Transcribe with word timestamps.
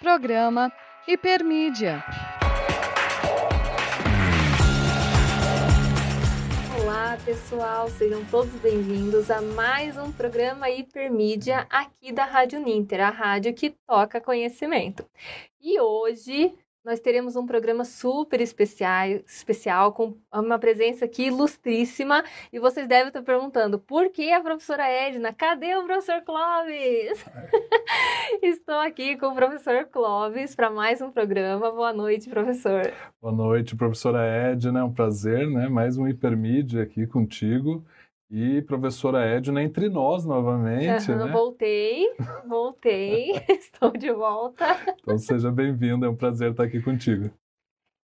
Programa 0.00 0.72
Hipermídia. 1.06 2.02
Olá, 6.80 7.18
pessoal, 7.22 7.86
sejam 7.90 8.24
todos 8.24 8.50
bem-vindos 8.62 9.30
a 9.30 9.42
mais 9.42 9.98
um 9.98 10.10
programa 10.10 10.70
Hipermídia 10.70 11.66
aqui 11.68 12.12
da 12.12 12.24
Rádio 12.24 12.60
Ninter, 12.60 13.02
a 13.02 13.10
rádio 13.10 13.52
que 13.52 13.76
toca 13.86 14.22
conhecimento. 14.22 15.04
E 15.60 15.78
hoje 15.78 16.54
nós 16.84 16.98
teremos 16.98 17.36
um 17.36 17.46
programa 17.46 17.84
super 17.84 18.40
especial, 18.40 19.06
especial 19.26 19.92
com 19.92 20.16
uma 20.32 20.58
presença 20.58 21.04
aqui 21.04 21.26
ilustríssima. 21.26 22.24
E 22.50 22.58
vocês 22.58 22.88
devem 22.88 23.08
estar 23.08 23.22
perguntando, 23.22 23.78
por 23.78 24.10
que 24.10 24.32
a 24.32 24.40
professora 24.40 24.88
Edna? 24.88 25.32
Cadê 25.32 25.76
o 25.76 25.84
professor 25.84 26.22
Clóvis? 26.22 27.24
Estou 28.42 28.78
aqui 28.78 29.16
com 29.16 29.26
o 29.26 29.34
professor 29.34 29.84
Clóvis 29.86 30.54
para 30.54 30.70
mais 30.70 31.02
um 31.02 31.10
programa. 31.10 31.70
Boa 31.70 31.92
noite, 31.92 32.30
professor. 32.30 32.90
Boa 33.20 33.34
noite, 33.34 33.76
professora 33.76 34.24
Edna. 34.24 34.80
É 34.80 34.84
um 34.84 34.92
prazer, 34.92 35.48
né? 35.50 35.68
Mais 35.68 35.98
um 35.98 36.08
Hipermídia 36.08 36.82
aqui 36.82 37.06
contigo. 37.06 37.84
E 38.30 38.62
professora 38.62 39.24
Edna 39.26 39.60
entre 39.60 39.88
nós 39.88 40.24
novamente. 40.24 41.10
Uhum, 41.10 41.26
né? 41.26 41.32
Voltei, 41.32 42.14
voltei, 42.46 43.32
estou 43.50 43.90
de 43.90 44.12
volta. 44.12 44.64
Então 45.00 45.18
seja 45.18 45.50
bem-vinda, 45.50 46.06
é 46.06 46.08
um 46.08 46.14
prazer 46.14 46.52
estar 46.52 46.62
aqui 46.62 46.80
contigo. 46.80 47.28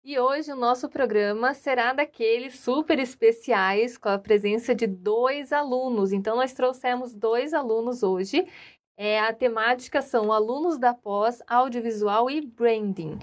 E 0.06 0.18
hoje 0.18 0.54
o 0.54 0.56
nosso 0.56 0.88
programa 0.88 1.54
será 1.54 1.92
daqueles 1.92 2.58
super 2.60 2.98
especiais 2.98 3.98
com 3.98 4.08
a 4.08 4.18
presença 4.18 4.74
de 4.74 4.88
dois 4.88 5.52
alunos. 5.52 6.14
Então 6.14 6.38
nós 6.38 6.54
trouxemos 6.54 7.14
dois 7.14 7.54
alunos 7.54 8.02
hoje. 8.02 8.48
É, 8.96 9.20
a 9.20 9.34
temática 9.34 10.02
são 10.02 10.32
alunos 10.32 10.78
da 10.78 10.94
pós 10.94 11.42
audiovisual 11.46 12.30
e 12.30 12.40
branding. 12.40 13.18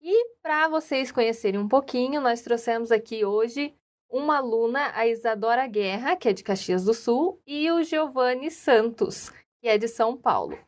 E 0.00 0.28
para 0.40 0.68
vocês 0.68 1.10
conhecerem 1.10 1.58
um 1.58 1.66
pouquinho, 1.66 2.20
nós 2.20 2.42
trouxemos 2.42 2.92
aqui 2.92 3.24
hoje 3.24 3.74
uma 4.10 4.38
aluna, 4.38 4.92
a 4.94 5.06
Isadora 5.06 5.66
Guerra, 5.66 6.16
que 6.16 6.28
é 6.28 6.32
de 6.32 6.42
Caxias 6.42 6.84
do 6.84 6.94
Sul, 6.94 7.40
e 7.46 7.70
o 7.70 7.82
Giovanni 7.82 8.50
Santos, 8.50 9.30
que 9.60 9.68
é 9.68 9.76
de 9.76 9.86
São 9.86 10.16
Paulo. 10.16 10.58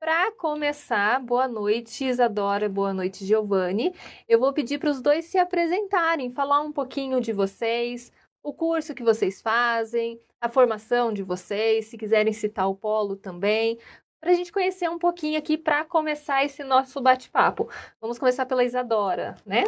Para 0.00 0.32
começar, 0.32 1.20
boa 1.20 1.48
noite, 1.48 2.04
Isadora, 2.04 2.68
boa 2.68 2.94
noite, 2.94 3.24
Giovanni. 3.24 3.94
Eu 4.28 4.38
vou 4.38 4.52
pedir 4.52 4.78
para 4.78 4.90
os 4.90 5.00
dois 5.00 5.24
se 5.24 5.38
apresentarem, 5.38 6.30
falar 6.30 6.60
um 6.60 6.72
pouquinho 6.72 7.20
de 7.20 7.32
vocês, 7.32 8.12
o 8.42 8.52
curso 8.52 8.94
que 8.94 9.02
vocês 9.02 9.42
fazem, 9.42 10.20
a 10.40 10.48
formação 10.48 11.12
de 11.12 11.22
vocês, 11.22 11.86
se 11.86 11.98
quiserem 11.98 12.32
citar 12.32 12.68
o 12.68 12.76
polo 12.76 13.16
também, 13.16 13.78
para 14.20 14.30
a 14.30 14.34
gente 14.34 14.52
conhecer 14.52 14.88
um 14.88 14.98
pouquinho 14.98 15.38
aqui 15.38 15.58
para 15.58 15.84
começar 15.84 16.44
esse 16.44 16.62
nosso 16.62 17.00
bate-papo. 17.00 17.68
Vamos 18.00 18.18
começar 18.18 18.46
pela 18.46 18.64
Isadora, 18.64 19.36
né? 19.44 19.64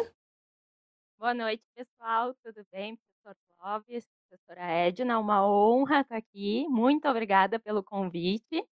Boa 1.17 1.33
noite, 1.33 1.63
pessoal, 1.75 2.33
tudo 2.43 2.65
bem? 2.71 2.97
Clóvis, 3.59 4.07
professora 4.29 4.61
Edna, 4.71 5.19
uma 5.19 5.45
honra 5.45 5.99
estar 5.99 6.15
aqui. 6.15 6.65
Muito 6.69 7.07
obrigada 7.09 7.59
pelo 7.59 7.83
convite. 7.83 8.63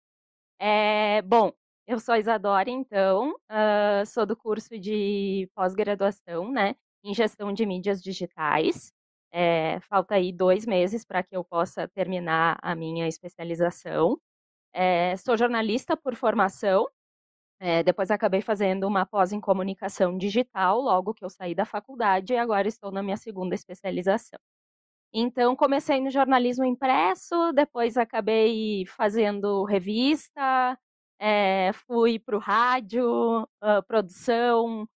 É, 0.61 1.23
bom, 1.23 1.53
eu 1.89 1.99
sou 1.99 2.15
a 2.15 2.19
Isadora, 2.19 2.71
então, 2.71 3.33
uh, 3.51 4.07
sou 4.07 4.25
do 4.25 4.37
curso 4.37 4.79
de 4.79 5.51
pós-graduação, 5.57 6.53
né, 6.53 6.77
em 7.05 7.13
gestão 7.15 7.53
de 7.53 7.67
mídias 7.67 8.01
digitais. 8.03 8.93
É, 9.33 9.81
falta 9.81 10.15
aí 10.15 10.33
dois 10.33 10.65
meses 10.67 11.05
para 11.05 11.23
que 11.23 11.37
eu 11.37 11.45
possa 11.45 11.89
terminar 11.89 12.57
a 12.63 12.75
minha 12.77 13.09
especialização. 13.09 14.21
É, 14.73 15.17
sou 15.17 15.37
jornalista 15.37 15.97
por 15.97 16.15
formação, 16.15 16.89
é, 17.61 17.83
depois 17.83 18.11
acabei 18.11 18.43
fazendo 18.43 18.87
uma 18.87 19.07
pós 19.07 19.33
em 19.33 19.41
comunicação 19.41 20.17
digital, 20.19 20.81
logo 20.81 21.15
que 21.15 21.25
eu 21.25 21.31
saí 21.31 21.55
da 21.55 21.65
faculdade, 21.65 22.35
e 22.35 22.39
agora 22.39 22.69
estou 22.69 22.93
na 22.93 23.03
minha 23.03 23.17
segunda 23.17 23.55
especialização. 23.55 24.39
Então, 25.19 25.57
comecei 25.57 25.99
no 25.99 26.11
jornalismo 26.11 26.63
impresso, 26.67 27.51
depois 27.55 27.97
acabei 27.97 28.85
fazendo 28.85 29.65
revista, 29.65 30.79
é, 31.19 31.73
fui 31.87 32.19
para 32.19 32.37
o 32.37 32.39
rádio, 32.39 33.43
uh, 33.45 33.83
produção, 33.89 34.83
uh, 34.83 34.87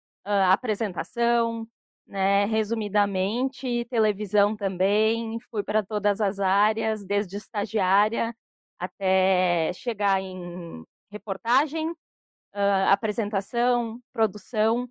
apresentação, 0.52 1.66
né, 2.06 2.44
resumidamente, 2.44 3.86
televisão 3.86 4.54
também, 4.54 5.38
fui 5.50 5.62
para 5.62 5.82
todas 5.82 6.20
as 6.20 6.38
áreas, 6.38 7.02
desde 7.02 7.38
estagiária 7.38 8.36
até 8.78 9.72
chegar 9.72 10.20
em 10.20 10.84
reportagem, 11.10 11.90
uh, 11.90 12.90
apresentação, 12.90 13.98
produção 14.12 14.86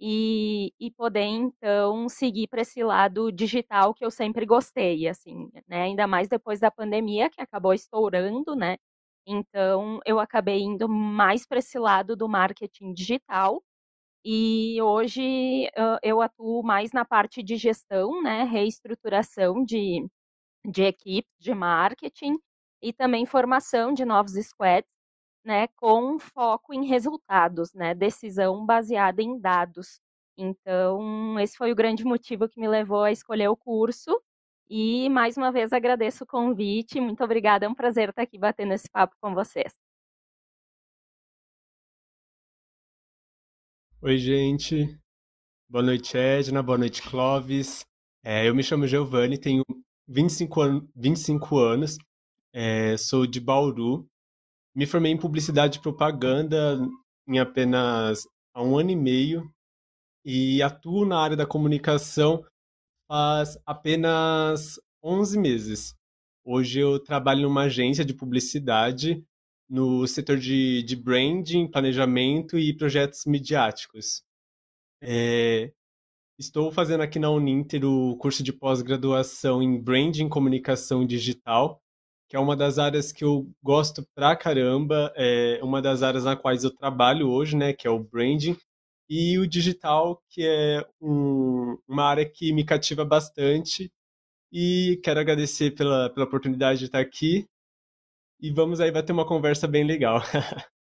e, 0.00 0.72
e 0.80 0.90
poder 0.90 1.22
então 1.24 2.08
seguir 2.08 2.48
para 2.48 2.62
esse 2.62 2.82
lado 2.82 3.30
digital 3.32 3.94
que 3.94 4.04
eu 4.04 4.10
sempre 4.10 4.46
gostei, 4.46 5.08
assim, 5.08 5.50
né? 5.68 5.82
Ainda 5.82 6.06
mais 6.06 6.28
depois 6.28 6.60
da 6.60 6.70
pandemia 6.70 7.30
que 7.30 7.40
acabou 7.40 7.72
estourando, 7.74 8.56
né? 8.56 8.76
Então 9.26 10.00
eu 10.06 10.20
acabei 10.20 10.60
indo 10.62 10.88
mais 10.88 11.46
para 11.46 11.58
esse 11.58 11.78
lado 11.78 12.16
do 12.16 12.28
marketing 12.28 12.92
digital 12.92 13.62
e 14.24 14.80
hoje 14.82 15.70
eu 16.02 16.20
atuo 16.22 16.62
mais 16.62 16.92
na 16.92 17.04
parte 17.04 17.42
de 17.42 17.56
gestão, 17.56 18.22
né? 18.22 18.44
Reestruturação 18.44 19.64
de, 19.64 20.06
de 20.66 20.84
equipes 20.84 21.32
de 21.40 21.54
marketing 21.54 22.36
e 22.82 22.92
também 22.92 23.26
formação 23.26 23.92
de 23.94 24.04
novos 24.04 24.34
squads 24.34 24.88
né, 25.44 25.68
com 25.76 26.18
foco 26.18 26.72
em 26.72 26.86
resultados, 26.86 27.72
né, 27.74 27.94
decisão 27.94 28.64
baseada 28.64 29.22
em 29.22 29.38
dados. 29.38 30.00
Então, 30.36 31.38
esse 31.38 31.56
foi 31.56 31.70
o 31.70 31.76
grande 31.76 32.04
motivo 32.04 32.48
que 32.48 32.58
me 32.58 32.66
levou 32.66 33.04
a 33.04 33.12
escolher 33.12 33.48
o 33.48 33.56
curso. 33.56 34.20
E 34.68 35.08
mais 35.10 35.36
uma 35.36 35.52
vez 35.52 35.72
agradeço 35.72 36.24
o 36.24 36.26
convite. 36.26 37.00
Muito 37.00 37.22
obrigada, 37.22 37.66
é 37.66 37.68
um 37.68 37.74
prazer 37.74 38.08
estar 38.08 38.22
aqui 38.22 38.38
batendo 38.38 38.72
esse 38.72 38.88
papo 38.90 39.14
com 39.20 39.34
vocês. 39.34 39.72
Oi, 44.00 44.18
gente. 44.18 44.98
Boa 45.68 45.82
noite, 45.82 46.16
Edna. 46.16 46.62
Boa 46.62 46.78
noite, 46.78 47.02
Clóvis. 47.02 47.84
É, 48.22 48.48
eu 48.48 48.54
me 48.54 48.62
chamo 48.62 48.86
Giovanni, 48.86 49.38
tenho 49.38 49.62
25, 50.08 50.60
an 50.62 50.88
25 50.94 51.58
anos, 51.58 51.96
é, 52.52 52.96
sou 52.96 53.26
de 53.26 53.40
Bauru 53.40 54.06
me 54.74 54.86
formei 54.86 55.12
em 55.12 55.18
publicidade 55.18 55.78
e 55.78 55.82
propaganda 55.82 56.78
em 57.28 57.38
apenas 57.38 58.26
há 58.52 58.62
um 58.62 58.76
ano 58.76 58.90
e 58.90 58.96
meio 58.96 59.50
e 60.24 60.62
atuo 60.62 61.04
na 61.04 61.18
área 61.18 61.36
da 61.36 61.46
comunicação 61.46 62.44
faz 63.06 63.56
apenas 63.64 64.80
11 65.02 65.38
meses. 65.38 65.94
Hoje 66.44 66.80
eu 66.80 66.98
trabalho 66.98 67.42
numa 67.42 67.64
agência 67.64 68.04
de 68.04 68.14
publicidade 68.14 69.24
no 69.68 70.06
setor 70.06 70.38
de, 70.38 70.82
de 70.82 70.96
branding, 70.96 71.70
planejamento 71.70 72.58
e 72.58 72.76
projetos 72.76 73.24
midiáticos. 73.26 74.22
É, 75.02 75.72
estou 76.38 76.70
fazendo 76.70 77.02
aqui 77.02 77.18
na 77.18 77.30
Uninter 77.30 77.84
o 77.84 78.16
curso 78.16 78.42
de 78.42 78.52
pós-graduação 78.52 79.62
em 79.62 79.80
branding, 79.80 80.28
comunicação 80.28 81.06
digital 81.06 81.80
que 82.28 82.36
é 82.36 82.38
uma 82.38 82.56
das 82.56 82.78
áreas 82.78 83.12
que 83.12 83.24
eu 83.24 83.48
gosto 83.62 84.06
pra 84.14 84.34
caramba, 84.36 85.12
é 85.16 85.60
uma 85.62 85.80
das 85.82 86.02
áreas 86.02 86.24
na 86.24 86.36
quais 86.36 86.64
eu 86.64 86.70
trabalho 86.70 87.28
hoje, 87.30 87.56
né, 87.56 87.72
que 87.72 87.86
é 87.86 87.90
o 87.90 87.98
branding, 87.98 88.56
e 89.08 89.38
o 89.38 89.46
digital, 89.46 90.22
que 90.30 90.46
é 90.46 90.86
um, 91.00 91.76
uma 91.86 92.04
área 92.04 92.28
que 92.28 92.52
me 92.52 92.64
cativa 92.64 93.04
bastante. 93.04 93.92
E 94.52 95.00
quero 95.02 95.20
agradecer 95.20 95.72
pela, 95.72 96.08
pela 96.10 96.26
oportunidade 96.26 96.78
de 96.78 96.86
estar 96.86 97.00
aqui. 97.00 97.46
E 98.40 98.50
vamos 98.50 98.80
aí 98.80 98.90
bater 98.90 99.12
uma 99.12 99.26
conversa 99.26 99.66
bem 99.66 99.84
legal. 99.84 100.20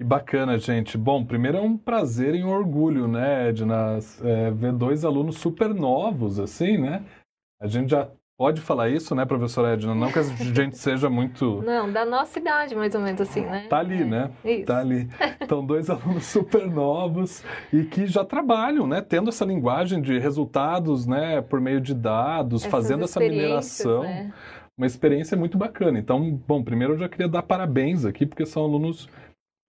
Que 0.00 0.04
bacana, 0.04 0.56
gente. 0.56 0.96
Bom, 0.96 1.26
primeiro 1.26 1.58
é 1.58 1.60
um 1.60 1.76
prazer 1.76 2.32
e 2.36 2.44
um 2.44 2.50
orgulho, 2.50 3.08
né, 3.08 3.48
Edna, 3.48 3.98
é, 4.22 4.48
ver 4.52 4.72
dois 4.72 5.04
alunos 5.04 5.38
super 5.38 5.74
novos, 5.74 6.38
assim, 6.38 6.78
né? 6.78 7.04
A 7.60 7.66
gente 7.66 7.90
já 7.90 8.08
Pode 8.38 8.60
falar 8.60 8.88
isso, 8.88 9.16
né, 9.16 9.24
professora 9.24 9.72
Edna? 9.72 9.96
Não 9.96 10.12
que 10.12 10.18
a 10.20 10.22
gente 10.54 10.78
seja 10.78 11.10
muito. 11.10 11.60
Não, 11.60 11.90
da 11.90 12.04
nossa 12.04 12.38
idade, 12.38 12.72
mais 12.76 12.94
ou 12.94 13.00
menos 13.00 13.20
assim, 13.20 13.40
né? 13.40 13.66
Tá 13.68 13.80
ali, 13.80 14.02
é, 14.02 14.04
né? 14.04 14.30
Isso. 14.44 14.64
Tá 14.64 14.78
ali. 14.78 15.08
Então, 15.40 15.66
dois 15.66 15.90
alunos 15.90 16.24
super 16.24 16.64
novos 16.70 17.42
e 17.72 17.82
que 17.82 18.06
já 18.06 18.24
trabalham, 18.24 18.86
né? 18.86 19.00
Tendo 19.02 19.30
essa 19.30 19.44
linguagem 19.44 20.00
de 20.00 20.20
resultados, 20.20 21.04
né? 21.04 21.42
Por 21.42 21.60
meio 21.60 21.80
de 21.80 21.92
dados, 21.92 22.62
Essas 22.62 22.70
fazendo 22.70 23.02
essa 23.02 23.18
mineração. 23.18 24.04
Né? 24.04 24.32
Uma 24.76 24.86
experiência 24.86 25.36
muito 25.36 25.58
bacana. 25.58 25.98
Então, 25.98 26.40
bom, 26.46 26.62
primeiro 26.62 26.92
eu 26.94 26.98
já 26.98 27.08
queria 27.08 27.28
dar 27.28 27.42
parabéns 27.42 28.04
aqui, 28.04 28.24
porque 28.24 28.46
são 28.46 28.62
alunos 28.62 29.08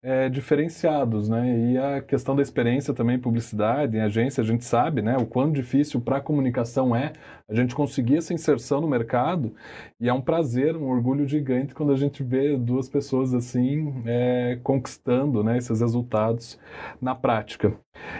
é, 0.03 0.27
diferenciados, 0.27 1.29
né? 1.29 1.71
E 1.71 1.77
a 1.77 2.01
questão 2.01 2.35
da 2.35 2.41
experiência 2.41 2.93
também, 2.93 3.17
publicidade, 3.17 3.95
em 3.95 4.01
agência, 4.01 4.41
a 4.41 4.45
gente 4.45 4.65
sabe, 4.65 5.01
né? 5.01 5.15
O 5.15 5.25
quão 5.25 5.49
difícil 5.49 6.01
para 6.01 6.17
a 6.17 6.21
comunicação 6.21 6.93
é 6.93 7.13
a 7.47 7.55
gente 7.55 7.73
conseguir 7.73 8.17
essa 8.17 8.33
inserção 8.33 8.81
no 8.81 8.87
mercado 8.87 9.55
e 10.01 10.09
é 10.09 10.13
um 10.13 10.19
prazer, 10.19 10.75
um 10.75 10.89
orgulho 10.89 11.25
gigante 11.25 11.73
quando 11.73 11.93
a 11.93 11.95
gente 11.95 12.21
vê 12.21 12.57
duas 12.57 12.89
pessoas 12.89 13.33
assim 13.33 14.03
é, 14.05 14.59
conquistando, 14.61 15.41
né? 15.41 15.57
Esses 15.57 15.79
resultados 15.79 16.59
na 17.01 17.15
prática. 17.15 17.73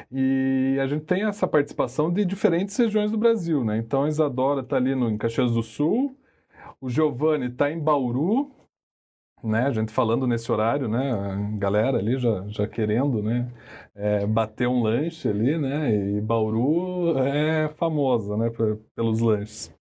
E 0.09 0.77
a 0.81 0.87
gente 0.87 1.03
tem 1.03 1.25
essa 1.25 1.45
participação 1.45 2.11
de 2.11 2.23
diferentes 2.23 2.77
regiões 2.77 3.11
do 3.11 3.17
Brasil, 3.17 3.65
né? 3.65 3.77
Então 3.77 4.03
a 4.03 4.07
Isadora 4.07 4.61
está 4.61 4.77
ali 4.77 4.95
no, 4.95 5.09
em 5.09 5.17
Caxias 5.17 5.51
do 5.51 5.61
Sul, 5.61 6.17
o 6.79 6.89
Giovanni 6.89 7.47
está 7.47 7.69
em 7.69 7.79
Bauru, 7.79 8.51
né? 9.43 9.67
A 9.67 9.71
gente 9.71 9.91
falando 9.91 10.25
nesse 10.27 10.51
horário, 10.51 10.87
né? 10.87 11.11
A 11.11 11.35
galera 11.57 11.97
ali 11.97 12.17
já, 12.17 12.45
já 12.47 12.67
querendo, 12.67 13.21
né? 13.21 13.47
É, 13.95 14.25
bater 14.25 14.67
um 14.67 14.81
lanche 14.81 15.29
ali, 15.29 15.57
né? 15.57 15.95
E 15.95 16.21
Bauru 16.21 17.15
é 17.19 17.69
famosa, 17.75 18.35
né? 18.35 18.51
Pelos 18.95 19.19
lanches. 19.19 19.71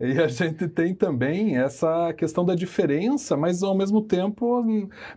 E 0.00 0.20
a 0.20 0.26
gente 0.26 0.66
tem 0.66 0.92
também 0.94 1.56
essa 1.56 2.12
questão 2.14 2.44
da 2.44 2.56
diferença, 2.56 3.36
mas 3.36 3.62
ao 3.62 3.76
mesmo 3.76 4.02
tempo 4.02 4.64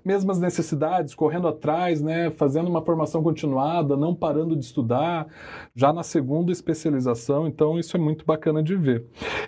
mesmas 0.03 0.39
necessidades, 0.39 1.15
correndo 1.15 1.47
atrás, 1.47 2.01
né, 2.03 2.29
fazendo 2.29 2.69
uma 2.69 2.83
formação 2.83 3.23
continuada, 3.23 3.97
não 3.97 4.13
parando 4.13 4.55
de 4.55 4.63
estudar, 4.63 5.25
já 5.73 5.91
na 5.91 6.03
segunda 6.03 6.51
especialização, 6.51 7.47
então 7.47 7.79
isso 7.79 7.97
é 7.97 7.99
muito 7.99 8.25
bacana 8.25 8.61
de 8.61 8.75
ver. 8.75 9.05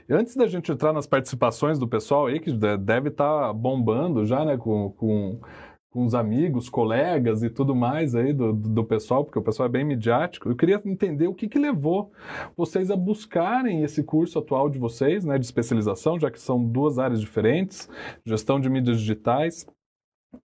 E 0.10 0.14
antes 0.14 0.36
da 0.36 0.48
gente 0.48 0.72
entrar 0.72 0.92
nas 0.92 1.06
participações 1.06 1.78
do 1.78 1.88
pessoal 1.88 2.28
aí, 2.28 2.40
que 2.40 2.52
deve 2.52 3.10
estar 3.10 3.48
tá 3.48 3.54
bombando 3.54 4.26
já, 4.26 4.44
né, 4.44 4.58
com, 4.58 4.90
com 4.92 5.40
com 5.90 6.04
os 6.04 6.14
amigos, 6.14 6.70
colegas 6.70 7.44
e 7.44 7.50
tudo 7.50 7.76
mais 7.76 8.14
aí 8.14 8.34
do, 8.34 8.54
do 8.54 8.84
pessoal, 8.84 9.24
porque 9.24 9.40
o 9.40 9.44
pessoal 9.44 9.68
é 9.68 9.72
bem 9.72 9.86
midiático. 9.86 10.50
Eu 10.50 10.56
queria 10.56 10.82
entender 10.86 11.28
o 11.28 11.34
que, 11.34 11.48
que 11.48 11.58
levou 11.58 12.12
vocês 12.56 12.92
a 12.92 12.96
buscarem 12.96 13.84
esse 13.84 14.04
curso 14.04 14.40
atual 14.40 14.70
de 14.70 14.78
vocês, 14.78 15.26
né, 15.26 15.38
de 15.38 15.46
especialização, 15.46 16.20
já 16.20 16.30
que 16.30 16.40
são 16.40 16.64
duas 16.64 17.00
áreas 17.00 17.22
diferentes, 17.22 17.90
gestão 18.26 18.60
de 18.60 18.70
mídias 18.70 19.00
digitais 19.00 19.66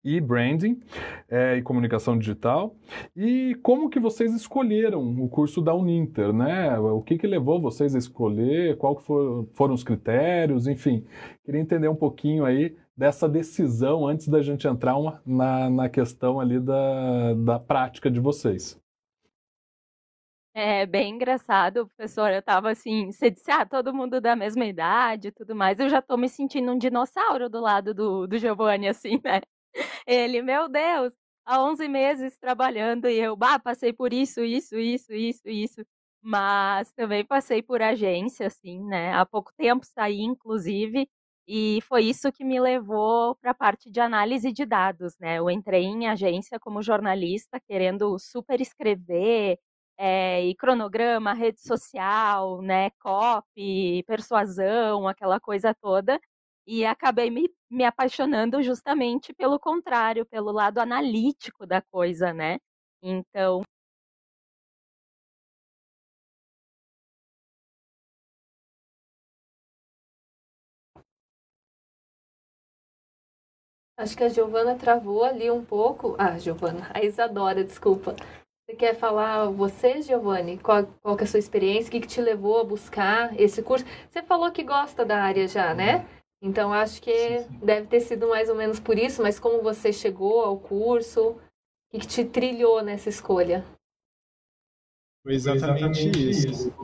e 0.05 0.21
branding 0.21 0.81
é, 1.29 1.57
e 1.57 1.63
comunicação 1.63 2.17
digital 2.17 2.75
e 3.17 3.57
como 3.63 3.91
que 3.91 3.99
vocês 3.99 4.33
escolheram 4.33 5.03
o 5.21 5.29
curso 5.29 5.61
da 5.61 5.75
Uninter, 5.75 6.33
né? 6.33 6.79
O 6.79 7.03
que 7.03 7.19
que 7.19 7.27
levou 7.27 7.61
vocês 7.61 7.95
a 7.95 7.99
escolher? 7.99 8.77
Qual 8.79 8.97
for, 8.97 9.49
foram 9.55 9.75
os 9.75 9.83
critérios? 9.85 10.67
Enfim, 10.67 11.05
queria 11.45 11.61
entender 11.61 11.89
um 11.89 11.97
pouquinho 11.97 12.45
aí 12.45 12.77
dessa 12.97 13.29
decisão 13.29 14.07
antes 14.07 14.29
da 14.29 14.43
gente 14.43 14.67
entrar 14.67 14.97
uma, 14.97 15.23
na, 15.25 15.71
na 15.71 15.89
questão 15.89 16.39
ali 16.39 16.61
da, 16.61 17.35
da 17.35 17.59
prática 17.59 18.11
de 18.11 18.21
vocês. 18.21 18.81
É 20.55 20.85
bem 20.85 21.15
engraçado, 21.15 21.87
professor. 21.87 22.31
Eu 22.31 22.43
tava 22.43 22.71
assim, 22.71 23.11
você 23.11 23.31
disse, 23.31 23.51
ah, 23.51 23.65
todo 23.65 23.95
mundo 23.95 24.21
da 24.21 24.37
mesma 24.37 24.67
idade 24.67 25.29
e 25.29 25.33
tudo 25.33 25.55
mais. 25.55 25.81
Eu 25.81 25.89
já 25.89 26.03
tô 26.03 26.17
me 26.17 26.29
sentindo 26.29 26.71
um 26.71 26.77
dinossauro 26.79 27.49
do 27.49 27.59
lado 27.59 27.95
do, 27.95 28.27
do 28.27 28.39
Giovanni, 28.39 28.87
assim, 28.89 29.19
né? 29.25 29.41
Ele, 30.07 30.43
meu 30.43 30.69
Deus, 30.69 31.15
há 31.47 31.63
11 31.63 31.89
meses 31.89 32.37
trabalhando 32.37 33.09
e 33.09 33.19
eu, 33.19 33.35
bah, 33.35 33.59
passei 33.59 33.93
por 33.95 34.13
isso, 34.13 34.43
isso, 34.45 34.77
isso, 34.77 35.13
isso, 35.15 35.49
isso. 35.49 35.87
Mas 36.21 36.93
também 36.93 37.25
passei 37.25 37.63
por 37.63 37.81
agência, 37.83 38.47
assim, 38.47 38.85
né? 38.85 39.15
Há 39.15 39.25
pouco 39.25 39.53
tempo 39.57 39.87
saí, 39.87 40.21
inclusive, 40.21 41.09
e 41.47 41.81
foi 41.83 42.05
isso 42.05 42.33
que 42.33 42.45
me 42.45 42.61
levou 42.61 43.35
para 43.37 43.51
a 43.53 43.55
parte 43.55 43.91
de 43.91 44.01
análise 44.01 44.53
de 44.53 44.65
dados, 44.65 45.19
né? 45.19 45.39
Eu 45.39 45.51
entrei 45.51 45.85
em 45.85 46.09
agência 46.09 46.59
como 46.61 46.83
jornalista, 46.83 47.61
querendo 47.61 48.19
super 48.19 48.61
escrever, 48.61 49.59
é, 49.99 50.45
e 50.45 50.55
cronograma, 50.57 51.33
rede 51.35 51.61
social, 51.61 52.61
né, 52.63 52.91
copy, 53.01 54.03
persuasão, 54.07 55.07
aquela 55.09 55.39
coisa 55.41 55.75
toda, 55.75 56.19
e 56.67 56.85
acabei 56.85 57.31
me, 57.31 57.49
me 57.71 57.85
apaixonando 57.85 58.63
justamente 58.63 59.33
pelo 59.35 59.59
contrário, 59.61 60.25
pelo 60.27 60.53
lado 60.53 60.79
analítico 60.79 61.67
da 61.67 61.83
coisa, 61.83 62.33
né? 62.33 62.59
Então, 63.03 63.63
Acho 74.03 74.17
que 74.17 74.25
a 74.25 74.29
Giovana 74.29 74.75
travou 74.75 75.23
ali 75.23 75.49
um 75.49 75.65
pouco. 75.65 76.17
Ah, 76.19 76.37
Giovana, 76.37 76.91
a 76.93 77.05
Isadora, 77.05 77.63
desculpa. 77.63 78.17
Você 78.67 78.75
quer 78.75 78.97
falar 78.97 79.49
você, 79.51 80.03
Giovanni? 80.03 80.59
Qual, 80.59 80.85
qual 81.01 81.17
que 81.17 81.23
é 81.23 81.25
a 81.25 81.29
sua 81.29 81.39
experiência? 81.39 81.87
O 81.87 81.93
que, 81.93 82.01
que 82.01 82.09
te 82.09 82.21
levou 82.21 82.61
a 82.61 82.65
buscar 82.65 83.39
esse 83.41 83.63
curso? 83.63 83.85
Você 84.11 84.21
falou 84.21 84.51
que 84.51 84.65
gosta 84.65 85.05
da 85.05 85.23
área 85.23 85.47
já, 85.47 85.73
né? 85.73 86.05
Então 86.43 86.73
acho 86.73 87.01
que 87.01 87.13
sim, 87.13 87.49
sim. 87.49 87.59
deve 87.65 87.87
ter 87.87 88.01
sido 88.01 88.27
mais 88.27 88.49
ou 88.49 88.57
menos 88.57 88.81
por 88.81 88.99
isso, 88.99 89.23
mas 89.23 89.39
como 89.39 89.63
você 89.63 89.93
chegou 89.93 90.41
ao 90.41 90.59
curso? 90.59 91.29
O 91.29 91.39
que, 91.93 92.01
que 92.01 92.07
te 92.09 92.25
trilhou 92.25 92.83
nessa 92.83 93.09
escolha? 93.09 93.65
Foi 95.23 95.35
exatamente, 95.35 96.09
exatamente 96.09 96.29
isso. 96.29 96.49
isso. 96.49 96.75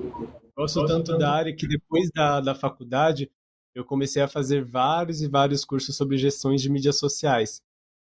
Gosto 0.56 0.86
tanto 0.86 1.18
da 1.18 1.32
área 1.32 1.56
que 1.56 1.66
depois 1.66 2.12
da, 2.14 2.40
da 2.40 2.54
faculdade 2.54 3.28
eu 3.78 3.84
comecei 3.84 4.20
a 4.20 4.28
fazer 4.28 4.64
vários 4.64 5.22
e 5.22 5.28
vários 5.28 5.64
cursos 5.64 5.96
sobre 5.96 6.18
gestões 6.18 6.60
de 6.60 6.68
mídias 6.68 6.98
sociais. 6.98 7.62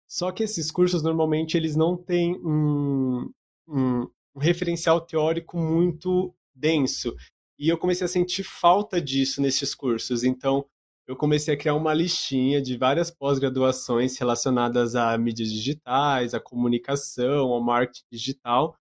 Só 0.08 0.32
que 0.32 0.42
esses 0.44 0.72
cursos, 0.72 1.04
normalmente, 1.04 1.56
eles 1.56 1.76
não 1.76 1.96
têm 1.96 2.36
um, 2.44 3.32
um, 3.68 4.08
um 4.36 4.40
referencial 4.40 5.00
teórico 5.00 5.58
muito 5.58 6.34
denso. 6.56 7.16
E 7.60 7.70
eu 7.70 7.78
comecei 7.78 8.06
a 8.06 8.08
sentir 8.08 8.44
falta 8.44 9.00
disso 9.00 9.42
nesses 9.42 9.76
cursos. 9.76 10.24
Então, 10.24 10.66
eu 11.08 11.16
comecei 11.16 11.54
a 11.54 11.58
criar 11.58 11.76
uma 11.76 11.94
listinha 11.94 12.60
de 12.60 12.76
várias 12.76 13.12
pós-graduações 13.12 14.18
relacionadas 14.18 14.96
a 14.96 15.16
mídias 15.20 15.52
digitais, 15.52 16.34
a 16.34 16.40
comunicação, 16.40 17.50
ao 17.50 17.62
marketing 17.62 18.06
digital, 18.12 18.76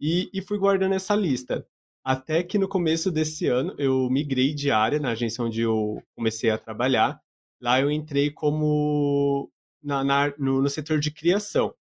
e, 0.00 0.28
e, 0.34 0.42
fui 0.42 0.58
guardando 0.58 0.94
essa 0.94 1.14
lista. 1.14 1.64
Até 2.04 2.42
que 2.42 2.58
no 2.58 2.68
começo 2.68 3.12
desse 3.12 3.46
ano 3.46 3.74
eu 3.78 4.10
migrei 4.10 4.52
de 4.52 4.70
área 4.70 4.98
na 4.98 5.10
agência 5.10 5.44
onde 5.44 5.60
eu 5.60 6.02
comecei 6.16 6.50
a 6.50 6.58
trabalhar. 6.58 7.20
Lá 7.60 7.80
eu 7.80 7.90
entrei 7.90 8.30
como 8.30 9.50
na, 9.82 10.02
na, 10.02 10.34
no, 10.36 10.60
no, 10.62 10.68
setor 10.68 10.98
de 10.98 11.12
criação. 11.12 11.74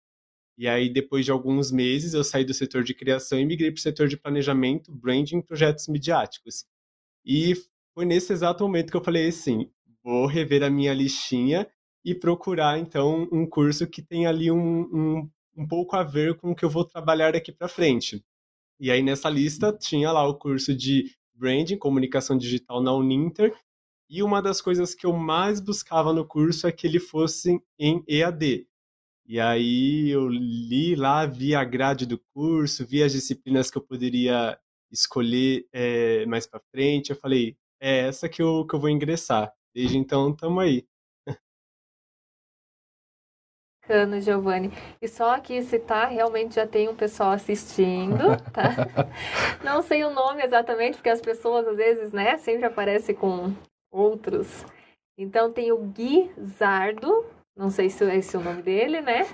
E 0.58 0.68
aí, 0.68 0.90
depois 0.90 1.26
de 1.26 1.32
alguns 1.32 1.72
meses, 1.72 2.14
eu 2.14 2.24
saí 2.24 2.46
do 2.46 2.54
setor 2.54 2.84
de 2.84 2.94
criação 2.94 3.40
e 3.40 3.46
migrei 3.46 3.72
para 3.72 3.80
o 3.80 3.82
setor 3.82 4.08
de 4.08 4.18
planejamento, 4.18 4.92
branding 4.92 5.40
e 5.40 5.44
projetos 5.44 5.88
midiáticos. 5.88 6.66
E 7.26 7.56
foi 7.96 8.06
nesse 8.06 8.32
exato 8.32 8.64
momento 8.64 8.92
que 8.92 8.98
eu 8.98 9.04
falei 9.04 9.28
assim: 9.28 9.72
vou 10.04 10.28
rever 10.28 10.64
a 10.64 10.70
minha 10.70 10.94
listinha 10.94 11.68
e 12.06 12.14
procurar, 12.14 12.80
então, 12.80 13.28
um 13.32 13.48
curso 13.48 13.88
que 13.88 14.02
tenha 14.04 14.30
ali 14.30 14.52
um, 14.52 14.82
um, 14.82 15.30
um 15.58 15.68
pouco 15.68 15.96
a 15.96 16.04
ver 16.04 16.36
com 16.38 16.52
o 16.52 16.56
que 16.56 16.66
eu 16.66 16.70
vou 16.70 16.86
trabalhar 16.86 17.34
daqui 17.34 17.52
para 17.52 17.68
frente. 17.68 18.24
E 18.82 18.90
aí 18.90 19.04
nessa 19.04 19.30
lista 19.30 19.72
tinha 19.72 20.12
lá 20.12 20.28
o 20.28 20.34
curso 20.34 20.76
de 20.76 21.16
branding, 21.36 21.78
comunicação 21.78 22.36
digital 22.36 22.82
na 22.82 22.92
Uninter, 22.92 23.56
e 24.10 24.24
uma 24.24 24.42
das 24.42 24.60
coisas 24.60 24.96
que 24.96 25.06
eu 25.06 25.14
mais 25.14 25.60
buscava 25.62 26.12
no 26.12 26.28
curso 26.28 26.66
é 26.66 26.72
que 26.72 26.88
ele 26.88 27.00
fosse 27.00 27.62
em 27.78 28.04
EAD. 28.08 28.68
E 29.28 29.40
aí 29.40 30.10
eu 30.10 30.28
li 30.28 30.96
lá, 30.96 31.28
vi 31.28 31.54
a 31.54 31.64
grade 31.64 32.08
do 32.08 32.20
curso, 32.34 32.84
vi 32.84 33.04
as 33.04 33.12
disciplinas 33.12 33.70
que 33.70 33.78
eu 33.78 33.84
poderia 33.84 34.60
escolher 34.92 35.68
é, 35.72 36.26
mais 36.26 36.48
para 36.48 36.60
frente. 36.72 37.12
Eu 37.12 37.16
falei, 37.16 37.56
é 37.80 38.08
essa 38.08 38.28
que 38.28 38.42
eu, 38.42 38.66
que 38.66 38.76
eu 38.76 38.80
vou 38.80 38.90
ingressar. 38.90 39.54
Desde 39.76 39.96
então, 39.96 40.32
estamos 40.32 40.64
aí. 40.64 40.88
Bacana, 43.92 44.22
Giovanni. 44.22 44.72
E 45.02 45.08
só 45.08 45.36
aqui 45.36 45.62
citar, 45.62 46.10
realmente 46.10 46.56
já 46.56 46.66
tem 46.66 46.88
um 46.88 46.96
pessoal 46.96 47.32
assistindo, 47.32 48.38
tá? 48.54 48.72
Não 49.64 49.82
sei 49.82 50.06
o 50.06 50.12
nome 50.12 50.42
exatamente, 50.42 50.96
porque 50.96 51.10
as 51.10 51.22
pessoas 51.22 51.68
às 51.68 51.78
vezes, 51.78 52.14
né, 52.14 52.38
sempre 52.38 52.66
aparecem 52.66 53.14
com 53.14 53.52
outros. 53.92 54.66
Então 55.18 55.52
tem 55.52 55.72
o 55.72 55.78
Gui 55.78 56.32
Zardo, 56.58 57.26
não 57.56 57.70
sei 57.70 57.90
se 57.90 58.04
é 58.06 58.16
esse 58.16 58.38
o 58.38 58.40
nome 58.40 58.62
dele, 58.62 59.02
né? 59.02 59.28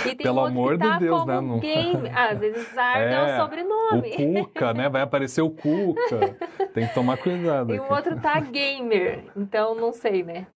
E 0.00 0.14
tem 0.14 0.16
Pelo 0.16 0.40
amor 0.40 0.78
tá 0.78 0.94
de 0.94 1.04
Deus, 1.04 1.26
né? 1.26 1.40
Não... 1.40 1.60
Game. 1.60 2.08
Ah, 2.16 2.30
às 2.30 2.40
vezes 2.40 2.66
Zardo 2.74 3.02
é, 3.02 3.12
é 3.12 3.34
o 3.34 3.40
sobrenome. 3.40 4.10
O 4.10 4.44
Cuca, 4.46 4.72
né? 4.72 4.88
Vai 4.88 5.02
aparecer 5.02 5.42
o 5.42 5.50
Cuca. 5.50 6.36
Tem 6.72 6.88
que 6.88 6.94
tomar 6.94 7.18
cuidado. 7.18 7.74
E 7.74 7.78
o 7.78 7.92
outro 7.92 8.18
tá 8.18 8.40
Gamer. 8.40 9.24
Então, 9.36 9.74
não 9.74 9.92
sei, 9.92 10.24
né? 10.24 10.46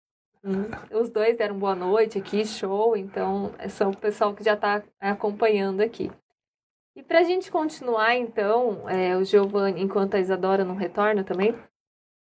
Hum, 0.45 0.67
os 0.91 1.09
dois 1.11 1.37
deram 1.37 1.57
boa 1.57 1.75
noite 1.75 2.19
aqui, 2.19 2.45
show. 2.45 2.97
Então, 2.97 3.53
são 3.69 3.91
o 3.91 3.97
pessoal 3.97 4.35
que 4.35 4.43
já 4.43 4.55
está 4.55 4.83
acompanhando 5.01 5.81
aqui. 5.81 6.11
E 6.97 7.03
para 7.03 7.21
a 7.21 7.23
gente 7.23 7.51
continuar, 7.51 8.17
então, 8.17 8.89
é, 8.89 9.17
o 9.17 9.25
Giovanni, 9.25 9.81
enquanto 9.81 10.15
a 10.15 10.21
Isadora 10.21 10.65
não 10.65 10.75
retorna 10.75 11.25
também, 11.25 11.55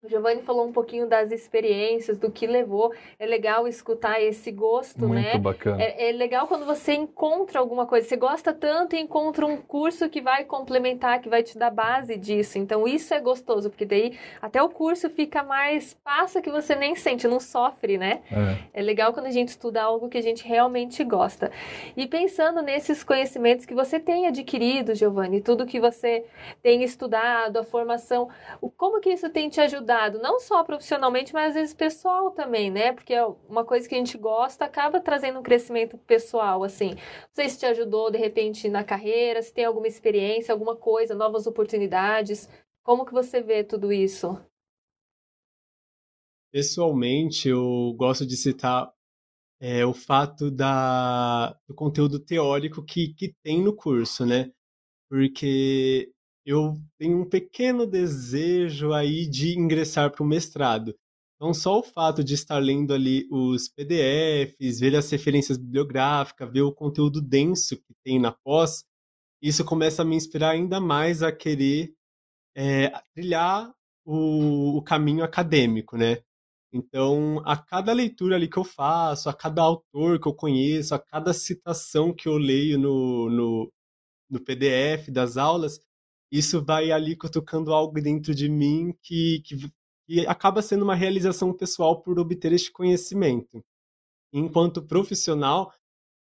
O 0.01 0.09
Giovanni 0.09 0.43
falou 0.43 0.65
um 0.65 0.71
pouquinho 0.71 1.09
das 1.09 1.33
experiências, 1.33 2.21
do 2.21 2.31
que 2.31 2.47
levou. 2.47 2.95
É 3.19 3.27
legal 3.27 3.67
escutar 3.67 4.23
esse 4.23 4.53
gosto, 4.53 5.09
Muito 5.09 5.21
né? 5.21 5.37
bacana. 5.37 5.83
É, 5.83 6.11
é 6.11 6.13
legal 6.13 6.47
quando 6.47 6.65
você 6.65 6.95
encontra 6.95 7.59
alguma 7.59 7.85
coisa. 7.85 8.07
Você 8.07 8.17
gosta 8.17 8.53
tanto 8.53 8.95
e 8.95 9.01
encontra 9.01 9.45
um 9.45 9.57
curso 9.57 10.09
que 10.09 10.21
vai 10.21 10.45
complementar, 10.45 11.21
que 11.21 11.29
vai 11.29 11.43
te 11.43 11.59
dar 11.59 11.71
base 11.71 12.17
disso. 12.17 12.61
Então, 12.61 12.87
isso 12.87 13.13
é 13.13 13.19
gostoso, 13.19 13.71
porque 13.71 13.85
daí 13.85 14.17
até 14.41 14.63
o 14.63 14.69
curso 14.69 15.11
fica 15.11 15.43
mais. 15.43 15.95
passa 15.95 16.41
que 16.41 16.49
você 16.49 16.77
nem 16.77 16.95
sente, 16.95 17.27
não 17.27 17.41
sofre, 17.41 17.99
né? 17.99 18.23
É. 18.31 18.79
É 18.79 18.83
legal 18.83 19.13
quando 19.13 19.27
a 19.27 19.33
gente 19.33 19.49
estuda 19.49 19.83
algo 19.83 20.09
que 20.09 20.19
a 20.19 20.23
gente 20.23 20.47
realmente 20.47 21.03
gosta. 21.03 21.51
E 21.97 22.07
pensando 22.07 22.63
nesses 22.63 23.03
conhecimentos 23.03 23.67
que 23.67 23.75
você 23.75 23.99
tem 23.99 24.29
adquirido, 24.29 24.95
Giovanni, 24.95 25.41
tudo 25.41 25.67
que 25.67 25.81
você 25.81 26.25
tem 26.63 26.85
estudado, 26.85 27.57
a 27.59 27.65
formação, 27.65 28.29
como 28.77 29.01
que 29.01 29.11
isso 29.11 29.29
tem 29.29 29.49
te 29.49 29.61
ajudado? 29.61 29.88
Não 30.21 30.39
só 30.41 30.63
profissionalmente, 30.65 31.33
mas 31.33 31.49
às 31.49 31.55
vezes 31.55 31.75
pessoal 31.75 32.31
também, 32.31 32.71
né? 32.71 32.93
Porque 32.93 33.15
é 33.15 33.25
uma 33.49 33.65
coisa 33.65 33.89
que 33.89 33.95
a 33.95 33.99
gente 33.99 34.19
gosta 34.19 34.65
acaba 34.65 35.01
trazendo 35.01 35.39
um 35.39 35.43
crescimento 35.43 35.97
pessoal, 35.99 36.63
assim. 36.63 36.91
Não 36.91 37.35
sei 37.35 37.49
se 37.49 37.59
te 37.59 37.67
ajudou, 37.67 38.11
de 38.11 38.19
repente, 38.19 38.69
na 38.69 38.85
carreira, 38.85 39.43
se 39.43 39.53
tem 39.53 39.65
alguma 39.65 39.87
experiência, 39.87 40.53
alguma 40.53 40.77
coisa, 40.77 41.15
novas 41.15 41.47
oportunidades. 41.47 42.49
Como 42.83 43.05
que 43.05 43.13
você 43.13 43.41
vê 43.41 43.65
tudo 43.65 43.93
isso? 43.93 44.39
Pessoalmente, 46.53 47.49
eu 47.49 47.95
gosto 47.97 48.27
de 48.27 48.37
citar 48.37 48.93
é, 49.61 49.85
o 49.85 49.93
fato 49.93 50.51
da, 50.51 51.53
do 51.67 51.75
conteúdo 51.75 52.19
teórico 52.19 52.85
que, 52.85 53.15
que 53.15 53.35
tem 53.43 53.63
no 53.63 53.75
curso, 53.75 54.25
né? 54.25 54.51
Porque 55.11 56.13
eu 56.49 56.81
tenho 56.97 57.21
um 57.21 57.29
pequeno 57.29 57.87
desejo 57.87 58.95
aí 58.95 59.27
de 59.27 59.59
ingressar 59.59 60.11
para 60.11 60.23
o 60.23 60.27
mestrado. 60.27 60.97
Então, 61.37 61.53
só 61.53 61.79
o 61.79 61.83
fato 61.83 62.25
de 62.25 62.33
estar 62.33 62.59
lendo 62.59 62.95
ali 62.95 63.29
os 63.31 63.69
PDFs, 63.69 64.81
ver 64.81 64.97
as 64.97 65.11
referências 65.11 65.59
bibliográficas, 65.59 66.51
ver 66.51 66.63
o 66.63 66.73
conteúdo 66.73 67.21
denso 67.21 67.77
que 67.77 67.95
tem 68.03 68.19
na 68.19 68.33
pós, 68.33 68.83
isso 69.43 69.63
começa 69.63 70.01
a 70.01 70.05
me 70.07 70.17
inspirar 70.17 70.53
ainda 70.53 70.81
mais 70.81 71.23
a 71.23 71.31
querer 71.31 71.93
é, 72.57 72.91
trilhar 73.15 73.71
o, 74.07 74.79
o 74.79 74.83
caminho 74.83 75.23
acadêmico, 75.23 75.99
né? 75.99 76.23
Então, 76.73 77.43
a 77.45 77.59
cada 77.59 77.93
leitura 77.93 78.37
ali 78.37 78.49
que 78.49 78.59
eu 78.59 78.65
faço, 78.65 79.29
a 79.29 79.35
cada 79.35 79.61
autor 79.61 80.19
que 80.19 80.27
eu 80.27 80.35
conheço, 80.35 80.95
a 80.95 80.99
cada 80.99 81.35
citação 81.35 82.13
que 82.15 82.27
eu 82.27 82.39
leio 82.39 82.79
no, 82.79 83.29
no, 83.29 83.73
no 84.31 84.41
PDF 84.41 85.11
das 85.11 85.37
aulas, 85.37 85.79
isso 86.31 86.63
vai 86.63 86.91
ali 86.91 87.17
cutucando 87.17 87.73
algo 87.73 88.01
dentro 88.01 88.35
de 88.35 88.49
mim 88.49 88.95
que, 89.03 89.41
que, 89.45 89.71
que 90.07 90.27
acaba 90.27 90.63
sendo 90.63 90.85
uma 90.85 90.95
realização 90.95 91.53
pessoal 91.53 92.03
por 92.03 92.19
obter 92.19 92.53
este 92.53 92.71
conhecimento. 92.71 93.65
Enquanto 94.33 94.83
profissional, 94.83 95.73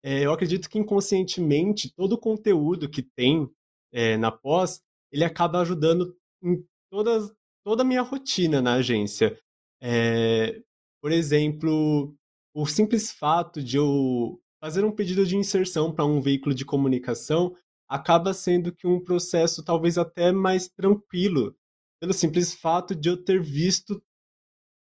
é, 0.02 0.24
eu 0.24 0.32
acredito 0.32 0.68
que 0.68 0.78
inconscientemente 0.78 1.92
todo 1.94 2.12
o 2.12 2.18
conteúdo 2.18 2.88
que 2.88 3.02
tem 3.02 3.50
é, 3.92 4.16
na 4.16 4.30
pós, 4.30 4.80
ele 5.10 5.24
acaba 5.24 5.60
ajudando 5.60 6.16
em 6.42 6.64
todas, 6.90 7.32
toda 7.64 7.82
a 7.82 7.86
minha 7.86 8.02
rotina 8.02 8.62
na 8.62 8.74
agência. 8.74 9.38
É, 9.80 10.62
por 11.00 11.10
exemplo, 11.10 12.14
o 12.54 12.66
simples 12.66 13.12
fato 13.12 13.62
de 13.62 13.76
eu 13.76 14.40
fazer 14.60 14.84
um 14.84 14.92
pedido 14.92 15.24
de 15.24 15.36
inserção 15.36 15.92
para 15.92 16.04
um 16.04 16.20
veículo 16.20 16.54
de 16.54 16.64
comunicação 16.64 17.54
acaba 17.88 18.34
sendo 18.34 18.72
que 18.72 18.86
um 18.86 19.02
processo 19.02 19.64
talvez 19.64 19.96
até 19.96 20.30
mais 20.30 20.68
tranquilo, 20.68 21.56
pelo 22.00 22.12
simples 22.12 22.54
fato 22.54 22.94
de 22.94 23.08
eu 23.08 23.16
ter 23.16 23.42
visto 23.42 24.02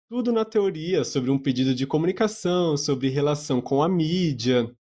tudo 0.10 0.32
na 0.32 0.46
teoria 0.46 1.04
sobre 1.04 1.32
um 1.32 1.40
pedido 1.40 1.74
de 1.76 1.88
comunicação, 1.88 2.78
sobre 2.78 3.10
relação 3.10 3.62
com 3.62 3.82
a 3.84 3.90
mídia, 3.90 4.74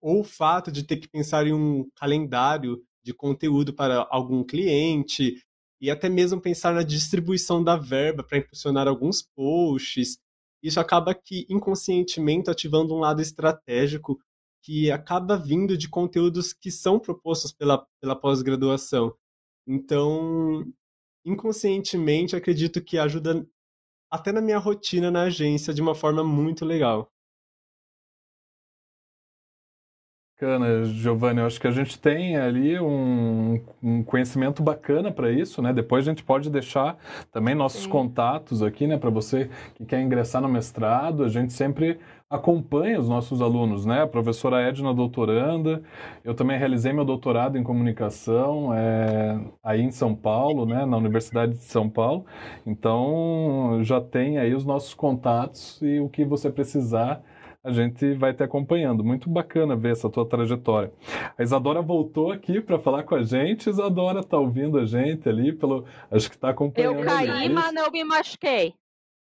ou 0.00 0.20
o 0.20 0.24
fato 0.24 0.72
de 0.72 0.82
ter 0.82 0.96
que 0.96 1.08
pensar 1.08 1.46
em 1.46 1.52
um 1.52 1.88
calendário 1.96 2.82
de 3.04 3.14
conteúdo 3.14 3.72
para 3.72 4.06
algum 4.10 4.44
cliente, 4.44 5.40
e 5.80 5.90
até 5.90 6.08
mesmo 6.08 6.40
pensar 6.40 6.72
na 6.74 6.82
distribuição 6.82 7.62
da 7.62 7.76
verba 7.76 8.22
para 8.22 8.38
impulsionar 8.38 8.86
alguns 8.86 9.22
posts. 9.22 10.18
Isso 10.62 10.78
acaba 10.78 11.12
que 11.12 11.44
inconscientemente 11.48 12.48
ativando 12.48 12.94
um 12.94 12.98
lado 13.00 13.20
estratégico 13.20 14.18
que 14.62 14.90
acaba 14.90 15.36
vindo 15.36 15.76
de 15.76 15.88
conteúdos 15.88 16.52
que 16.52 16.70
são 16.70 16.98
propostos 16.98 17.52
pela, 17.52 17.86
pela 18.00 18.14
pós-graduação. 18.14 19.14
Então, 19.66 20.64
inconscientemente, 21.24 22.36
acredito 22.36 22.82
que 22.82 22.98
ajuda 22.98 23.46
até 24.10 24.30
na 24.30 24.40
minha 24.40 24.58
rotina 24.58 25.10
na 25.10 25.22
agência 25.22 25.74
de 25.74 25.82
uma 25.82 25.94
forma 25.94 26.22
muito 26.22 26.64
legal. 26.64 27.10
Bacana, 30.42 30.84
Giovanni. 30.86 31.38
Eu 31.38 31.46
acho 31.46 31.60
que 31.60 31.68
a 31.68 31.70
gente 31.70 31.96
tem 31.96 32.36
ali 32.36 32.76
um, 32.80 33.64
um 33.80 34.02
conhecimento 34.02 34.60
bacana 34.60 35.12
para 35.12 35.30
isso, 35.30 35.62
né? 35.62 35.72
Depois 35.72 36.04
a 36.04 36.10
gente 36.10 36.24
pode 36.24 36.50
deixar 36.50 36.98
também 37.30 37.54
nossos 37.54 37.84
Sim. 37.84 37.88
contatos 37.88 38.60
aqui, 38.60 38.88
né? 38.88 38.98
Para 38.98 39.08
você 39.08 39.48
que 39.76 39.86
quer 39.86 40.00
ingressar 40.02 40.42
no 40.42 40.48
mestrado, 40.48 41.22
a 41.22 41.28
gente 41.28 41.52
sempre 41.52 42.00
acompanha 42.32 42.98
os 42.98 43.10
nossos 43.10 43.42
alunos, 43.42 43.84
né? 43.84 44.02
A 44.02 44.06
professora 44.06 44.62
Edna 44.62 44.94
doutoranda, 44.94 45.82
eu 46.24 46.34
também 46.34 46.58
realizei 46.58 46.90
meu 46.90 47.04
doutorado 47.04 47.58
em 47.58 47.62
comunicação 47.62 48.72
é, 48.74 49.38
aí 49.62 49.82
em 49.82 49.90
São 49.90 50.14
Paulo, 50.14 50.64
né? 50.64 50.86
Na 50.86 50.96
Universidade 50.96 51.52
de 51.52 51.64
São 51.64 51.90
Paulo. 51.90 52.24
Então 52.66 53.80
já 53.82 54.00
tem 54.00 54.38
aí 54.38 54.54
os 54.54 54.64
nossos 54.64 54.94
contatos 54.94 55.78
e 55.82 56.00
o 56.00 56.08
que 56.08 56.24
você 56.24 56.50
precisar 56.50 57.22
a 57.62 57.70
gente 57.70 58.14
vai 58.14 58.32
te 58.32 58.42
acompanhando. 58.42 59.04
Muito 59.04 59.28
bacana 59.28 59.76
ver 59.76 59.92
essa 59.92 60.08
tua 60.08 60.26
trajetória. 60.26 60.90
A 61.38 61.42
Isadora 61.42 61.82
voltou 61.82 62.32
aqui 62.32 62.60
para 62.60 62.78
falar 62.78 63.04
com 63.04 63.14
a 63.14 63.22
gente. 63.22 63.68
Isadora 63.68 64.20
está 64.20 64.38
ouvindo 64.38 64.78
a 64.78 64.86
gente 64.86 65.28
ali, 65.28 65.52
pelo, 65.52 65.84
acho 66.10 66.28
que 66.28 66.34
está 66.34 66.48
acompanhando. 66.48 66.98
Eu 66.98 67.04
caí, 67.04 67.48
mas 67.50 67.72
não 67.72 67.90
me 67.90 68.02
machuquei. 68.02 68.74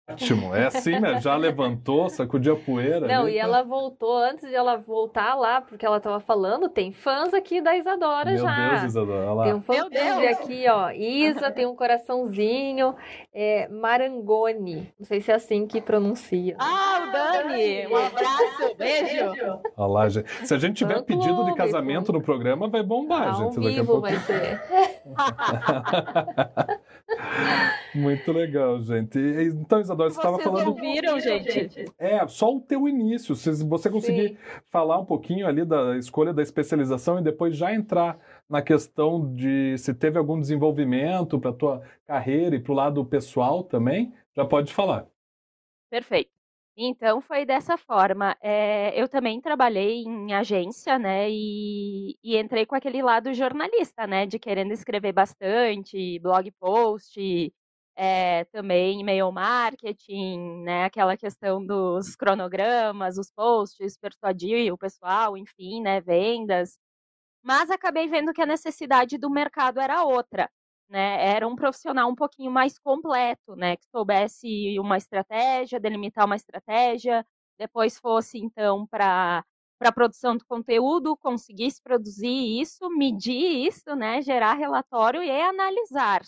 Ótimo, 0.07 0.55
é 0.55 0.67
assim, 0.67 1.01
né? 1.01 1.19
Já 1.19 1.35
levantou, 1.35 2.11
sacudiu 2.11 2.53
a 2.53 2.57
poeira. 2.57 3.09
Não, 3.09 3.23
ali, 3.23 3.37
e 3.37 3.39
tá? 3.39 3.45
ela 3.45 3.63
voltou, 3.63 4.19
antes 4.19 4.47
de 4.47 4.55
ela 4.55 4.77
voltar 4.77 5.35
lá, 5.35 5.63
porque 5.63 5.87
ela 5.87 5.99
tava 5.99 6.21
falando, 6.21 6.69
tem 6.69 6.93
fãs 6.93 7.33
aqui 7.33 7.63
da 7.63 7.75
Isadora 7.75 8.33
Meu 8.33 8.43
já. 8.43 8.71
Deus, 8.71 8.83
Isadora, 8.85 9.25
olha 9.25 9.33
lá. 9.33 9.45
Tem 9.45 9.55
um 9.55 9.63
fã 9.63 9.73
Meu 9.73 9.89
Deus! 9.89 10.39
aqui, 10.39 10.67
ó. 10.69 10.91
Isa 10.91 11.51
tem 11.51 11.65
um 11.65 11.75
coraçãozinho. 11.75 12.95
É, 13.33 13.67
Marangoni. 13.69 14.93
Não 14.99 15.07
sei 15.07 15.23
se 15.23 15.31
é 15.33 15.37
assim 15.37 15.67
que 15.67 15.81
pronuncia. 15.81 16.55
Ah, 16.59 17.07
o 17.09 17.11
Dani! 17.11 17.87
Um 17.87 17.97
abraço, 17.97 18.75
beijo! 18.77 19.33
Olha 19.75 19.93
lá, 19.93 20.09
gente. 20.11 20.47
Se 20.47 20.53
a 20.53 20.59
gente 20.59 20.77
tiver 20.77 20.97
Fã 20.97 21.03
pedido 21.03 21.47
de 21.47 21.55
casamento 21.55 22.09
fã. 22.09 22.13
no 22.13 22.23
programa, 22.23 22.69
vai 22.69 22.83
bombar, 22.83 23.29
Ao 23.29 23.35
gente. 23.37 23.55
Daqui 23.57 23.69
a 23.69 23.71
vivo 23.71 23.87
pouco. 23.87 24.03
vai 24.03 24.19
ser. 24.19 24.61
Muito 27.95 28.33
legal, 28.33 28.81
gente. 28.81 29.19
Então, 29.19 29.81
Isadora, 29.81 29.94
você 29.95 30.19
estava 30.19 30.37
Vocês 30.37 30.45
falando. 30.49 30.69
ouviram, 30.69 31.21
gente? 31.21 31.85
É, 31.99 32.27
só 32.27 32.55
o 32.55 32.61
teu 32.61 32.89
início. 32.89 33.35
Se 33.35 33.65
você 33.65 33.91
conseguir 33.91 34.31
Sim. 34.31 34.37
falar 34.71 34.99
um 34.99 35.05
pouquinho 35.05 35.47
ali 35.47 35.65
da 35.65 35.97
escolha 35.97 36.33
da 36.33 36.43
especialização 36.43 37.19
e 37.19 37.23
depois 37.23 37.57
já 37.57 37.73
entrar 37.75 38.19
na 38.49 38.61
questão 38.61 39.35
de 39.35 39.77
se 39.79 39.95
teve 39.95 40.19
algum 40.19 40.39
desenvolvimento 40.39 41.39
para 41.39 41.53
tua 41.53 41.83
carreira 42.07 42.57
e 42.57 42.61
para 42.61 42.73
o 42.73 42.77
lado 42.77 43.05
pessoal 43.05 43.63
também, 43.63 44.13
já 44.35 44.45
pode 44.45 44.73
falar. 44.73 45.07
Perfeito. 45.91 46.35
Então 46.77 47.21
foi 47.21 47.47
dessa 47.47 47.77
forma. 47.77 48.37
É, 48.43 49.01
eu 49.01 49.09
também 49.09 49.41
trabalhei 49.41 50.03
em 50.03 50.35
agência, 50.35 50.99
né? 50.99 51.31
E, 51.31 52.19
e 52.23 52.37
entrei 52.37 52.67
com 52.67 52.75
aquele 52.75 53.01
lado 53.01 53.33
jornalista, 53.33 54.07
né? 54.07 54.27
De 54.27 54.39
querendo 54.41 54.73
escrever 54.73 55.13
bastante, 55.13 56.19
blog 56.19 56.51
post, 56.59 57.53
é, 57.97 58.45
também 58.47 59.01
e-mail 59.01 59.31
marketing, 59.33 60.63
né? 60.65 60.85
Aquela 60.85 61.17
questão 61.17 61.65
dos 61.65 62.17
cronogramas, 62.17 63.19
os 63.19 63.31
posts, 63.31 63.97
persuadir 63.99 64.73
o 64.73 64.79
pessoal, 64.79 65.37
enfim, 65.37 65.81
né? 65.83 66.01
Vendas. 66.01 66.79
Mas 67.43 67.71
acabei 67.71 68.09
vendo 68.09 68.33
que 68.33 68.43
a 68.43 68.47
necessidade 68.47 69.19
do 69.19 69.31
mercado 69.31 69.81
era 69.81 70.05
outra 70.05 70.51
né? 70.89 71.27
Era 71.35 71.47
um 71.49 71.57
profissional 71.57 72.09
um 72.09 72.15
pouquinho 72.15 72.51
mais 72.51 72.79
completo, 72.79 73.57
né? 73.57 73.77
Que 73.77 73.85
soubesse 73.91 74.79
uma 74.79 74.97
estratégia, 74.97 75.81
delimitar 75.81 76.25
uma 76.27 76.37
estratégia, 76.37 77.27
depois 77.59 77.99
fosse 77.99 78.39
então 78.39 78.87
para 78.87 79.45
para 79.77 79.91
produção 79.93 80.37
de 80.37 80.45
conteúdo, 80.45 81.17
conseguisse 81.17 81.83
produzir 81.83 82.61
isso, 82.61 82.89
medir 82.91 83.67
isso, 83.67 83.95
né? 83.97 84.23
Gerar 84.23 84.55
relatório 84.55 85.23
e 85.23 85.31
analisar, 85.31 86.23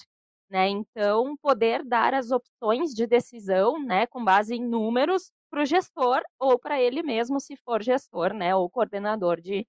né? 0.51 0.69
Então 0.69 1.37
poder 1.43 1.85
dar 1.85 2.15
as 2.15 2.31
opções 2.31 2.93
de 2.95 3.07
decisão, 3.07 3.83
né? 3.85 4.07
Com 4.07 4.25
base 4.25 4.55
em 4.55 4.65
números 4.67 5.31
para 5.51 5.63
o 5.63 5.67
gestor 5.67 6.23
ou 6.39 6.59
para 6.59 6.81
ele 6.81 7.03
mesmo, 7.03 7.41
se 7.41 7.57
for 7.57 7.83
gestor, 7.83 8.33
né? 8.35 8.55
Ou 8.55 8.71
coordenador 8.71 9.41
de 9.41 9.67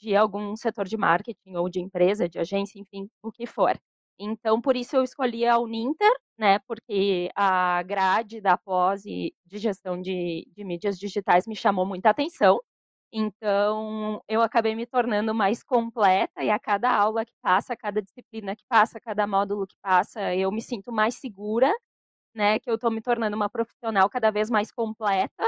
de 0.00 0.16
algum 0.16 0.56
setor 0.56 0.86
de 0.88 0.96
marketing 0.96 1.56
ou 1.56 1.68
de 1.68 1.80
empresa, 1.80 2.28
de 2.28 2.38
agência, 2.38 2.78
enfim, 2.80 3.08
o 3.22 3.30
que 3.32 3.46
for. 3.46 3.78
Então, 4.18 4.60
por 4.60 4.76
isso 4.76 4.96
eu 4.96 5.02
escolhi 5.04 5.46
a 5.46 5.58
Uninter, 5.58 6.10
né? 6.38 6.58
Porque 6.60 7.30
a 7.36 7.82
grade 7.82 8.40
da 8.40 8.56
pós 8.58 9.02
de 9.02 9.32
gestão 9.52 10.00
de, 10.00 10.46
de 10.54 10.64
mídias 10.64 10.98
digitais 10.98 11.46
me 11.46 11.56
chamou 11.56 11.86
muita 11.86 12.10
atenção. 12.10 12.60
Então, 13.14 14.22
eu 14.26 14.40
acabei 14.40 14.74
me 14.74 14.86
tornando 14.86 15.34
mais 15.34 15.62
completa 15.62 16.42
e 16.42 16.48
a 16.50 16.58
cada 16.58 16.90
aula 16.90 17.24
que 17.26 17.34
passa, 17.42 17.74
a 17.74 17.76
cada 17.76 18.00
disciplina 18.00 18.56
que 18.56 18.64
passa, 18.68 18.96
a 18.98 19.00
cada 19.00 19.26
módulo 19.26 19.66
que 19.66 19.76
passa, 19.82 20.34
eu 20.34 20.50
me 20.50 20.62
sinto 20.62 20.90
mais 20.90 21.16
segura, 21.16 21.70
né? 22.34 22.58
Que 22.60 22.70
eu 22.70 22.76
estou 22.76 22.90
me 22.90 23.02
tornando 23.02 23.36
uma 23.36 23.50
profissional 23.50 24.10
cada 24.10 24.30
vez 24.30 24.50
mais 24.50 24.72
completa. 24.72 25.44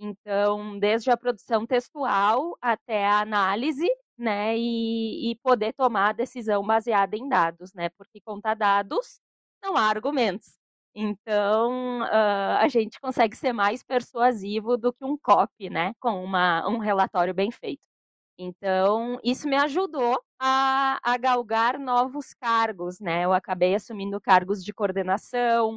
Então, 0.00 0.78
desde 0.78 1.10
a 1.10 1.16
produção 1.16 1.66
textual 1.66 2.56
até 2.60 3.06
a 3.06 3.20
análise, 3.20 3.88
né? 4.18 4.56
E, 4.58 5.32
e 5.32 5.36
poder 5.42 5.72
tomar 5.74 6.10
a 6.10 6.12
decisão 6.12 6.64
baseada 6.66 7.16
em 7.16 7.28
dados, 7.28 7.72
né? 7.74 7.90
Porque 7.90 8.20
contar 8.22 8.54
dados 8.56 9.20
não 9.62 9.76
há 9.76 9.82
argumentos. 9.90 10.58
Então, 10.94 12.02
uh, 12.02 12.58
a 12.60 12.68
gente 12.68 13.00
consegue 13.00 13.36
ser 13.36 13.52
mais 13.52 13.82
persuasivo 13.82 14.76
do 14.76 14.92
que 14.92 15.04
um 15.04 15.16
copy, 15.18 15.68
né? 15.68 15.92
Com 16.00 16.22
uma, 16.24 16.68
um 16.68 16.78
relatório 16.78 17.34
bem 17.34 17.50
feito. 17.50 17.82
Então, 18.38 19.18
isso 19.24 19.48
me 19.48 19.56
ajudou 19.56 20.20
a, 20.40 20.98
a 21.02 21.16
galgar 21.18 21.78
novos 21.78 22.34
cargos, 22.34 23.00
né? 23.00 23.24
Eu 23.24 23.32
acabei 23.32 23.74
assumindo 23.74 24.20
cargos 24.20 24.64
de 24.64 24.72
coordenação. 24.72 25.76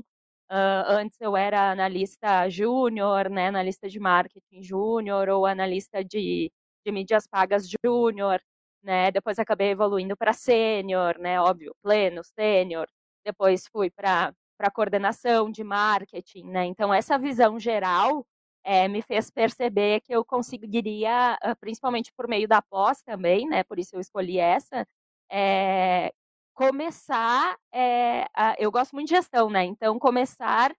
Uh, 0.51 0.85
antes 0.87 1.19
eu 1.21 1.35
era 1.37 1.71
analista 1.71 2.49
júnior, 2.49 3.29
né? 3.29 3.47
Analista 3.47 3.89
de 3.89 3.99
marketing 3.99 4.63
júnior 4.63 5.29
ou 5.29 5.45
analista 5.45 6.03
de, 6.03 6.51
de 6.85 6.91
mídias 6.91 7.27
pagas 7.27 7.67
júnior, 7.83 8.41
né? 8.83 9.11
Depois 9.11 9.39
acabei 9.39 9.71
evoluindo 9.71 10.15
para 10.17 10.33
sênior, 10.33 11.17
né? 11.19 11.39
Óbvio, 11.41 11.75
pleno, 11.83 12.23
sênior. 12.23 12.87
Depois 13.25 13.67
fui 13.71 13.89
para 13.91 14.33
para 14.57 14.71
coordenação 14.71 15.51
de 15.51 15.63
marketing, 15.63 16.45
né? 16.45 16.65
Então 16.65 16.93
essa 16.93 17.17
visão 17.17 17.59
geral 17.59 18.25
é, 18.63 18.87
me 18.87 19.01
fez 19.01 19.31
perceber 19.31 20.01
que 20.01 20.13
eu 20.13 20.25
conseguiria, 20.25 21.37
ah, 21.41 21.55
principalmente 21.55 22.11
por 22.13 22.27
meio 22.27 22.47
da 22.47 22.61
pós 22.61 23.01
também, 23.01 23.47
né? 23.47 23.63
Por 23.63 23.79
isso 23.79 23.95
eu 23.95 23.99
escolhi 24.01 24.39
essa, 24.39 24.85
é, 25.31 26.11
começar, 26.53 27.57
é, 27.73 28.25
a, 28.33 28.55
eu 28.59 28.71
gosto 28.71 28.93
muito 28.93 29.09
de 29.09 29.15
gestão, 29.15 29.49
né? 29.49 29.63
Então 29.65 29.99
começar 29.99 30.71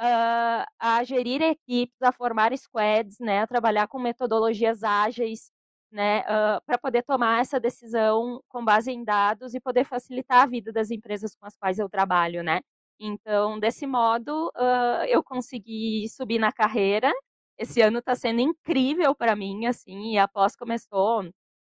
uh, 0.00 0.64
a 0.78 1.04
gerir 1.04 1.42
equipes, 1.42 2.00
a 2.02 2.12
formar 2.12 2.56
squads, 2.56 3.18
né? 3.20 3.42
A 3.42 3.46
trabalhar 3.46 3.88
com 3.88 3.98
metodologias 3.98 4.82
ágeis, 4.82 5.50
né? 5.92 6.20
Uh, 6.22 6.62
para 6.66 6.78
poder 6.78 7.02
tomar 7.02 7.40
essa 7.40 7.60
decisão 7.60 8.42
com 8.48 8.64
base 8.64 8.90
em 8.90 9.04
dados 9.04 9.54
e 9.54 9.60
poder 9.60 9.84
facilitar 9.84 10.42
a 10.42 10.46
vida 10.46 10.72
das 10.72 10.90
empresas 10.90 11.34
com 11.36 11.46
as 11.46 11.56
quais 11.56 11.78
eu 11.78 11.88
trabalho, 11.88 12.42
né? 12.42 12.60
Então, 13.00 13.58
desse 13.58 13.86
modo, 13.86 14.48
uh, 14.56 15.04
eu 15.08 15.22
consegui 15.22 16.08
subir 16.08 16.38
na 16.38 16.52
carreira. 16.52 17.12
Esse 17.56 17.80
ano 17.80 17.98
está 18.00 18.14
sendo 18.16 18.40
incrível 18.40 19.14
para 19.14 19.36
mim, 19.36 19.66
assim, 19.66 20.14
e 20.14 20.18
a 20.18 20.26
pós 20.28 20.56
começou 20.56 21.22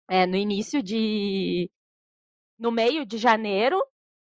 é, 0.09 0.26
no 0.26 0.37
início 0.37 0.83
de. 0.83 1.71
no 2.59 2.73
meio 2.73 3.07
de 3.07 3.19
janeiro, 3.19 3.83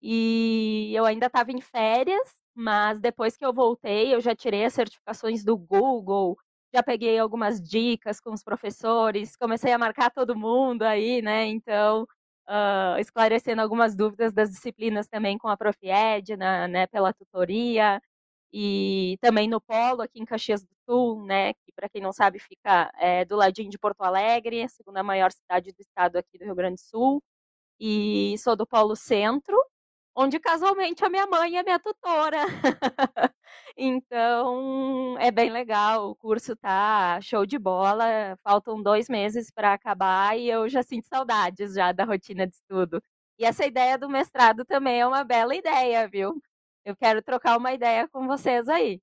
e 0.03 0.93
eu 0.95 1.05
ainda 1.07 1.27
estava 1.27 1.53
em 1.53 1.61
férias, 1.61 2.29
mas 2.55 3.01
depois 3.01 3.37
que 3.37 3.45
eu 3.45 3.53
voltei, 3.53 4.15
eu 4.15 4.21
já 4.21 4.35
tirei 4.37 4.65
as 4.65 4.75
certificações 4.75 5.45
do 5.45 5.57
Google, 5.57 6.37
já 6.75 6.83
peguei 6.83 7.19
algumas 7.19 7.61
dicas 7.61 8.21
com 8.21 8.33
os 8.33 8.43
professores, 8.43 9.37
comecei 9.37 9.73
a 9.73 9.79
marcar 9.79 10.11
todo 10.11 10.37
mundo 10.37 10.83
aí, 10.83 11.23
né? 11.23 11.47
Então, 11.47 12.07
uh, 12.49 12.99
esclarecendo 12.99 13.63
algumas 13.63 13.95
dúvidas 13.95 14.33
das 14.33 14.51
disciplinas 14.51 15.09
também 15.09 15.39
com 15.39 15.49
a 15.49 15.57
Profied, 15.57 16.37
na, 16.37 16.67
né, 16.67 16.87
pela 16.87 17.13
tutoria, 17.13 18.01
e 18.53 19.19
também 19.21 19.49
no 19.49 19.61
Polo, 19.61 20.03
aqui 20.03 20.21
em 20.21 20.25
Caxias 20.25 20.65
do 20.65 20.75
Sul, 20.89 21.25
né, 21.27 21.53
que 21.53 21.73
para 21.77 21.89
quem 21.89 22.01
não 22.03 22.13
sabe 22.13 22.39
fica 22.39 22.91
é, 22.99 23.25
do 23.25 23.37
ladinho 23.37 23.71
de 23.71 23.79
Porto 23.79 24.03
Alegre, 24.03 24.63
a 24.63 24.69
segunda 24.69 25.03
maior 25.03 25.31
cidade 25.33 25.73
do 25.73 25.81
estado 25.81 26.17
aqui 26.17 26.39
do 26.39 26.45
Rio 26.45 26.55
Grande 26.55 26.77
do 26.77 26.81
Sul, 26.81 27.23
e 27.81 28.37
sou 28.39 28.57
do 28.57 28.67
Polo 28.67 28.97
Centro, 28.97 29.57
onde 30.19 30.41
casualmente 30.41 31.05
a 31.05 31.09
minha 31.09 31.27
mãe 31.29 31.57
é 31.57 31.63
minha 31.63 31.79
tutora. 31.79 32.39
então 33.77 35.17
é 35.21 35.31
bem 35.31 35.49
legal, 35.51 36.11
o 36.11 36.17
curso 36.17 36.57
tá 36.57 37.21
show 37.21 37.47
de 37.47 37.57
bola. 37.59 38.37
Faltam 38.43 38.83
dois 38.83 39.09
meses 39.09 39.49
para 39.51 39.73
acabar 39.73 40.37
e 40.37 40.49
eu 40.49 40.69
já 40.69 40.83
sinto 40.83 41.07
saudades 41.07 41.75
já 41.75 41.93
da 41.93 42.05
rotina 42.05 42.47
de 42.49 42.55
estudo. 42.55 43.01
E 43.39 43.45
essa 43.45 43.65
ideia 43.65 43.97
do 43.97 44.09
mestrado 44.09 44.65
também 44.65 45.01
é 45.01 45.07
uma 45.07 45.23
bela 45.25 45.55
ideia, 45.55 46.09
viu? 46.09 46.43
Eu 46.85 46.97
quero 46.97 47.23
trocar 47.23 47.57
uma 47.57 47.73
ideia 47.73 48.09
com 48.09 48.27
vocês 48.27 48.69
aí. 48.69 49.01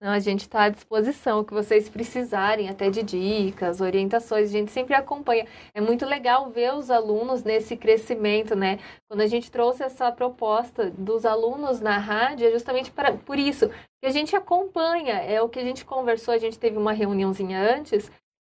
Não, 0.00 0.08
a 0.12 0.18
gente 0.18 0.40
está 0.40 0.62
à 0.62 0.68
disposição, 0.70 1.40
o 1.40 1.44
que 1.44 1.52
vocês 1.52 1.86
precisarem, 1.90 2.70
até 2.70 2.88
de 2.88 3.02
dicas, 3.02 3.82
orientações, 3.82 4.48
a 4.48 4.52
gente 4.52 4.70
sempre 4.70 4.94
acompanha. 4.94 5.46
É 5.74 5.80
muito 5.80 6.06
legal 6.06 6.48
ver 6.48 6.72
os 6.72 6.90
alunos 6.90 7.44
nesse 7.44 7.76
crescimento, 7.76 8.56
né? 8.56 8.78
Quando 9.06 9.20
a 9.20 9.26
gente 9.26 9.50
trouxe 9.50 9.82
essa 9.82 10.10
proposta 10.10 10.90
dos 10.90 11.26
alunos 11.26 11.82
na 11.82 11.98
rádio, 11.98 12.48
é 12.48 12.50
justamente 12.50 12.90
para, 12.90 13.12
por 13.12 13.38
isso 13.38 13.68
que 14.00 14.06
a 14.06 14.10
gente 14.10 14.34
acompanha, 14.34 15.16
é 15.16 15.42
o 15.42 15.50
que 15.50 15.58
a 15.58 15.64
gente 15.64 15.84
conversou, 15.84 16.32
a 16.32 16.38
gente 16.38 16.58
teve 16.58 16.78
uma 16.78 16.92
reuniãozinha 16.92 17.60
antes, 17.60 18.10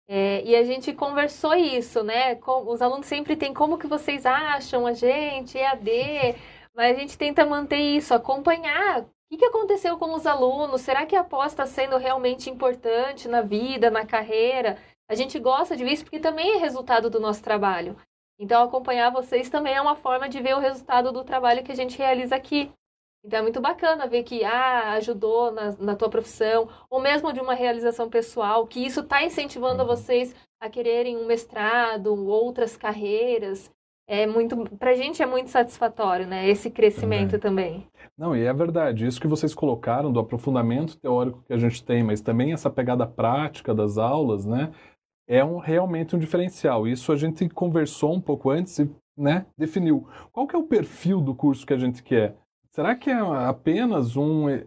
é, 0.07 0.43
e 0.43 0.55
a 0.55 0.63
gente 0.63 0.93
conversou 0.93 1.55
isso, 1.55 2.03
né? 2.03 2.35
Com, 2.35 2.67
os 2.71 2.83
alunos 2.83 3.07
sempre 3.07 3.35
têm 3.35 3.51
como 3.51 3.79
que 3.79 3.87
vocês 3.87 4.27
acham 4.27 4.85
a 4.85 4.93
gente, 4.93 5.57
EAD, 5.57 6.35
mas 6.75 6.95
a 6.95 6.99
gente 6.99 7.17
tenta 7.17 7.43
manter 7.47 7.79
isso, 7.79 8.13
acompanhar 8.13 9.07
o 9.35 9.37
que 9.37 9.45
aconteceu 9.45 9.97
com 9.97 10.13
os 10.13 10.27
alunos? 10.27 10.81
Será 10.81 11.05
que 11.05 11.15
a 11.15 11.23
pós 11.23 11.53
está 11.53 11.65
sendo 11.65 11.97
realmente 11.97 12.49
importante 12.49 13.27
na 13.27 13.41
vida, 13.41 13.89
na 13.89 14.05
carreira? 14.05 14.77
A 15.09 15.15
gente 15.15 15.39
gosta 15.39 15.75
de 15.75 15.83
ver 15.83 15.93
isso 15.93 16.03
porque 16.03 16.19
também 16.19 16.55
é 16.55 16.57
resultado 16.57 17.09
do 17.09 17.19
nosso 17.19 17.41
trabalho. 17.41 17.95
Então, 18.37 18.63
acompanhar 18.63 19.09
vocês 19.09 19.49
também 19.49 19.73
é 19.73 19.81
uma 19.81 19.95
forma 19.95 20.27
de 20.27 20.41
ver 20.41 20.55
o 20.55 20.59
resultado 20.59 21.11
do 21.11 21.23
trabalho 21.23 21.63
que 21.63 21.71
a 21.71 21.75
gente 21.75 21.97
realiza 21.97 22.35
aqui. 22.35 22.71
Então, 23.23 23.39
é 23.39 23.41
muito 23.41 23.61
bacana 23.61 24.07
ver 24.07 24.23
que 24.23 24.43
ah, 24.43 24.93
ajudou 24.93 25.51
na, 25.51 25.71
na 25.73 25.95
tua 25.95 26.09
profissão, 26.09 26.67
ou 26.89 26.99
mesmo 26.99 27.31
de 27.31 27.39
uma 27.39 27.53
realização 27.53 28.09
pessoal, 28.09 28.65
que 28.65 28.85
isso 28.85 29.01
está 29.01 29.23
incentivando 29.23 29.83
uhum. 29.83 29.87
vocês 29.87 30.35
a 30.59 30.69
quererem 30.69 31.17
um 31.17 31.25
mestrado, 31.25 32.13
outras 32.27 32.75
carreiras 32.75 33.71
é 34.07 34.27
muito, 34.27 34.57
pra 34.77 34.93
gente 34.93 35.21
é 35.21 35.25
muito 35.25 35.49
satisfatório, 35.49 36.27
né? 36.27 36.47
Esse 36.47 36.69
crescimento 36.69 37.39
também. 37.39 37.81
também. 37.81 37.87
Não, 38.17 38.35
e 38.35 38.43
é 38.43 38.53
verdade, 38.53 39.05
isso 39.05 39.21
que 39.21 39.27
vocês 39.27 39.53
colocaram 39.53 40.11
do 40.11 40.19
aprofundamento 40.19 40.97
teórico 40.97 41.43
que 41.47 41.53
a 41.53 41.57
gente 41.57 41.83
tem, 41.83 42.03
mas 42.03 42.21
também 42.21 42.53
essa 42.53 42.69
pegada 42.69 43.07
prática 43.07 43.73
das 43.73 43.97
aulas, 43.97 44.45
né? 44.45 44.71
É 45.27 45.43
um, 45.43 45.57
realmente 45.57 46.15
um 46.15 46.19
diferencial. 46.19 46.87
Isso 46.87 47.11
a 47.11 47.15
gente 47.15 47.47
conversou 47.49 48.13
um 48.13 48.21
pouco 48.21 48.49
antes 48.49 48.77
e 48.79 48.89
né, 49.17 49.45
definiu. 49.57 50.07
Qual 50.31 50.45
que 50.45 50.55
é 50.55 50.59
o 50.59 50.63
perfil 50.63 51.21
do 51.21 51.33
curso 51.33 51.65
que 51.65 51.73
a 51.73 51.77
gente 51.77 52.03
quer? 52.03 52.35
Será 52.71 52.95
que 52.95 53.09
é 53.09 53.19
apenas 53.19 54.15
um, 54.15 54.47
é, 54.49 54.63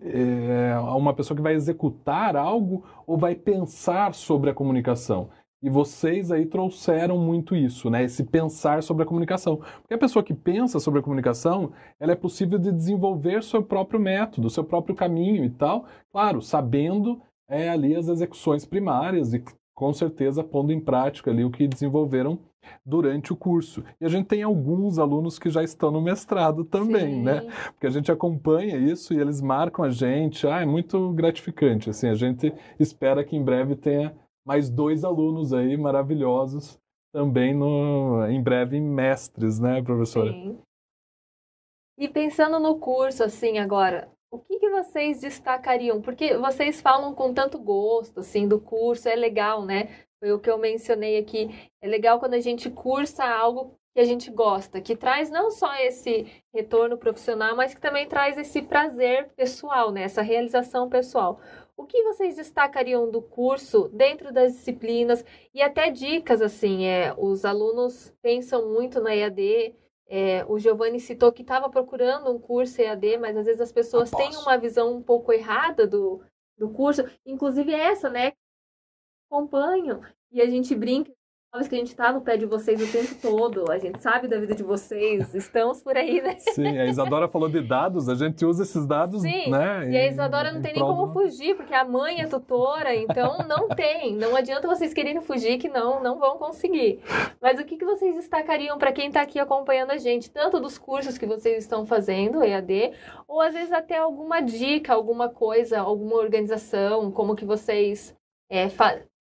é 0.72 0.78
uma 0.78 1.14
pessoa 1.14 1.34
que 1.34 1.42
vai 1.42 1.54
executar 1.54 2.36
algo 2.36 2.84
ou 3.06 3.16
vai 3.16 3.34
pensar 3.34 4.14
sobre 4.14 4.50
a 4.50 4.54
comunicação? 4.54 5.30
E 5.64 5.70
vocês 5.70 6.30
aí 6.30 6.44
trouxeram 6.44 7.16
muito 7.16 7.56
isso, 7.56 7.88
né? 7.88 8.04
Esse 8.04 8.22
pensar 8.22 8.82
sobre 8.82 9.02
a 9.02 9.06
comunicação. 9.06 9.56
Porque 9.80 9.94
a 9.94 9.98
pessoa 9.98 10.22
que 10.22 10.34
pensa 10.34 10.78
sobre 10.78 11.00
a 11.00 11.02
comunicação, 11.02 11.72
ela 11.98 12.12
é 12.12 12.14
possível 12.14 12.58
de 12.58 12.70
desenvolver 12.70 13.42
seu 13.42 13.62
próprio 13.62 13.98
método, 13.98 14.50
seu 14.50 14.62
próprio 14.62 14.94
caminho 14.94 15.42
e 15.42 15.48
tal. 15.48 15.86
Claro, 16.12 16.42
sabendo 16.42 17.18
é, 17.48 17.70
ali 17.70 17.96
as 17.96 18.08
execuções 18.08 18.66
primárias 18.66 19.32
e 19.32 19.42
com 19.74 19.90
certeza 19.94 20.44
pondo 20.44 20.70
em 20.70 20.78
prática 20.78 21.30
ali 21.30 21.42
o 21.46 21.50
que 21.50 21.66
desenvolveram 21.66 22.38
durante 22.84 23.32
o 23.32 23.36
curso. 23.36 23.82
E 23.98 24.04
a 24.04 24.08
gente 24.08 24.26
tem 24.26 24.42
alguns 24.42 24.98
alunos 24.98 25.38
que 25.38 25.48
já 25.48 25.62
estão 25.62 25.90
no 25.90 26.02
mestrado 26.02 26.62
também, 26.62 27.22
né? 27.22 27.40
Sim. 27.40 27.46
né? 27.46 27.52
Porque 27.72 27.86
a 27.86 27.90
gente 27.90 28.12
acompanha 28.12 28.76
isso 28.76 29.14
e 29.14 29.18
eles 29.18 29.40
marcam 29.40 29.82
a 29.82 29.90
gente. 29.90 30.46
Ah, 30.46 30.60
é 30.60 30.66
muito 30.66 31.10
gratificante. 31.12 31.88
Assim, 31.88 32.08
a 32.08 32.14
gente 32.14 32.52
espera 32.78 33.24
que 33.24 33.34
em 33.34 33.42
breve 33.42 33.76
tenha 33.76 34.14
mais 34.44 34.68
dois 34.70 35.04
alunos 35.04 35.52
aí 35.52 35.76
maravilhosos 35.76 36.78
também 37.12 37.54
no, 37.54 38.26
em 38.26 38.42
breve 38.42 38.80
mestres, 38.80 39.60
né, 39.60 39.80
professora? 39.82 40.32
Sim. 40.32 40.58
E 41.96 42.08
pensando 42.08 42.58
no 42.58 42.78
curso, 42.78 43.22
assim, 43.22 43.58
agora, 43.58 44.10
o 44.32 44.38
que, 44.40 44.58
que 44.58 44.68
vocês 44.68 45.20
destacariam? 45.20 46.02
Porque 46.02 46.36
vocês 46.36 46.80
falam 46.80 47.14
com 47.14 47.32
tanto 47.32 47.56
gosto, 47.56 48.18
assim, 48.18 48.48
do 48.48 48.60
curso, 48.60 49.08
é 49.08 49.14
legal, 49.14 49.64
né? 49.64 49.88
Foi 50.18 50.32
o 50.32 50.40
que 50.40 50.50
eu 50.50 50.58
mencionei 50.58 51.18
aqui. 51.18 51.50
É 51.80 51.86
legal 51.86 52.18
quando 52.18 52.34
a 52.34 52.40
gente 52.40 52.68
cursa 52.68 53.24
algo 53.24 53.78
que 53.94 54.00
a 54.00 54.04
gente 54.04 54.28
gosta, 54.28 54.80
que 54.80 54.96
traz 54.96 55.30
não 55.30 55.52
só 55.52 55.72
esse 55.76 56.26
retorno 56.52 56.98
profissional, 56.98 57.54
mas 57.54 57.74
que 57.74 57.80
também 57.80 58.08
traz 58.08 58.36
esse 58.36 58.60
prazer 58.60 59.28
pessoal, 59.36 59.92
né? 59.92 60.02
Essa 60.02 60.20
realização 60.20 60.88
pessoal. 60.88 61.38
O 61.76 61.86
que 61.86 62.02
vocês 62.04 62.36
destacariam 62.36 63.10
do 63.10 63.20
curso 63.20 63.88
dentro 63.88 64.32
das 64.32 64.52
disciplinas? 64.52 65.24
E 65.52 65.60
até 65.60 65.90
dicas 65.90 66.40
assim, 66.40 66.86
é, 66.86 67.14
os 67.18 67.44
alunos 67.44 68.12
pensam 68.22 68.70
muito 68.72 69.00
na 69.00 69.14
EAD, 69.14 69.74
É, 70.06 70.44
o 70.46 70.58
Giovanni 70.58 71.00
citou 71.00 71.32
que 71.32 71.40
estava 71.42 71.68
procurando 71.70 72.30
um 72.30 72.38
curso 72.38 72.80
EAD, 72.80 73.16
mas 73.18 73.36
às 73.36 73.46
vezes 73.46 73.60
as 73.60 73.72
pessoas 73.72 74.10
têm 74.10 74.36
uma 74.36 74.56
visão 74.58 74.94
um 74.94 75.02
pouco 75.02 75.32
errada 75.32 75.86
do, 75.86 76.22
do 76.58 76.68
curso, 76.70 77.02
inclusive 77.24 77.72
essa, 77.72 78.10
né? 78.10 78.32
Acompanham 79.30 80.02
e 80.30 80.40
a 80.42 80.46
gente 80.46 80.74
brinca 80.74 81.10
que 81.62 81.74
a 81.76 81.78
gente 81.78 81.88
está 81.88 82.12
no 82.12 82.20
pé 82.20 82.36
de 82.36 82.46
vocês 82.46 82.82
o 82.82 82.90
tempo 82.90 83.14
todo, 83.22 83.70
a 83.70 83.78
gente 83.78 84.00
sabe 84.00 84.26
da 84.26 84.40
vida 84.40 84.56
de 84.56 84.64
vocês, 84.64 85.32
estamos 85.34 85.80
por 85.80 85.96
aí, 85.96 86.20
né? 86.20 86.34
Sim, 86.38 86.78
a 86.78 86.86
Isadora 86.86 87.28
falou 87.28 87.48
de 87.48 87.60
dados, 87.60 88.08
a 88.08 88.16
gente 88.16 88.44
usa 88.44 88.64
esses 88.64 88.84
dados, 88.84 89.22
Sim, 89.22 89.50
né? 89.50 89.88
E 89.88 89.96
a 89.96 90.08
Isadora 90.08 90.52
não 90.52 90.60
tem 90.60 90.72
nem 90.72 90.82
como 90.82 91.12
fugir, 91.12 91.54
porque 91.54 91.72
a 91.72 91.84
mãe 91.84 92.20
é 92.20 92.26
tutora, 92.26 92.92
então 92.96 93.38
não 93.46 93.68
tem. 93.68 94.16
Não 94.16 94.34
adianta 94.34 94.66
vocês 94.66 94.92
quererem 94.92 95.22
fugir 95.22 95.58
que 95.58 95.68
não, 95.68 96.02
não 96.02 96.18
vão 96.18 96.38
conseguir. 96.38 97.00
Mas 97.40 97.60
o 97.60 97.64
que, 97.64 97.76
que 97.76 97.84
vocês 97.84 98.16
destacariam 98.16 98.76
para 98.76 98.90
quem 98.90 99.06
está 99.06 99.22
aqui 99.22 99.38
acompanhando 99.38 99.92
a 99.92 99.96
gente, 99.96 100.32
tanto 100.32 100.58
dos 100.58 100.76
cursos 100.76 101.16
que 101.16 101.26
vocês 101.26 101.62
estão 101.62 101.86
fazendo, 101.86 102.42
EAD, 102.42 102.92
ou 103.28 103.40
às 103.40 103.54
vezes 103.54 103.72
até 103.72 103.98
alguma 103.98 104.40
dica, 104.40 104.92
alguma 104.92 105.28
coisa, 105.28 105.78
alguma 105.78 106.16
organização, 106.16 107.12
como 107.12 107.36
que 107.36 107.44
vocês 107.44 108.12
é, 108.50 108.68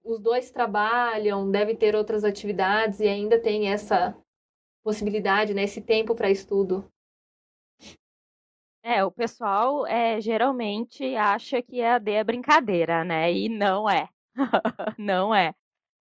os 0.03 0.19
dois 0.19 0.51
trabalham, 0.51 1.49
devem 1.49 1.75
ter 1.75 1.95
outras 1.95 2.23
atividades 2.23 2.99
e 2.99 3.07
ainda 3.07 3.39
tem 3.39 3.69
essa 3.69 4.15
possibilidade, 4.83 5.53
né, 5.53 5.63
esse 5.63 5.81
tempo 5.81 6.13
para 6.13 6.29
estudo. 6.29 6.91
É, 8.85 9.03
o 9.05 9.09
pessoal 9.09 9.87
é, 9.87 10.19
geralmente 10.19 11.15
acha 11.15 11.61
que 11.61 11.81
a 11.81 11.97
D 11.97 12.11
é 12.11 12.23
brincadeira, 12.23 13.05
né? 13.05 13.31
E 13.31 13.47
não 13.47 13.89
é. 13.89 14.09
não 14.99 15.33
é. 15.33 15.53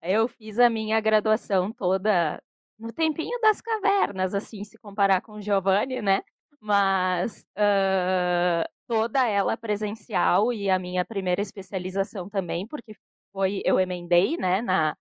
Eu 0.00 0.28
fiz 0.28 0.60
a 0.60 0.70
minha 0.70 1.00
graduação 1.00 1.72
toda 1.72 2.40
no 2.78 2.92
tempinho 2.92 3.36
das 3.40 3.60
cavernas, 3.60 4.32
assim, 4.32 4.62
se 4.62 4.78
comparar 4.78 5.20
com 5.22 5.32
o 5.32 5.42
Giovanni, 5.42 6.00
né? 6.00 6.22
Mas 6.60 7.44
uh, 7.56 8.68
toda 8.86 9.26
ela 9.26 9.56
presencial 9.56 10.52
e 10.52 10.70
a 10.70 10.78
minha 10.78 11.04
primeira 11.04 11.42
especialização 11.42 12.28
também, 12.30 12.66
porque 12.66 12.94
foi 13.32 13.62
eu 13.64 13.80
emendei, 13.80 14.36
né, 14.36 14.62
na, 14.62 14.96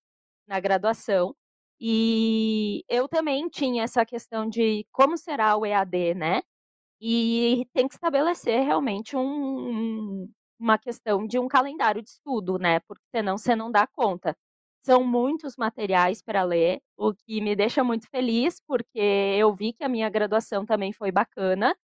na 0.48 0.60
graduação. 0.60 1.36
E 1.80 2.84
eu 2.90 3.08
também 3.08 3.50
tinha 3.50 3.84
essa 3.84 4.06
questão 4.06 4.50
de 4.50 4.86
como 4.92 5.18
será 5.18 5.56
o 5.58 5.66
EAD, 5.66 6.16
né? 6.16 6.42
E 7.02 7.68
tem 7.74 7.88
que 7.88 7.96
estabelecer 7.96 8.64
realmente 8.66 9.16
um, 9.16 10.30
uma 10.60 10.78
questão 10.78 11.28
de 11.28 11.40
um 11.40 11.48
calendário 11.48 12.02
de 12.02 12.10
estudo, 12.10 12.58
né? 12.60 12.80
Porque 12.82 13.04
senão 13.16 13.38
você 13.38 13.56
não 13.56 13.72
dá 13.72 13.88
conta. 13.88 14.36
São 14.84 15.04
muitos 15.04 15.56
materiais 15.58 16.22
para 16.22 16.44
ler, 16.44 16.82
o 16.98 17.14
que 17.14 17.42
me 17.42 17.56
deixa 17.56 17.84
muito 17.84 18.10
feliz, 18.10 18.62
porque 18.68 19.00
eu 19.00 19.54
vi 19.56 19.74
que 19.74 19.84
a 19.84 19.90
minha 19.90 20.10
graduação 20.10 20.66
também 20.66 20.94
foi 20.94 21.12
bacana, 21.12 21.76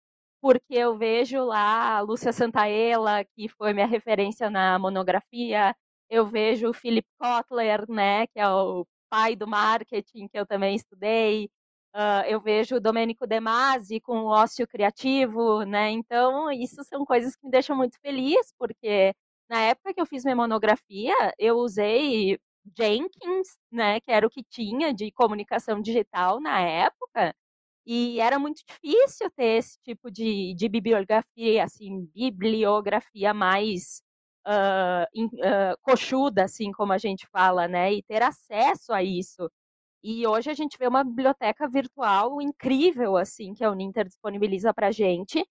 porque 0.41 0.75
eu 0.75 0.97
vejo 0.99 1.45
lá 1.45 1.97
a 1.99 2.01
Lúcia 2.01 2.33
Santaella, 2.33 3.25
que 3.25 3.49
foi 3.49 3.73
minha 3.73 3.87
referência 3.87 4.51
na 4.51 4.79
monografia, 4.79 5.75
eu 6.13 6.27
vejo 6.27 6.69
o 6.69 6.75
Philip 6.75 7.09
Kotler, 7.19 7.87
né, 7.91 8.27
que 8.27 8.39
é 8.39 8.47
o 8.49 8.87
pai 9.11 9.35
do 9.35 9.47
marketing, 9.49 10.29
que 10.29 10.39
eu 10.39 10.47
também 10.47 10.77
estudei. 10.77 11.47
Uh, 11.95 12.25
eu 12.29 12.41
vejo 12.41 12.77
o 12.77 12.81
Domênico 12.81 13.27
De 13.27 13.41
Masi 13.41 14.01
com 14.01 14.19
o 14.21 14.27
ócio 14.27 14.67
criativo, 14.69 15.63
né? 15.65 15.91
Então, 15.91 16.51
isso 16.53 16.83
são 16.85 17.05
coisas 17.05 17.37
que 17.37 17.45
me 17.47 17.51
deixam 17.51 17.77
muito 17.77 17.99
feliz, 18.01 18.53
porque 18.59 19.15
na 19.49 19.61
época 19.61 19.95
que 19.95 20.01
eu 20.01 20.07
fiz 20.07 20.25
minha 20.25 20.37
monografia, 20.37 21.15
eu 21.39 21.57
usei 21.59 22.39
Jenkins, 22.79 23.57
né, 23.71 24.01
que 24.01 24.11
era 24.11 24.27
o 24.27 24.31
que 24.31 24.45
tinha 24.45 24.93
de 24.95 25.11
comunicação 25.13 25.81
digital 25.81 26.41
na 26.41 26.61
época, 26.61 27.35
e 27.87 28.21
era 28.21 28.39
muito 28.39 28.63
difícil 28.67 29.31
ter 29.31 29.59
esse 29.59 29.79
tipo 29.83 30.11
de, 30.11 30.55
de 30.55 30.69
bibliografia, 30.69 31.65
assim, 31.65 32.07
bibliografia 32.15 33.35
mais 33.35 34.03
uh, 34.47 35.25
uh, 35.25 35.77
coxuda, 35.83 36.45
assim 36.45 36.73
como 36.73 36.93
a 36.93 36.99
gente 36.99 37.27
fala, 37.29 37.69
né? 37.69 37.93
E 37.93 38.03
ter 38.03 38.23
acesso 38.23 38.93
a 38.93 39.03
isso. 39.03 39.51
E 40.03 40.27
hoje 40.27 40.51
a 40.51 40.55
gente 40.55 40.77
vê 40.79 40.89
uma 40.89 41.05
biblioteca 41.05 41.69
virtual 41.69 42.41
incrível, 42.43 43.17
assim, 43.17 43.55
que 43.55 43.65
a 43.65 43.71
Uninter 43.71 44.07
disponibiliza 44.07 44.75
para 44.75 44.89
a 44.89 44.93
gente, 44.93 45.47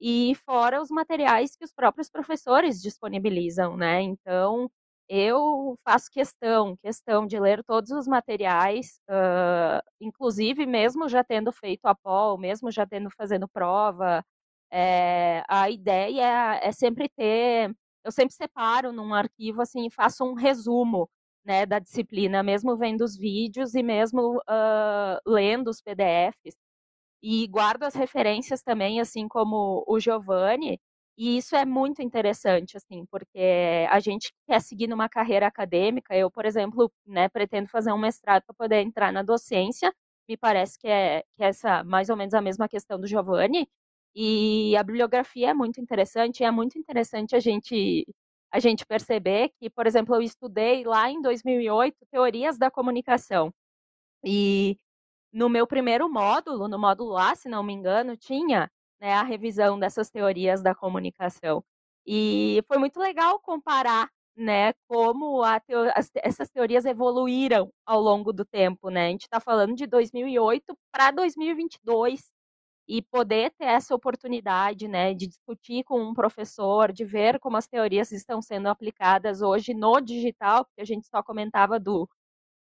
e 0.00 0.34
fora 0.46 0.80
os 0.82 0.90
materiais 0.90 1.56
que 1.56 1.64
os 1.64 1.72
próprios 1.72 2.08
professores 2.10 2.80
disponibilizam, 2.82 3.76
né? 3.76 4.02
Então, 4.02 4.70
eu 5.08 5.76
faço 5.84 6.10
questão, 6.10 6.76
questão 6.78 7.26
de 7.26 7.38
ler 7.40 7.62
todos 7.64 7.90
os 7.92 8.06
materiais, 8.08 9.00
uh, 9.10 9.80
inclusive 10.00 10.66
mesmo 10.66 11.08
já 11.08 11.24
tendo 11.24 11.52
feito 11.52 11.86
a 11.86 11.94
POL, 11.94 12.38
mesmo 12.38 12.70
já 12.70 12.86
tendo 12.86 13.10
fazendo 13.10 13.48
prova, 13.48 14.24
é, 14.70 15.42
a 15.48 15.70
ideia 15.70 16.58
é 16.62 16.72
sempre 16.72 17.08
ter 17.08 17.72
eu 18.06 18.12
sempre 18.12 18.34
separo 18.34 18.92
num 18.92 19.12
arquivo 19.14 19.62
assim 19.62 19.86
e 19.86 19.90
faço 19.90 20.24
um 20.24 20.34
resumo 20.34 21.08
né, 21.44 21.66
da 21.66 21.78
disciplina, 21.78 22.42
mesmo 22.42 22.76
vendo 22.76 23.02
os 23.04 23.16
vídeos 23.16 23.74
e 23.74 23.82
mesmo 23.82 24.38
uh, 24.38 25.20
lendo 25.26 25.68
os 25.68 25.80
PDFs. 25.82 26.56
E 27.22 27.46
guardo 27.48 27.84
as 27.84 27.94
referências 27.94 28.62
também, 28.62 29.00
assim 29.00 29.28
como 29.28 29.84
o 29.88 30.00
Giovanni, 30.00 30.78
e 31.18 31.38
isso 31.38 31.56
é 31.56 31.64
muito 31.64 32.02
interessante, 32.02 32.76
assim, 32.76 33.06
porque 33.06 33.86
a 33.90 33.98
gente 34.00 34.32
quer 34.46 34.60
seguir 34.60 34.86
numa 34.86 35.08
carreira 35.08 35.46
acadêmica. 35.46 36.14
Eu, 36.14 36.30
por 36.30 36.44
exemplo, 36.44 36.92
né, 37.06 37.28
pretendo 37.28 37.68
fazer 37.68 37.92
um 37.92 37.98
mestrado 37.98 38.42
para 38.44 38.54
poder 38.54 38.80
entrar 38.82 39.12
na 39.12 39.22
docência. 39.22 39.92
Me 40.28 40.36
parece 40.36 40.78
que 40.78 40.86
é, 40.88 41.22
que 41.36 41.42
é 41.42 41.48
essa 41.48 41.82
mais 41.84 42.10
ou 42.10 42.16
menos 42.16 42.34
a 42.34 42.42
mesma 42.42 42.68
questão 42.68 43.00
do 43.00 43.06
Giovanni. 43.06 43.66
E 44.18 44.74
a 44.76 44.82
bibliografia 44.82 45.50
é 45.50 45.54
muito 45.54 45.80
interessante, 45.80 46.42
é 46.42 46.50
muito 46.50 46.78
interessante 46.78 47.36
a 47.36 47.40
gente 47.40 48.06
a 48.50 48.58
gente 48.60 48.86
perceber 48.86 49.50
que, 49.60 49.68
por 49.68 49.86
exemplo, 49.86 50.14
eu 50.14 50.22
estudei 50.22 50.84
lá 50.84 51.10
em 51.10 51.20
2008 51.20 51.96
teorias 52.10 52.56
da 52.58 52.70
comunicação. 52.70 53.52
E 54.24 54.78
no 55.32 55.48
meu 55.48 55.66
primeiro 55.66 56.08
módulo, 56.10 56.68
no 56.68 56.78
módulo 56.78 57.16
A, 57.18 57.34
se 57.34 57.48
não 57.48 57.62
me 57.62 57.72
engano, 57.74 58.16
tinha 58.16 58.70
né, 59.00 59.14
a 59.14 59.22
revisão 59.22 59.78
dessas 59.78 60.10
teorias 60.10 60.62
da 60.62 60.74
comunicação. 60.74 61.62
E 62.06 62.62
foi 62.68 62.78
muito 62.78 62.98
legal 63.00 63.40
comparar 63.40 64.08
né, 64.36 64.72
como 64.88 65.42
teo 65.66 65.90
as, 65.94 66.10
essas 66.16 66.50
teorias 66.50 66.84
evoluíram 66.86 67.70
ao 67.86 68.00
longo 68.00 68.32
do 68.32 68.44
tempo. 68.44 68.90
Né? 68.90 69.08
A 69.08 69.10
gente 69.10 69.22
está 69.24 69.40
falando 69.40 69.74
de 69.74 69.86
2008 69.86 70.76
para 70.92 71.10
2022 71.10 72.32
e 72.88 73.02
poder 73.02 73.50
ter 73.58 73.66
essa 73.66 73.94
oportunidade, 73.94 74.88
né, 74.88 75.12
de 75.14 75.26
discutir 75.26 75.84
com 75.84 76.00
um 76.00 76.14
professor, 76.14 76.92
de 76.92 77.04
ver 77.04 77.38
como 77.40 77.56
as 77.56 77.66
teorias 77.66 78.12
estão 78.12 78.40
sendo 78.42 78.68
aplicadas 78.68 79.42
hoje 79.42 79.74
no 79.74 80.00
digital, 80.00 80.64
porque 80.64 80.82
a 80.82 80.84
gente 80.84 81.06
só 81.08 81.22
comentava 81.22 81.80
do, 81.80 82.08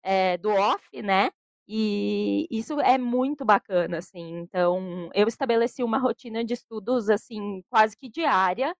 é, 0.03 0.37
do 0.37 0.49
off, 0.51 1.01
né, 1.01 1.31
e 1.67 2.47
isso 2.51 2.79
é 2.81 2.97
muito 2.97 3.45
bacana, 3.45 3.99
assim. 3.99 4.39
Então, 4.39 5.09
eu 5.13 5.27
estabeleci 5.27 5.83
uma 5.83 5.97
rotina 5.99 6.43
de 6.43 6.53
estudos, 6.53 7.09
assim, 7.09 7.63
quase 7.69 7.95
que 7.97 8.09
diária. 8.09 8.75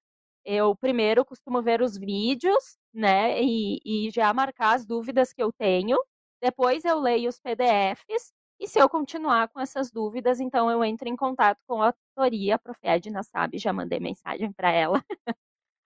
Eu 0.45 0.75
primeiro 0.75 1.23
costumo 1.25 1.62
ver 1.62 1.82
os 1.82 1.97
vídeos, 1.97 2.77
né, 2.93 3.41
e, 3.41 3.80
e 3.86 4.12
já 4.12 4.34
marcar 4.34 4.75
as 4.75 4.86
dúvidas 4.86 5.34
que 5.34 5.41
eu 5.43 5.51
tenho. 5.54 5.97
Depois 6.41 6.84
eu 6.86 6.99
leio 6.99 7.30
os 7.30 7.39
PDFs 7.39 8.34
e 8.62 8.67
se 8.67 8.80
eu 8.80 8.88
continuar 8.88 9.47
com 9.50 9.60
essas 9.60 9.91
dúvidas, 9.91 10.39
então 10.39 10.69
eu 10.69 10.84
entro 10.86 11.10
em 11.10 11.15
contato 11.15 11.58
com 11.67 11.82
a 11.82 11.91
tutoria, 11.91 12.56
a 12.56 12.60
Prof. 12.60 12.80
Edna 12.84 13.24
sabe, 13.24 13.58
já 13.58 13.74
mandei 13.74 14.00
mensagem 14.00 14.52
para 14.54 14.71
ela. 14.71 15.04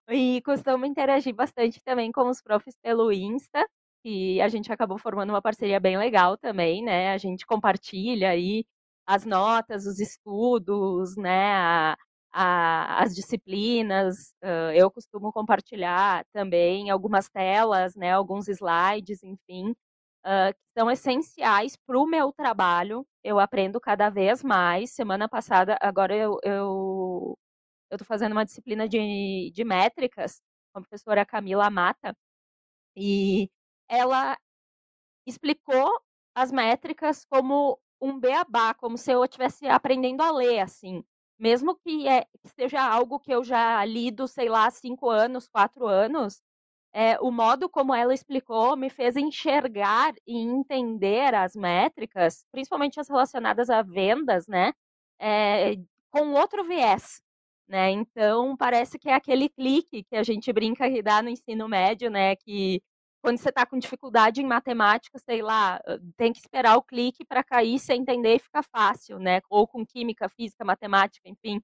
e 0.09 0.41
costumo 0.41 0.85
interagir 0.85 1.33
bastante 1.33 1.81
também 1.83 2.11
com 2.11 2.29
os 2.29 2.41
profs 2.41 2.75
pelo 2.83 3.13
Insta, 3.13 3.65
e 4.03 4.41
a 4.41 4.49
gente 4.49 4.71
acabou 4.73 4.97
formando 4.97 5.29
uma 5.29 5.41
parceria 5.41 5.79
bem 5.79 5.97
legal 5.97 6.37
também, 6.37 6.83
né? 6.83 7.13
A 7.13 7.17
gente 7.17 7.45
compartilha 7.45 8.31
aí 8.31 8.65
as 9.07 9.25
notas, 9.25 9.85
os 9.85 9.99
estudos, 9.99 11.15
né? 11.15 11.53
A, 11.55 11.97
a, 12.33 13.03
as 13.03 13.15
disciplinas. 13.15 14.33
Uh, 14.43 14.71
eu 14.75 14.91
costumo 14.91 15.31
compartilhar 15.31 16.25
também 16.33 16.89
algumas 16.89 17.29
telas, 17.29 17.95
né? 17.95 18.11
Alguns 18.11 18.49
slides, 18.49 19.23
enfim 19.23 19.73
uh, 20.25 20.53
que 20.53 20.79
são 20.79 20.89
essenciais 20.89 21.75
para 21.77 21.99
o 21.99 22.05
meu 22.07 22.31
trabalho. 22.33 23.07
Eu 23.23 23.39
aprendo 23.39 23.79
cada 23.79 24.09
vez 24.09 24.43
mais. 24.43 24.91
Semana 24.91 25.29
passada, 25.29 25.77
agora 25.81 26.15
eu 26.15 26.39
eu 26.43 27.37
estou 27.91 28.05
fazendo 28.05 28.33
uma 28.33 28.45
disciplina 28.45 28.87
de, 28.89 29.51
de 29.53 29.63
métricas 29.63 30.41
com 30.73 30.79
a 30.79 30.81
professora 30.81 31.25
Camila 31.25 31.69
Mata 31.69 32.15
e 32.95 33.49
ela 33.89 34.37
explicou 35.27 35.91
as 36.35 36.51
métricas 36.51 37.25
como 37.25 37.79
um 38.01 38.19
beabá, 38.19 38.73
como 38.73 38.97
se 38.97 39.11
eu 39.11 39.23
estivesse 39.23 39.67
aprendendo 39.67 40.21
a 40.21 40.31
ler, 40.31 40.59
assim. 40.59 41.03
Mesmo 41.39 41.75
que, 41.75 42.07
é, 42.07 42.25
que 42.25 42.49
seja 42.55 42.81
algo 42.81 43.19
que 43.19 43.31
eu 43.31 43.43
já 43.43 43.83
lido, 43.85 44.27
sei 44.27 44.49
lá, 44.49 44.69
cinco 44.71 45.09
anos, 45.09 45.47
quatro 45.47 45.87
anos, 45.87 46.41
é, 46.97 47.19
o 47.19 47.29
modo 47.29 47.67
como 47.67 47.93
ela 47.93 48.13
explicou 48.13 48.77
me 48.77 48.89
fez 48.89 49.17
enxergar 49.17 50.13
e 50.25 50.37
entender 50.37 51.35
as 51.35 51.53
métricas, 51.53 52.45
principalmente 52.53 53.01
as 53.01 53.09
relacionadas 53.09 53.69
a 53.69 53.81
vendas, 53.81 54.47
né? 54.47 54.71
É, 55.19 55.75
com 56.09 56.31
outro 56.31 56.63
viés. 56.63 57.21
Né? 57.67 57.91
Então, 57.91 58.55
parece 58.55 58.97
que 58.97 59.09
é 59.09 59.13
aquele 59.13 59.49
clique 59.49 60.03
que 60.05 60.15
a 60.15 60.23
gente 60.23 60.53
brinca 60.53 60.89
que 60.89 61.01
dá 61.01 61.21
no 61.21 61.29
ensino 61.29 61.67
médio, 61.67 62.09
né? 62.09 62.35
Que 62.37 62.81
quando 63.21 63.39
você 63.39 63.49
está 63.49 63.65
com 63.65 63.77
dificuldade 63.77 64.41
em 64.41 64.45
matemática, 64.45 65.19
sei 65.19 65.41
lá, 65.41 65.81
tem 66.15 66.31
que 66.31 66.39
esperar 66.39 66.77
o 66.77 66.83
clique 66.83 67.25
para 67.25 67.43
cair, 67.43 67.77
você 67.77 67.93
entender 67.93 68.35
e 68.35 68.39
ficar 68.39 68.63
fácil, 68.63 69.19
né? 69.19 69.41
Ou 69.49 69.67
com 69.67 69.85
química, 69.85 70.29
física, 70.29 70.63
matemática, 70.63 71.27
enfim. 71.27 71.61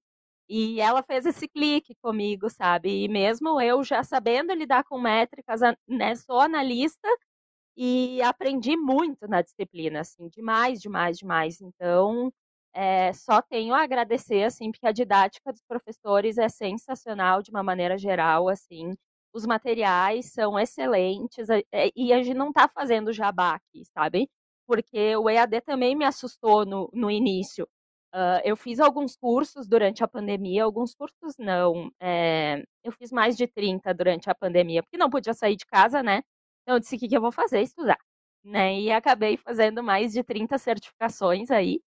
E 0.51 0.81
ela 0.81 1.03
fez 1.03 1.25
esse 1.25 1.47
clique 1.47 1.95
comigo, 2.01 2.49
sabe? 2.49 3.05
E 3.05 3.07
mesmo 3.07 3.61
eu 3.61 3.83
já 3.83 4.03
sabendo 4.03 4.53
lidar 4.53 4.83
com 4.83 4.99
métricas, 4.99 5.61
né? 5.87 6.15
Sou 6.15 6.39
analista 6.39 7.07
e 7.77 8.21
aprendi 8.23 8.77
muito 8.77 9.27
na 9.27 9.41
disciplina, 9.41 10.01
assim, 10.01 10.27
demais, 10.29 10.81
demais, 10.81 11.17
demais. 11.17 11.61
Então, 11.61 12.31
é, 12.73 13.13
só 13.13 13.41
tenho 13.41 13.73
a 13.73 13.83
agradecer, 13.83 14.43
assim, 14.43 14.71
porque 14.71 14.87
a 14.87 14.91
didática 14.91 15.51
dos 15.53 15.63
professores 15.67 16.37
é 16.37 16.49
sensacional 16.49 17.41
de 17.41 17.51
uma 17.51 17.63
maneira 17.63 17.97
geral, 17.97 18.49
assim 18.49 18.93
os 19.33 19.45
materiais 19.45 20.31
são 20.31 20.59
excelentes 20.59 21.49
é, 21.49 21.91
e 21.95 22.13
a 22.13 22.21
gente 22.21 22.35
não 22.35 22.49
está 22.49 22.67
fazendo 22.67 23.13
jabá 23.13 23.55
aqui, 23.55 23.83
sabe? 23.93 24.29
Porque 24.67 25.15
o 25.15 25.29
EAD 25.29 25.61
também 25.61 25.95
me 25.95 26.05
assustou 26.05 26.65
no, 26.65 26.89
no 26.93 27.09
início. 27.09 27.67
Uh, 28.13 28.41
eu 28.43 28.58
fiz 28.58 28.80
alguns 28.80 29.15
cursos 29.15 29.67
durante 29.67 30.04
a 30.04 30.08
pandemia, 30.08 30.63
alguns 30.63 30.93
cursos 30.93 31.36
não. 31.38 31.91
É, 32.00 32.63
eu 32.84 32.91
fiz 32.91 33.12
mais 33.12 33.38
de 33.38 33.47
30 33.47 33.93
durante 33.93 34.30
a 34.30 34.36
pandemia, 34.36 34.84
porque 34.84 34.97
não 34.97 35.10
podia 35.10 35.34
sair 35.34 35.56
de 35.56 35.65
casa, 35.65 36.04
né? 36.04 36.21
Então 36.63 36.76
eu 36.76 36.80
disse: 36.80 36.95
o 36.95 37.00
que, 37.00 37.08
que 37.08 37.17
eu 37.17 37.21
vou 37.21 37.32
fazer? 37.32 37.62
Estudar. 37.62 37.97
Né? 38.43 38.80
E 38.82 38.91
acabei 38.91 39.38
fazendo 39.38 39.84
mais 39.84 40.13
de 40.13 40.24
30 40.24 40.58
certificações 40.58 41.52
aí. 41.52 41.82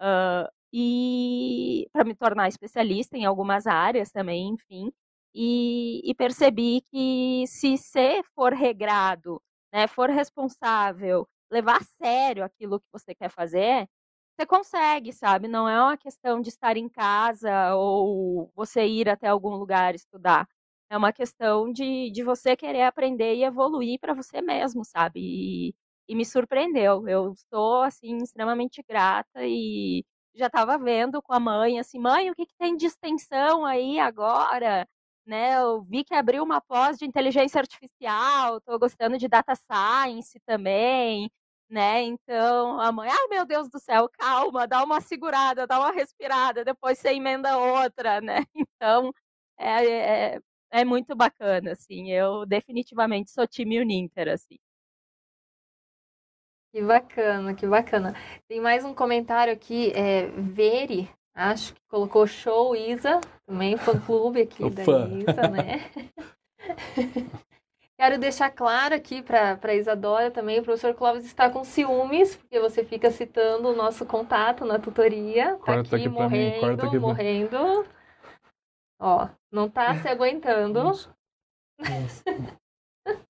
Uh, 0.00 0.48
e 0.72 1.88
para 1.92 2.04
me 2.04 2.14
tornar 2.14 2.48
especialista 2.48 3.16
em 3.16 3.24
algumas 3.24 3.66
áreas 3.66 4.10
também, 4.12 4.48
enfim 4.50 4.92
e, 5.34 6.00
e 6.04 6.14
percebi 6.14 6.82
que 6.90 7.44
se 7.46 7.76
você 7.76 8.22
for 8.34 8.52
regrado, 8.52 9.40
né, 9.72 9.86
for 9.86 10.10
responsável, 10.10 11.26
levar 11.50 11.78
a 11.78 11.84
sério 11.84 12.44
aquilo 12.44 12.80
que 12.80 12.86
você 12.92 13.14
quer 13.14 13.30
fazer, 13.30 13.88
você 14.36 14.46
consegue, 14.46 15.12
sabe? 15.12 15.48
Não 15.48 15.68
é 15.68 15.80
uma 15.80 15.96
questão 15.96 16.40
de 16.40 16.48
estar 16.48 16.76
em 16.76 16.88
casa 16.88 17.74
ou 17.76 18.50
você 18.54 18.86
ir 18.86 19.08
até 19.08 19.28
algum 19.28 19.50
lugar 19.56 19.94
estudar. 19.94 20.48
É 20.90 20.96
uma 20.96 21.12
questão 21.12 21.72
de, 21.72 22.10
de 22.10 22.22
você 22.22 22.56
querer 22.56 22.82
aprender 22.82 23.34
e 23.36 23.44
evoluir 23.44 23.98
para 24.00 24.14
você 24.14 24.40
mesmo, 24.42 24.84
sabe? 24.84 25.20
E, 25.20 25.74
e 26.08 26.14
me 26.14 26.24
surpreendeu. 26.24 27.06
Eu 27.08 27.32
estou, 27.32 27.82
assim, 27.82 28.16
extremamente 28.18 28.82
grata 28.88 29.40
e 29.46 30.04
já 30.34 30.46
estava 30.46 30.78
vendo 30.78 31.22
com 31.22 31.32
a 31.32 31.40
mãe, 31.40 31.78
assim, 31.78 31.98
mãe, 31.98 32.30
o 32.30 32.34
que, 32.34 32.46
que 32.46 32.54
tem 32.58 32.76
de 32.76 32.86
extensão 32.86 33.64
aí 33.66 33.98
agora? 33.98 34.86
né? 35.26 35.56
Eu 35.62 35.82
vi 35.82 36.04
que 36.04 36.14
abriu 36.14 36.42
uma 36.42 36.60
pós 36.60 36.98
de 36.98 37.04
inteligência 37.06 37.60
artificial, 37.60 38.58
estou 38.58 38.78
gostando 38.78 39.16
de 39.18 39.28
data 39.28 39.54
science 39.54 40.38
também, 40.46 41.30
né? 41.72 42.02
Então, 42.02 42.78
a 42.80 42.92
mãe, 42.92 43.08
ai 43.10 43.28
meu 43.28 43.46
Deus 43.46 43.68
do 43.70 43.80
céu, 43.80 44.08
calma, 44.18 44.66
dá 44.66 44.84
uma 44.84 45.00
segurada, 45.00 45.66
dá 45.66 45.78
uma 45.80 45.90
respirada, 45.90 46.64
depois 46.64 46.98
você 46.98 47.14
emenda 47.14 47.56
outra, 47.56 48.20
né? 48.20 48.44
Então, 48.76 49.12
é, 49.58 50.34
é, 50.34 50.40
é 50.70 50.84
muito 50.84 51.14
bacana, 51.16 51.72
assim. 51.72 52.10
Eu 52.10 52.44
definitivamente 52.44 53.30
sou 53.30 53.46
time 53.46 53.80
Uninter, 53.80 54.28
assim. 54.28 54.58
Que 56.72 56.82
bacana, 56.82 57.54
que 57.54 57.66
bacana. 57.66 58.14
Tem 58.48 58.60
mais 58.60 58.84
um 58.84 58.94
comentário 58.94 59.52
aqui, 59.52 59.92
é, 59.94 60.26
Veri 60.28 61.08
Acho 61.34 61.74
que 61.74 61.80
colocou 61.88 62.26
show 62.26 62.76
Isa, 62.76 63.18
também 63.46 63.78
fã-clube 63.78 64.42
aqui 64.42 64.68
da 64.68 64.84
fã. 64.84 65.08
Isa, 65.08 65.48
né? 65.48 65.90
Quero 68.02 68.18
deixar 68.18 68.50
claro 68.50 68.96
aqui 68.96 69.22
para 69.22 69.56
a 69.62 69.74
Isadora 69.76 70.28
também, 70.28 70.58
o 70.58 70.64
professor 70.64 70.92
Clóvis 70.92 71.24
está 71.24 71.48
com 71.48 71.62
ciúmes, 71.62 72.34
porque 72.34 72.58
você 72.58 72.82
fica 72.82 73.12
citando 73.12 73.68
o 73.68 73.76
nosso 73.76 74.04
contato 74.04 74.64
na 74.64 74.76
tutoria. 74.76 75.52
Tá 75.52 75.58
corta 75.58 75.94
aqui, 75.94 76.06
aqui 76.06 76.08
morrendo, 76.08 76.54
mim, 76.54 76.60
corta 76.60 76.86
aqui 76.88 76.98
morrendo. 76.98 77.86
Ó, 79.00 79.28
não 79.52 79.70
tá 79.70 79.94
se 80.02 80.08
aguentando. 80.08 80.90
Isso. 80.90 81.14
Isso. 81.78 82.24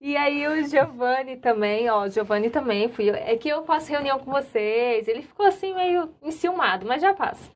E 0.00 0.16
aí 0.16 0.46
o 0.48 0.66
Giovanni 0.66 1.36
também, 1.36 1.88
ó, 1.88 2.04
o 2.04 2.08
Giovanni 2.08 2.50
também 2.50 2.88
fui. 2.88 3.10
É 3.10 3.36
que 3.36 3.48
eu 3.48 3.64
faço 3.64 3.90
reunião 3.90 4.18
com 4.18 4.30
vocês. 4.30 5.06
Ele 5.06 5.22
ficou 5.22 5.46
assim 5.46 5.74
meio 5.74 6.12
enciumado, 6.22 6.86
mas 6.86 7.02
já 7.02 7.14
passa. 7.14 7.50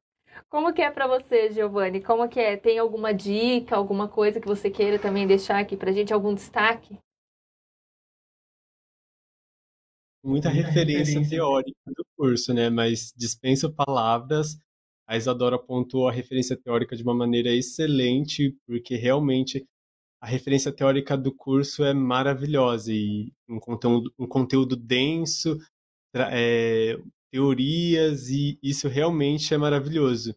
Como 0.55 0.73
que 0.73 0.83
é 0.83 0.89
para 0.89 1.09
você, 1.09 1.51
Giovanni? 1.51 2.01
Como 2.01 2.29
que 2.29 2.39
é? 2.39 2.57
Tem 2.57 2.79
alguma 2.79 3.13
dica, 3.13 3.75
alguma 3.75 4.07
coisa 4.07 4.41
que 4.41 4.47
você 4.47 4.71
queira 4.71 5.01
também 5.01 5.27
deixar 5.27 5.59
aqui 5.59 5.77
pra 5.77 5.91
gente, 5.91 6.15
algum 6.15 6.33
destaque? 6.33 6.97
Muita 10.25 10.51
referência 10.51 11.29
teórica 11.29 11.77
do 11.87 12.07
curso, 12.17 12.55
né? 12.55 12.71
Mas 12.71 13.13
dispenso 13.17 13.75
palavras. 13.75 14.57
A 15.09 15.17
Isadora 15.17 15.57
apontou 15.57 16.09
a 16.09 16.13
referência 16.13 16.57
teórica 16.57 16.95
de 16.95 17.03
uma 17.03 17.17
maneira 17.17 17.51
excelente, 17.51 18.57
porque 18.65 18.95
realmente 18.95 19.67
a 20.21 20.27
referência 20.29 20.71
teórica 20.71 21.17
do 21.19 21.35
curso 21.35 21.83
é 21.83 21.93
maravilhosa 21.93 22.93
e 22.93 23.33
um 23.49 23.59
conteúdo, 23.59 24.15
um 24.17 24.29
conteúdo 24.29 24.77
denso, 24.77 25.59
é, 26.15 26.97
teorias, 27.33 28.29
e 28.29 28.57
isso 28.63 28.87
realmente 28.87 29.53
é 29.53 29.59
maravilhoso. 29.59 30.33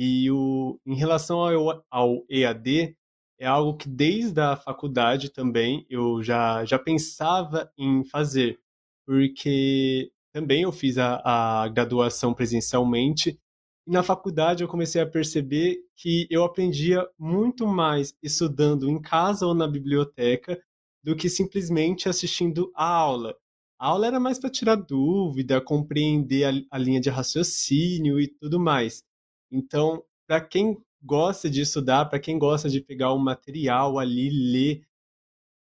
E 0.00 0.30
o, 0.30 0.78
em 0.86 0.94
relação 0.94 1.40
ao, 1.40 1.84
ao 1.90 2.24
EAD, 2.30 2.96
é 3.36 3.46
algo 3.48 3.76
que 3.76 3.88
desde 3.88 4.40
a 4.40 4.54
faculdade 4.54 5.28
também 5.28 5.84
eu 5.90 6.22
já, 6.22 6.64
já 6.64 6.78
pensava 6.78 7.68
em 7.76 8.04
fazer, 8.04 8.60
porque 9.04 10.12
também 10.32 10.62
eu 10.62 10.70
fiz 10.70 10.98
a, 10.98 11.20
a 11.24 11.66
graduação 11.66 12.32
presencialmente 12.32 13.40
e 13.88 13.90
na 13.90 14.04
faculdade 14.04 14.62
eu 14.62 14.68
comecei 14.68 15.02
a 15.02 15.06
perceber 15.06 15.80
que 15.96 16.28
eu 16.30 16.44
aprendia 16.44 17.04
muito 17.18 17.66
mais 17.66 18.14
estudando 18.22 18.88
em 18.88 19.02
casa 19.02 19.48
ou 19.48 19.52
na 19.52 19.66
biblioteca 19.66 20.62
do 21.02 21.16
que 21.16 21.28
simplesmente 21.28 22.08
assistindo 22.08 22.70
a 22.72 22.86
aula. 22.86 23.34
A 23.80 23.88
aula 23.88 24.06
era 24.06 24.20
mais 24.20 24.38
para 24.38 24.48
tirar 24.48 24.76
dúvida, 24.76 25.60
compreender 25.60 26.44
a, 26.44 26.76
a, 26.76 26.78
linha 26.78 27.00
de 27.00 27.10
raciocínio 27.10 28.20
e 28.20 28.28
tudo 28.28 28.60
mais. 28.60 29.02
Então, 29.50 30.04
para 30.26 30.40
quem 30.40 30.76
gosta 31.02 31.48
de 31.48 31.62
estudar, 31.62 32.06
para 32.06 32.20
quem 32.20 32.38
gosta 32.38 32.68
de 32.68 32.80
pegar 32.80 33.12
o 33.12 33.18
material 33.18 33.98
ali, 33.98 34.30
ler, 34.30 34.86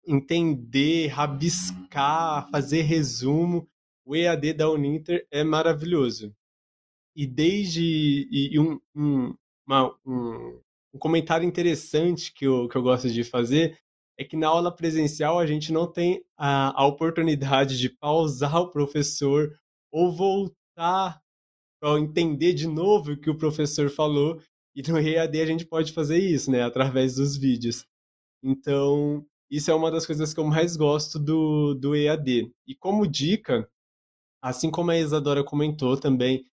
entender, 0.05 1.07
rabiscar, 1.07 2.49
fazer 2.49 2.81
resumo, 2.81 3.67
o 4.05 4.15
EAD 4.15 4.53
da 4.53 4.69
Uninter 4.69 5.25
é 5.31 5.43
maravilhoso. 5.43 6.35
E 7.15 7.27
desde 7.27 7.81
e, 8.31 8.53
e 8.53 8.59
um, 8.59 8.79
um, 8.95 9.35
uma, 9.65 9.95
um, 10.05 10.59
um, 10.93 10.99
comentário 10.99 11.47
interessante 11.47 12.33
que 12.33 12.45
eu, 12.45 12.67
que 12.67 12.75
eu 12.75 12.81
gosto 12.81 13.09
de 13.09 13.23
fazer 13.23 13.77
é 14.17 14.23
que 14.23 14.35
na 14.35 14.47
aula 14.47 14.73
presencial 14.73 15.39
a 15.39 15.45
gente 15.45 15.71
não 15.71 15.91
tem 15.91 16.23
a, 16.37 16.81
a 16.81 16.85
oportunidade 16.85 17.77
de 17.77 17.89
pausar 17.89 18.55
o 18.57 18.71
professor 18.71 19.51
ou 19.91 20.11
voltar 20.11 21.21
para 21.81 21.99
entender 21.99 22.53
de 22.53 22.67
novo 22.67 23.13
o 23.13 23.17
que 23.17 23.29
o 23.29 23.37
professor 23.37 23.89
falou 23.89 24.39
e 24.75 24.81
no 24.89 24.99
EAD 24.99 25.41
a 25.41 25.45
gente 25.45 25.65
pode 25.65 25.91
fazer 25.91 26.19
isso, 26.19 26.51
né, 26.51 26.63
através 26.63 27.15
dos 27.15 27.35
vídeos. 27.35 27.85
Então, 28.43 29.25
isso 29.49 29.69
é 29.69 29.73
uma 29.73 29.91
das 29.91 30.05
coisas 30.05 30.33
que 30.33 30.39
eu 30.39 30.45
mais 30.45 30.77
gosto 30.77 31.19
do, 31.19 31.73
do 31.73 31.95
EAD. 31.95 32.51
E 32.65 32.75
como 32.75 33.07
dica, 33.07 33.67
assim 34.41 34.71
como 34.71 34.91
a 34.91 34.97
Isadora 34.97 35.43
comentou 35.43 35.97
também, 35.97 36.45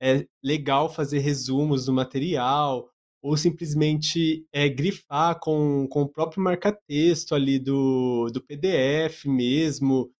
é 0.00 0.26
legal 0.42 0.92
fazer 0.92 1.18
resumos 1.18 1.86
do 1.86 1.92
material 1.92 2.88
ou 3.22 3.36
simplesmente 3.38 4.46
é, 4.52 4.68
grifar 4.68 5.40
com, 5.40 5.88
com 5.88 6.02
o 6.02 6.08
próprio 6.08 6.42
marca-texto 6.42 7.34
ali 7.34 7.58
do, 7.58 8.30
do 8.30 8.42
PDF 8.42 9.24
mesmo, 9.24 10.12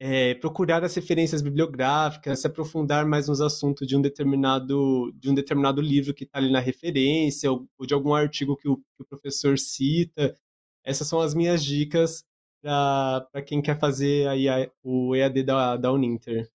é, 0.00 0.34
procurar 0.34 0.84
as 0.84 0.94
referências 0.94 1.42
bibliográficas, 1.42 2.40
se 2.40 2.46
aprofundar 2.46 3.04
mais 3.06 3.28
nos 3.28 3.40
assuntos 3.40 3.86
de 3.86 3.96
um 3.96 4.00
determinado, 4.00 5.12
de 5.14 5.30
um 5.30 5.34
determinado 5.34 5.80
livro 5.80 6.14
que 6.14 6.24
está 6.24 6.38
ali 6.38 6.52
na 6.52 6.60
referência, 6.60 7.50
ou, 7.50 7.68
de 7.86 7.94
algum 7.94 8.14
artigo 8.14 8.56
que 8.56 8.68
o, 8.68 8.76
que 8.76 9.02
o 9.02 9.04
professor 9.04 9.58
cita. 9.58 10.36
Essas 10.84 11.08
são 11.08 11.20
as 11.20 11.34
minhas 11.34 11.64
dicas 11.64 12.24
para 12.62 13.42
quem 13.44 13.62
quer 13.62 13.78
fazer 13.78 14.28
aí 14.28 14.48
a, 14.48 14.70
o 14.82 15.14
EAD 15.14 15.42
da, 15.42 15.76
da 15.76 15.92
Uninter. 15.92 16.48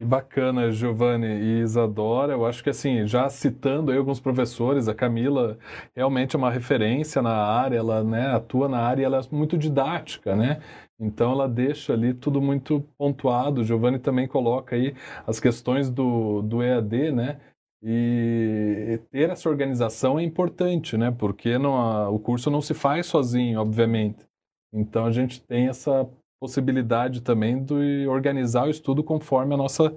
Bacana, 0.00 0.70
Giovanni 0.70 1.26
e 1.26 1.60
Isadora. 1.60 2.32
Eu 2.32 2.46
acho 2.46 2.62
que 2.62 2.70
assim, 2.70 3.06
já 3.06 3.28
citando 3.28 3.90
aí 3.90 3.98
alguns 3.98 4.20
professores, 4.20 4.88
a 4.88 4.94
Camila 4.94 5.58
realmente 5.94 6.36
é 6.36 6.38
uma 6.38 6.50
referência 6.50 7.20
na 7.20 7.34
área, 7.34 7.78
ela 7.78 8.04
né, 8.04 8.28
atua 8.28 8.68
na 8.68 8.78
área 8.78 9.02
e 9.02 9.04
ela 9.04 9.18
é 9.18 9.34
muito 9.34 9.58
didática, 9.58 10.36
né? 10.36 10.60
Então 11.00 11.32
ela 11.32 11.48
deixa 11.48 11.92
ali 11.92 12.14
tudo 12.14 12.40
muito 12.40 12.80
pontuado. 12.96 13.60
O 13.60 13.64
Giovanni 13.64 13.98
também 13.98 14.28
coloca 14.28 14.76
aí 14.76 14.94
as 15.26 15.40
questões 15.40 15.90
do, 15.90 16.42
do 16.42 16.62
EAD, 16.62 17.12
né? 17.12 17.40
E 17.82 19.00
ter 19.10 19.30
essa 19.30 19.48
organização 19.48 20.18
é 20.18 20.22
importante, 20.22 20.96
né? 20.96 21.10
Porque 21.10 21.58
não, 21.58 22.12
o 22.14 22.18
curso 22.18 22.50
não 22.50 22.60
se 22.60 22.74
faz 22.74 23.06
sozinho, 23.06 23.60
obviamente. 23.60 24.26
Então 24.72 25.06
a 25.06 25.10
gente 25.10 25.40
tem 25.40 25.68
essa 25.68 26.08
possibilidade 26.40 27.20
também 27.20 27.62
de 27.62 28.06
organizar 28.08 28.66
o 28.66 28.70
estudo 28.70 29.02
conforme 29.02 29.54
a 29.54 29.56
nossa 29.56 29.96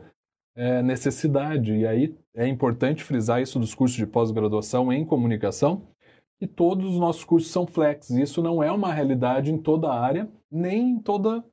é, 0.56 0.82
necessidade. 0.82 1.74
E 1.74 1.88
aí 1.88 2.16
é 2.36 2.48
importante 2.48 3.04
frisar 3.04 3.42
isso 3.42 3.60
dos 3.60 3.74
cursos 3.74 3.98
de 3.98 4.08
pós-graduação 4.08 4.92
em 4.92 5.06
comunicação, 5.06 5.88
que 6.40 6.48
todos 6.48 6.94
os 6.94 7.00
nossos 7.00 7.24
cursos 7.24 7.52
são 7.52 7.68
flex. 7.68 8.10
Isso 8.10 8.42
não 8.42 8.64
é 8.64 8.72
uma 8.72 8.94
realidade 8.94 9.52
em 9.52 9.58
toda 9.58 9.88
a 9.88 10.00
área, 10.00 10.30
nem 10.52 10.92
em 10.92 11.00
toda 11.00 11.44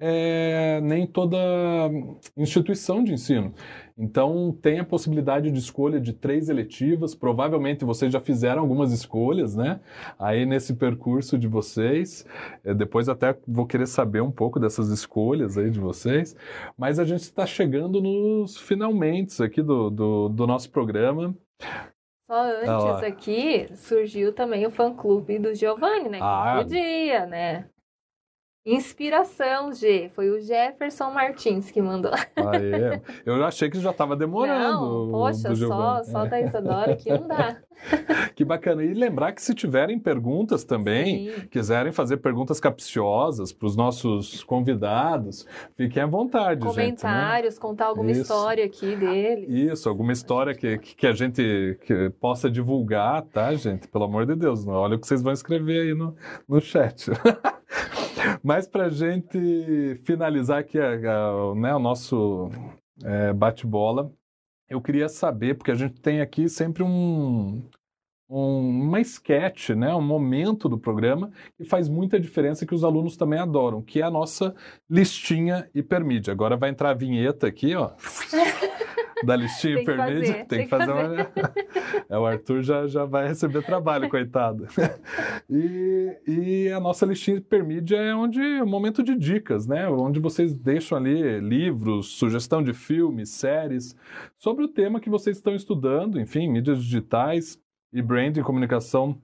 é, 0.00 0.80
nem 0.80 1.06
toda 1.06 1.36
instituição 2.36 3.02
de 3.02 3.12
ensino. 3.12 3.52
Então, 4.00 4.56
tem 4.62 4.78
a 4.78 4.84
possibilidade 4.84 5.50
de 5.50 5.58
escolha 5.58 6.00
de 6.00 6.12
três 6.12 6.48
eletivas. 6.48 7.16
Provavelmente 7.16 7.84
vocês 7.84 8.12
já 8.12 8.20
fizeram 8.20 8.62
algumas 8.62 8.92
escolhas, 8.92 9.56
né? 9.56 9.80
Aí 10.16 10.46
nesse 10.46 10.74
percurso 10.74 11.36
de 11.36 11.48
vocês. 11.48 12.24
É, 12.64 12.72
depois 12.72 13.08
até 13.08 13.36
vou 13.46 13.66
querer 13.66 13.86
saber 13.86 14.20
um 14.20 14.30
pouco 14.30 14.60
dessas 14.60 14.88
escolhas 14.90 15.58
aí 15.58 15.68
de 15.68 15.80
vocês. 15.80 16.36
Mas 16.76 17.00
a 17.00 17.04
gente 17.04 17.22
está 17.22 17.44
chegando 17.44 18.00
nos 18.00 18.56
finalmente 18.56 19.42
aqui 19.42 19.62
do, 19.62 19.90
do, 19.90 20.28
do 20.28 20.46
nosso 20.46 20.70
programa. 20.70 21.34
Só 22.24 22.40
antes 22.42 22.68
ah, 22.68 23.06
aqui 23.06 23.66
surgiu 23.74 24.32
também 24.32 24.64
o 24.66 24.70
fã-clube 24.70 25.38
do 25.38 25.54
Giovanni, 25.54 26.10
né? 26.10 26.18
Ah, 26.20 26.56
podia, 26.58 27.26
né? 27.26 27.68
Inspiração, 28.66 29.72
G. 29.72 30.10
Foi 30.14 30.28
o 30.30 30.40
Jefferson 30.40 31.10
Martins 31.10 31.70
que 31.70 31.80
mandou. 31.80 32.12
Eu 33.24 33.42
achei 33.44 33.70
que 33.70 33.80
já 33.80 33.90
estava 33.90 34.14
demorando. 34.14 35.06
Não, 35.06 35.10
poxa, 35.10 35.54
só, 35.56 36.02
só 36.04 36.26
da 36.26 36.40
Isadora 36.40 36.94
que 36.96 37.10
não 37.10 37.26
dá. 37.26 37.56
que 38.34 38.44
bacana. 38.44 38.84
E 38.84 38.92
lembrar 38.92 39.32
que 39.32 39.42
se 39.42 39.54
tiverem 39.54 39.98
perguntas 39.98 40.64
também, 40.64 41.30
Sim. 41.30 41.48
quiserem 41.48 41.92
fazer 41.92 42.18
perguntas 42.18 42.60
capciosas 42.60 43.52
para 43.52 43.66
os 43.66 43.76
nossos 43.76 44.42
convidados, 44.44 45.46
fiquem 45.76 46.02
à 46.02 46.06
vontade, 46.06 46.60
Comentários, 46.60 47.54
gente, 47.54 47.60
né? 47.62 47.68
contar 47.68 47.86
alguma 47.86 48.10
Isso. 48.10 48.22
história 48.22 48.64
aqui 48.64 48.96
dele. 48.96 49.46
Isso, 49.48 49.88
alguma 49.88 50.12
história 50.12 50.54
que, 50.54 50.78
que 50.78 51.06
a 51.06 51.12
gente 51.12 51.78
que 51.82 52.10
possa 52.20 52.50
divulgar, 52.50 53.22
tá, 53.22 53.54
gente? 53.54 53.88
Pelo 53.88 54.04
amor 54.04 54.26
de 54.26 54.34
Deus, 54.34 54.66
olha 54.66 54.96
o 54.96 55.00
que 55.00 55.06
vocês 55.06 55.22
vão 55.22 55.32
escrever 55.32 55.82
aí 55.82 55.94
no, 55.94 56.14
no 56.48 56.60
chat. 56.60 57.10
Mas 58.42 58.66
para 58.66 58.86
a 58.86 58.90
gente 58.90 60.00
finalizar 60.04 60.58
aqui 60.60 60.78
a, 60.78 60.92
a, 60.92 61.54
né, 61.54 61.74
o 61.74 61.78
nosso 61.78 62.50
é, 63.04 63.32
bate-bola, 63.32 64.10
eu 64.68 64.80
queria 64.80 65.08
saber, 65.08 65.54
porque 65.56 65.70
a 65.70 65.74
gente 65.74 66.00
tem 66.00 66.20
aqui 66.20 66.48
sempre 66.48 66.82
um, 66.82 67.62
um, 68.28 68.82
uma 68.82 69.00
sketch, 69.00 69.70
né, 69.70 69.94
um 69.94 70.02
momento 70.02 70.68
do 70.68 70.78
programa 70.78 71.30
que 71.56 71.64
faz 71.64 71.88
muita 71.88 72.20
diferença 72.20 72.66
que 72.66 72.74
os 72.74 72.84
alunos 72.84 73.16
também 73.16 73.38
adoram, 73.38 73.80
que 73.80 74.00
é 74.00 74.04
a 74.04 74.10
nossa 74.10 74.54
listinha 74.88 75.68
hipermídia. 75.74 76.32
Agora 76.32 76.56
vai 76.56 76.70
entrar 76.70 76.90
a 76.90 76.94
vinheta 76.94 77.46
aqui, 77.46 77.74
ó. 77.74 77.90
da 79.24 79.34
listinha 79.34 79.80
hipermídia. 79.80 80.34
Tem, 80.34 80.46
tem, 80.46 80.62
que 80.64 80.68
fazer, 80.68 80.92
fazer. 80.92 81.30
uma. 81.34 81.54
é, 82.08 82.18
o 82.18 82.26
Arthur 82.26 82.62
já, 82.62 82.86
já 82.86 83.04
vai 83.04 83.28
receber 83.28 83.64
trabalho, 83.64 84.08
coitado. 84.10 84.66
e, 85.48 86.16
e 86.26 86.68
a 86.70 86.80
nossa 86.80 87.06
listinha 87.06 87.38
hipermídia 87.38 87.96
é 87.96 88.14
onde 88.14 88.40
é 88.40 88.62
um 88.62 88.68
momento 88.68 89.02
de 89.02 89.16
dicas, 89.16 89.66
né? 89.66 89.88
Onde 89.88 90.20
vocês 90.20 90.54
deixam 90.54 90.98
ali 90.98 91.40
livros, 91.40 92.12
sugestão 92.12 92.62
de 92.62 92.72
filmes, 92.72 93.30
séries, 93.30 93.96
sobre 94.36 94.64
o 94.64 94.68
tema 94.68 95.00
que 95.00 95.10
vocês 95.10 95.36
estão 95.36 95.54
estudando, 95.54 96.20
enfim, 96.20 96.48
mídias 96.48 96.82
digitais 96.82 97.58
e 97.92 98.02
branding, 98.02 98.42
comunicação 98.42 99.20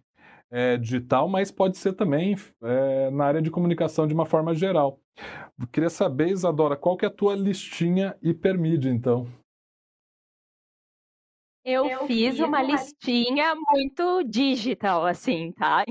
é, 0.50 0.76
digital, 0.76 1.28
mas 1.28 1.50
pode 1.50 1.76
ser 1.76 1.94
também 1.94 2.36
é, 2.62 3.10
na 3.10 3.24
área 3.24 3.42
de 3.42 3.50
comunicação 3.50 4.06
de 4.06 4.14
uma 4.14 4.24
forma 4.24 4.54
geral. 4.54 5.00
Eu 5.58 5.66
queria 5.68 5.90
saber, 5.90 6.28
Isadora, 6.28 6.76
qual 6.76 6.96
que 6.96 7.04
é 7.04 7.08
a 7.08 7.10
tua 7.10 7.34
listinha 7.34 8.16
hipermídia, 8.22 8.90
então? 8.90 9.26
Eu, 11.64 11.86
eu 11.86 12.06
fiz, 12.06 12.38
uma, 12.38 12.48
uma 12.48 12.62
listinha 12.62 13.54
muito 13.54 14.22
digital, 14.24 15.06
assim, 15.06 15.50
tá? 15.52 15.82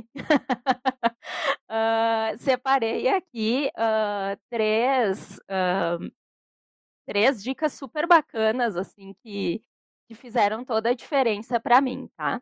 uh, 1.67 2.37
separei 2.37 3.07
aqui 3.07 3.71
uh, 3.75 4.39
três, 4.51 5.39
uh, 5.39 6.11
três 7.07 7.41
dicas 7.41 7.73
super 7.73 8.05
bacanas, 8.07 8.77
assim, 8.77 9.15
que, 9.23 9.63
que 10.07 10.13
fizeram 10.13 10.63
toda 10.63 10.91
a 10.91 10.93
diferença 10.93 11.59
para 11.59 11.81
mim, 11.81 12.07
tá? 12.15 12.39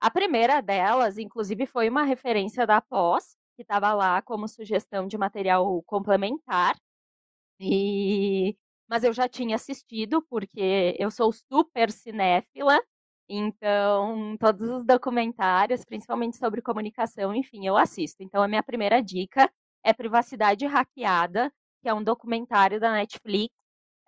A 0.00 0.10
primeira 0.10 0.62
delas, 0.62 1.18
inclusive, 1.18 1.66
foi 1.66 1.88
uma 1.88 2.04
referência 2.04 2.66
da 2.66 2.80
pós, 2.80 3.36
que 3.54 3.62
estava 3.62 3.92
lá 3.92 4.22
como 4.22 4.48
sugestão 4.48 5.06
de 5.06 5.18
material 5.18 5.82
complementar. 5.84 6.76
E 7.60 8.56
mas 8.88 9.04
eu 9.04 9.12
já 9.12 9.28
tinha 9.28 9.54
assistido, 9.54 10.20
porque 10.28 10.96
eu 10.98 11.10
sou 11.12 11.32
super 11.32 11.92
cinéfila, 11.92 12.80
então 13.28 14.36
todos 14.38 14.68
os 14.68 14.84
documentários, 14.84 15.84
principalmente 15.84 16.36
sobre 16.36 16.60
comunicação, 16.60 17.32
enfim, 17.34 17.66
eu 17.66 17.76
assisto. 17.76 18.22
Então 18.22 18.42
a 18.42 18.48
minha 18.48 18.62
primeira 18.64 19.00
dica 19.00 19.48
é 19.84 19.92
Privacidade 19.92 20.66
Hackeada, 20.66 21.52
que 21.82 21.88
é 21.88 21.94
um 21.94 22.02
documentário 22.02 22.80
da 22.80 22.92
Netflix, 22.92 23.54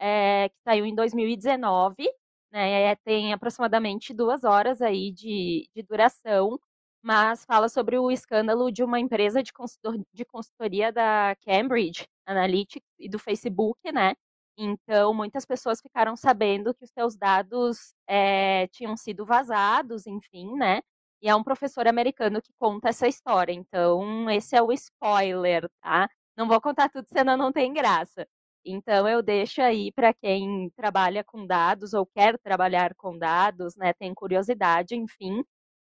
é, 0.00 0.48
que 0.48 0.56
saiu 0.64 0.84
em 0.84 0.94
2019, 0.94 2.08
né, 2.52 2.92
é, 2.92 2.96
tem 2.96 3.32
aproximadamente 3.32 4.14
duas 4.14 4.44
horas 4.44 4.82
aí 4.82 5.12
de, 5.12 5.68
de 5.74 5.82
duração, 5.82 6.58
mas 7.02 7.44
fala 7.44 7.68
sobre 7.68 7.98
o 7.98 8.10
escândalo 8.10 8.70
de 8.70 8.84
uma 8.84 9.00
empresa 9.00 9.42
de, 9.42 9.52
consultor, 9.52 9.96
de 10.12 10.24
consultoria 10.24 10.92
da 10.92 11.34
Cambridge 11.44 12.06
Analytics 12.26 12.88
e 12.98 13.08
do 13.08 13.18
Facebook, 13.18 13.78
né, 13.92 14.14
então, 14.56 15.14
muitas 15.14 15.44
pessoas 15.44 15.80
ficaram 15.80 16.16
sabendo 16.16 16.74
que 16.74 16.84
os 16.84 16.90
seus 16.90 17.16
dados 17.16 17.94
é, 18.06 18.66
tinham 18.68 18.96
sido 18.96 19.24
vazados, 19.24 20.06
enfim, 20.06 20.54
né? 20.56 20.82
E 21.22 21.28
é 21.28 21.34
um 21.34 21.42
professor 21.42 21.86
americano 21.88 22.42
que 22.42 22.52
conta 22.58 22.88
essa 22.88 23.08
história. 23.08 23.52
Então, 23.52 24.28
esse 24.30 24.56
é 24.56 24.62
o 24.62 24.72
spoiler, 24.72 25.68
tá? 25.80 26.08
Não 26.36 26.48
vou 26.48 26.60
contar 26.60 26.88
tudo, 26.90 27.06
senão 27.08 27.36
não 27.36 27.52
tem 27.52 27.72
graça. 27.72 28.26
Então, 28.64 29.08
eu 29.08 29.22
deixo 29.22 29.60
aí 29.60 29.90
para 29.92 30.14
quem 30.14 30.70
trabalha 30.76 31.24
com 31.24 31.46
dados 31.46 31.92
ou 31.94 32.06
quer 32.06 32.38
trabalhar 32.38 32.94
com 32.94 33.18
dados, 33.18 33.74
né? 33.76 33.92
Tem 33.94 34.14
curiosidade, 34.14 34.94
enfim. 34.94 35.44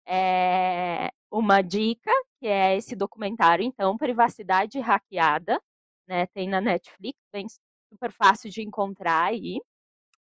É 0.06 1.10
uma 1.32 1.62
dica, 1.62 2.10
que 2.40 2.46
é 2.48 2.76
esse 2.76 2.96
documentário, 2.96 3.64
então, 3.64 3.96
Privacidade 3.98 4.78
Hackeada, 4.80 5.60
né? 6.08 6.26
Tem 6.28 6.48
na 6.48 6.60
Netflix, 6.60 7.18
bem 7.32 7.46
super 7.92 8.12
fácil 8.12 8.50
de 8.50 8.62
encontrar 8.62 9.24
aí. 9.26 9.60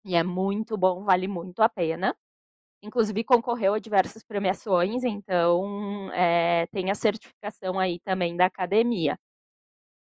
E 0.06 0.16
é 0.16 0.24
muito 0.24 0.78
bom, 0.78 1.04
vale 1.06 1.28
muito 1.28 1.62
a 1.62 1.70
pena. 1.70 2.16
Inclusive 2.84 3.24
concorreu 3.24 3.74
a 3.76 3.80
diversas 3.80 4.24
premiações, 4.24 5.04
então 5.04 6.12
é, 6.14 6.68
tem 6.72 6.92
a 6.92 6.96
certificação 6.96 7.80
aí 7.80 8.00
também 8.02 8.36
da 8.38 8.46
academia. 8.48 9.18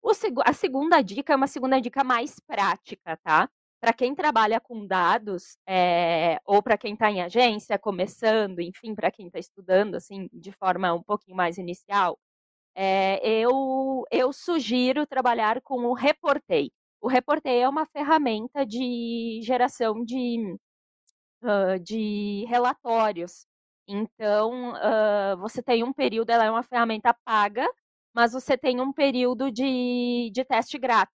O, 0.02 0.12
a 0.46 0.54
segunda 0.54 1.02
dica 1.02 1.34
é 1.34 1.36
uma 1.36 1.48
segunda 1.48 1.80
dica 1.80 2.04
mais 2.04 2.40
prática, 2.40 3.18
tá? 3.18 3.50
Para 3.80 3.94
quem 3.94 4.14
trabalha 4.16 4.60
com 4.60 4.86
dados, 4.86 5.58
é, 5.68 6.40
ou 6.46 6.62
para 6.62 6.78
quem 6.78 6.94
está 6.94 7.10
em 7.12 7.22
agência, 7.22 7.80
começando, 7.80 8.60
enfim, 8.60 8.94
para 8.96 9.12
quem 9.12 9.28
está 9.28 9.40
estudando, 9.40 9.96
assim, 9.96 10.30
de 10.34 10.52
forma 10.52 10.94
um 10.94 11.04
pouquinho 11.04 11.36
mais 11.38 11.58
inicial, 11.58 12.20
é, 12.76 13.20
eu, 13.28 14.04
eu 14.12 14.34
sugiro 14.34 15.06
trabalhar 15.08 15.62
com 15.62 15.86
o 15.86 15.94
Reportei. 15.94 16.72
O 17.02 17.08
Reportei 17.08 17.60
é 17.62 17.70
uma 17.70 17.86
ferramenta 17.88 18.66
de 18.66 19.42
geração 19.44 20.04
de, 20.06 20.56
uh, 21.44 21.80
de 21.80 22.46
relatórios. 22.48 23.46
Então, 23.88 24.74
uh, 24.74 25.38
você 25.38 25.62
tem 25.64 25.84
um 25.84 25.94
período, 25.94 26.30
ela 26.30 26.46
é 26.46 26.52
uma 26.52 26.64
ferramenta 26.64 27.14
paga, 27.26 27.68
mas 28.13 28.34
você 28.34 28.58
tem 28.58 28.82
um 28.82 28.91
período 28.91 29.52
de, 29.52 30.30
de 30.34 30.43
teste 30.45 30.78
grátis. 30.78 31.15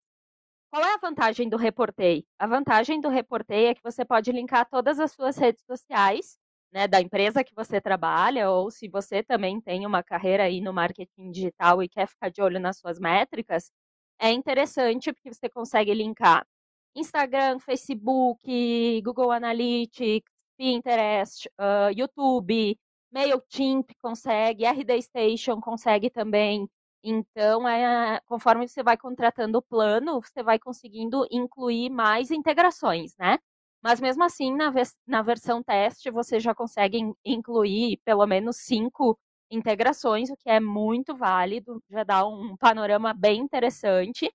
Qual 0.72 0.84
é 0.84 0.94
a 0.94 0.98
vantagem 0.98 1.50
do 1.50 1.58
Reportei? 1.58 2.26
A 2.40 2.48
vantagem 2.48 3.00
do 3.00 3.10
Reportei 3.10 3.68
é 3.68 3.76
que 3.76 3.84
você 3.84 4.04
pode 4.04 4.32
linkar 4.32 4.68
todas 4.70 5.00
as 5.00 5.12
suas 5.12 5.38
redes 5.38 5.64
sociais, 5.66 6.38
né, 6.72 6.88
da 6.88 7.00
empresa 7.00 7.44
que 7.44 7.54
você 7.54 7.80
trabalha, 7.80 8.50
ou 8.50 8.72
se 8.72 8.88
você 8.88 9.22
também 9.22 9.62
tem 9.62 9.86
uma 9.86 10.02
carreira 10.02 10.44
aí 10.46 10.60
no 10.62 10.74
marketing 10.74 11.30
digital 11.32 11.84
e 11.84 11.90
quer 11.90 12.08
ficar 12.08 12.30
de 12.30 12.42
olho 12.42 12.60
nas 12.60 12.80
suas 12.80 13.00
métricas, 13.00 13.72
é 14.20 14.32
interessante 14.32 15.14
porque 15.14 15.34
você 15.34 15.50
consegue 15.50 15.94
linkar 15.94 16.46
Instagram, 16.96 17.60
Facebook, 17.60 19.02
Google 19.04 19.32
Analytics, 19.32 20.32
Pinterest, 20.58 21.48
uh, 21.60 21.92
YouTube, 21.96 22.78
MailChimp 23.12 23.92
consegue, 24.02 24.66
RD 24.66 25.02
Station 25.02 25.60
consegue 25.60 26.10
também. 26.10 26.68
Então, 27.04 27.68
é, 27.68 28.22
conforme 28.26 28.68
você 28.68 28.82
vai 28.82 28.96
contratando 28.98 29.58
o 29.58 29.62
plano, 29.62 30.22
você 30.22 30.42
vai 30.42 30.58
conseguindo 30.58 31.28
incluir 31.32 31.90
mais 31.90 32.32
integrações, 32.32 33.14
né? 33.18 33.38
Mas 33.82 34.00
mesmo 34.00 34.24
assim, 34.24 34.54
na, 34.56 34.72
na 35.06 35.22
versão 35.22 35.62
teste, 35.62 36.10
você 36.10 36.40
já 36.40 36.56
consegue 36.56 37.00
incluir 37.26 37.98
pelo 38.06 38.26
menos 38.26 38.58
cinco 38.58 39.20
integrações, 39.52 40.30
o 40.30 40.38
que 40.38 40.50
é 40.50 40.60
muito 40.62 41.14
válido, 41.16 41.84
já 41.90 42.04
dá 42.04 42.26
um 42.26 42.56
panorama 42.58 43.14
bem 43.14 43.42
interessante. 43.42 44.32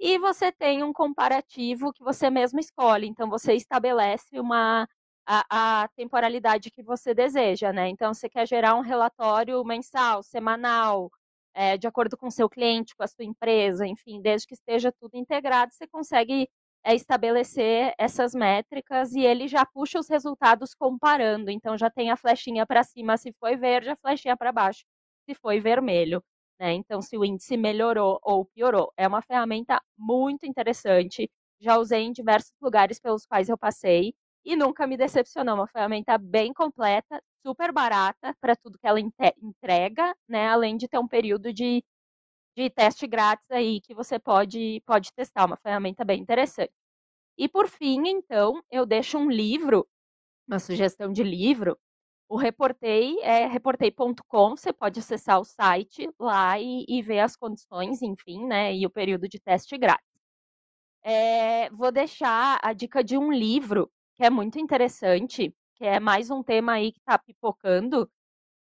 E 0.00 0.18
você 0.18 0.52
tem 0.52 0.82
um 0.82 0.92
comparativo 0.92 1.92
que 1.92 2.02
você 2.04 2.30
mesmo 2.30 2.60
escolhe. 2.60 3.06
Então, 3.08 3.28
você 3.28 3.54
estabelece 3.54 4.38
uma 4.40 4.88
a, 5.26 5.82
a 5.84 5.88
temporalidade 5.96 6.70
que 6.70 6.82
você 6.82 7.14
deseja, 7.14 7.72
né? 7.72 7.88
Então, 7.88 8.14
você 8.14 8.28
quer 8.28 8.46
gerar 8.46 8.74
um 8.76 8.80
relatório 8.80 9.62
mensal, 9.64 10.22
semanal, 10.22 11.10
é, 11.54 11.76
de 11.76 11.86
acordo 11.86 12.16
com 12.16 12.28
o 12.28 12.30
seu 12.30 12.48
cliente, 12.48 12.94
com 12.96 13.02
a 13.02 13.08
sua 13.08 13.24
empresa, 13.24 13.86
enfim, 13.86 14.20
desde 14.20 14.46
que 14.46 14.54
esteja 14.54 14.92
tudo 14.92 15.16
integrado, 15.16 15.72
você 15.72 15.86
consegue 15.86 16.48
é, 16.84 16.94
estabelecer 16.94 17.94
essas 17.98 18.34
métricas 18.34 19.12
e 19.14 19.20
ele 19.20 19.48
já 19.48 19.64
puxa 19.66 19.98
os 19.98 20.08
resultados 20.08 20.74
comparando. 20.74 21.50
Então, 21.50 21.76
já 21.76 21.90
tem 21.90 22.10
a 22.10 22.16
flechinha 22.16 22.66
para 22.66 22.82
cima 22.84 23.16
se 23.16 23.32
foi 23.40 23.56
verde, 23.56 23.90
a 23.90 23.96
flechinha 23.96 24.36
para 24.36 24.52
baixo 24.52 24.84
se 25.28 25.34
foi 25.34 25.60
vermelho. 25.60 26.22
Né? 26.60 26.72
Então, 26.74 27.02
se 27.02 27.16
o 27.16 27.24
índice 27.24 27.56
melhorou 27.56 28.18
ou 28.22 28.44
piorou. 28.46 28.92
É 28.96 29.06
uma 29.06 29.22
ferramenta 29.22 29.80
muito 29.96 30.46
interessante. 30.46 31.30
Já 31.60 31.78
usei 31.78 32.02
em 32.02 32.12
diversos 32.12 32.52
lugares 32.60 32.98
pelos 33.00 33.26
quais 33.26 33.48
eu 33.48 33.58
passei 33.58 34.14
e 34.48 34.56
nunca 34.56 34.86
me 34.86 34.96
decepcionou. 34.96 35.56
Uma 35.56 35.66
ferramenta 35.66 36.16
bem 36.16 36.54
completa, 36.54 37.22
super 37.46 37.70
barata 37.70 38.34
para 38.40 38.56
tudo 38.56 38.78
que 38.78 38.86
ela 38.86 38.98
entrega, 38.98 40.16
né? 40.26 40.48
Além 40.48 40.74
de 40.78 40.88
ter 40.88 40.98
um 40.98 41.06
período 41.06 41.52
de, 41.52 41.84
de 42.56 42.70
teste 42.70 43.06
grátis 43.06 43.44
aí 43.50 43.78
que 43.82 43.94
você 43.94 44.18
pode, 44.18 44.82
pode 44.86 45.12
testar. 45.12 45.44
Uma 45.44 45.58
ferramenta 45.58 46.02
bem 46.02 46.22
interessante. 46.22 46.72
E 47.36 47.46
por 47.46 47.68
fim, 47.68 48.08
então, 48.08 48.62
eu 48.70 48.86
deixo 48.86 49.18
um 49.18 49.30
livro, 49.30 49.86
uma 50.48 50.58
sugestão 50.58 51.12
de 51.12 51.22
livro. 51.22 51.78
O 52.26 52.36
Reportei 52.36 53.20
é 53.20 53.46
reportei.com, 53.46 54.56
você 54.56 54.72
pode 54.72 55.00
acessar 55.00 55.40
o 55.40 55.44
site 55.44 56.10
lá 56.18 56.58
e, 56.58 56.86
e, 56.88 57.02
ver 57.02 57.20
as 57.20 57.36
condições, 57.36 58.00
enfim, 58.02 58.46
né? 58.46 58.74
E 58.74 58.86
o 58.86 58.90
período 58.90 59.28
de 59.28 59.38
teste 59.38 59.76
grátis. 59.76 60.06
É, 61.02 61.70
vou 61.70 61.92
deixar 61.92 62.58
a 62.62 62.72
dica 62.72 63.04
de 63.04 63.16
um 63.18 63.30
livro 63.32 63.90
que 64.18 64.24
é 64.24 64.30
muito 64.30 64.58
interessante, 64.58 65.54
que 65.76 65.84
é 65.84 66.00
mais 66.00 66.28
um 66.28 66.42
tema 66.42 66.72
aí 66.72 66.90
que 66.92 66.98
está 66.98 67.16
pipocando, 67.16 68.10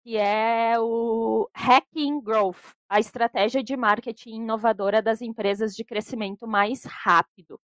que 0.03 0.17
é 0.17 0.79
o 0.79 1.47
Hacking 1.55 2.21
Growth, 2.21 2.73
a 2.89 2.99
estratégia 2.99 3.63
de 3.63 3.77
marketing 3.77 4.37
inovadora 4.37 5.01
das 5.01 5.21
empresas 5.21 5.75
de 5.75 5.83
crescimento 5.85 6.47
mais 6.47 6.83
rápido. 6.85 7.59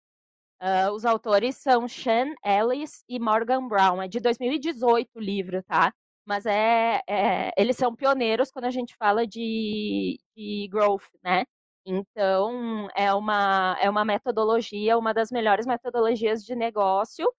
Uh, 0.60 0.90
os 0.94 1.04
autores 1.04 1.56
são 1.58 1.86
Sean 1.88 2.34
Ellis 2.44 3.04
e 3.08 3.20
Morgan 3.20 3.68
Brown. 3.68 4.02
É 4.02 4.08
de 4.08 4.20
2018 4.20 5.08
o 5.14 5.20
livro, 5.20 5.62
tá? 5.62 5.92
Mas 6.24 6.44
é, 6.46 7.00
é, 7.08 7.52
eles 7.56 7.76
são 7.76 7.94
pioneiros 7.94 8.50
quando 8.50 8.64
a 8.64 8.70
gente 8.70 8.96
fala 8.96 9.26
de, 9.26 10.18
de 10.36 10.68
growth, 10.72 11.04
né? 11.22 11.44
Então, 11.86 12.88
é 12.96 13.14
uma, 13.14 13.76
é 13.80 13.88
uma 13.88 14.04
metodologia, 14.04 14.98
uma 14.98 15.14
das 15.14 15.30
melhores 15.30 15.66
metodologias 15.66 16.44
de 16.44 16.56
negócio 16.56 17.32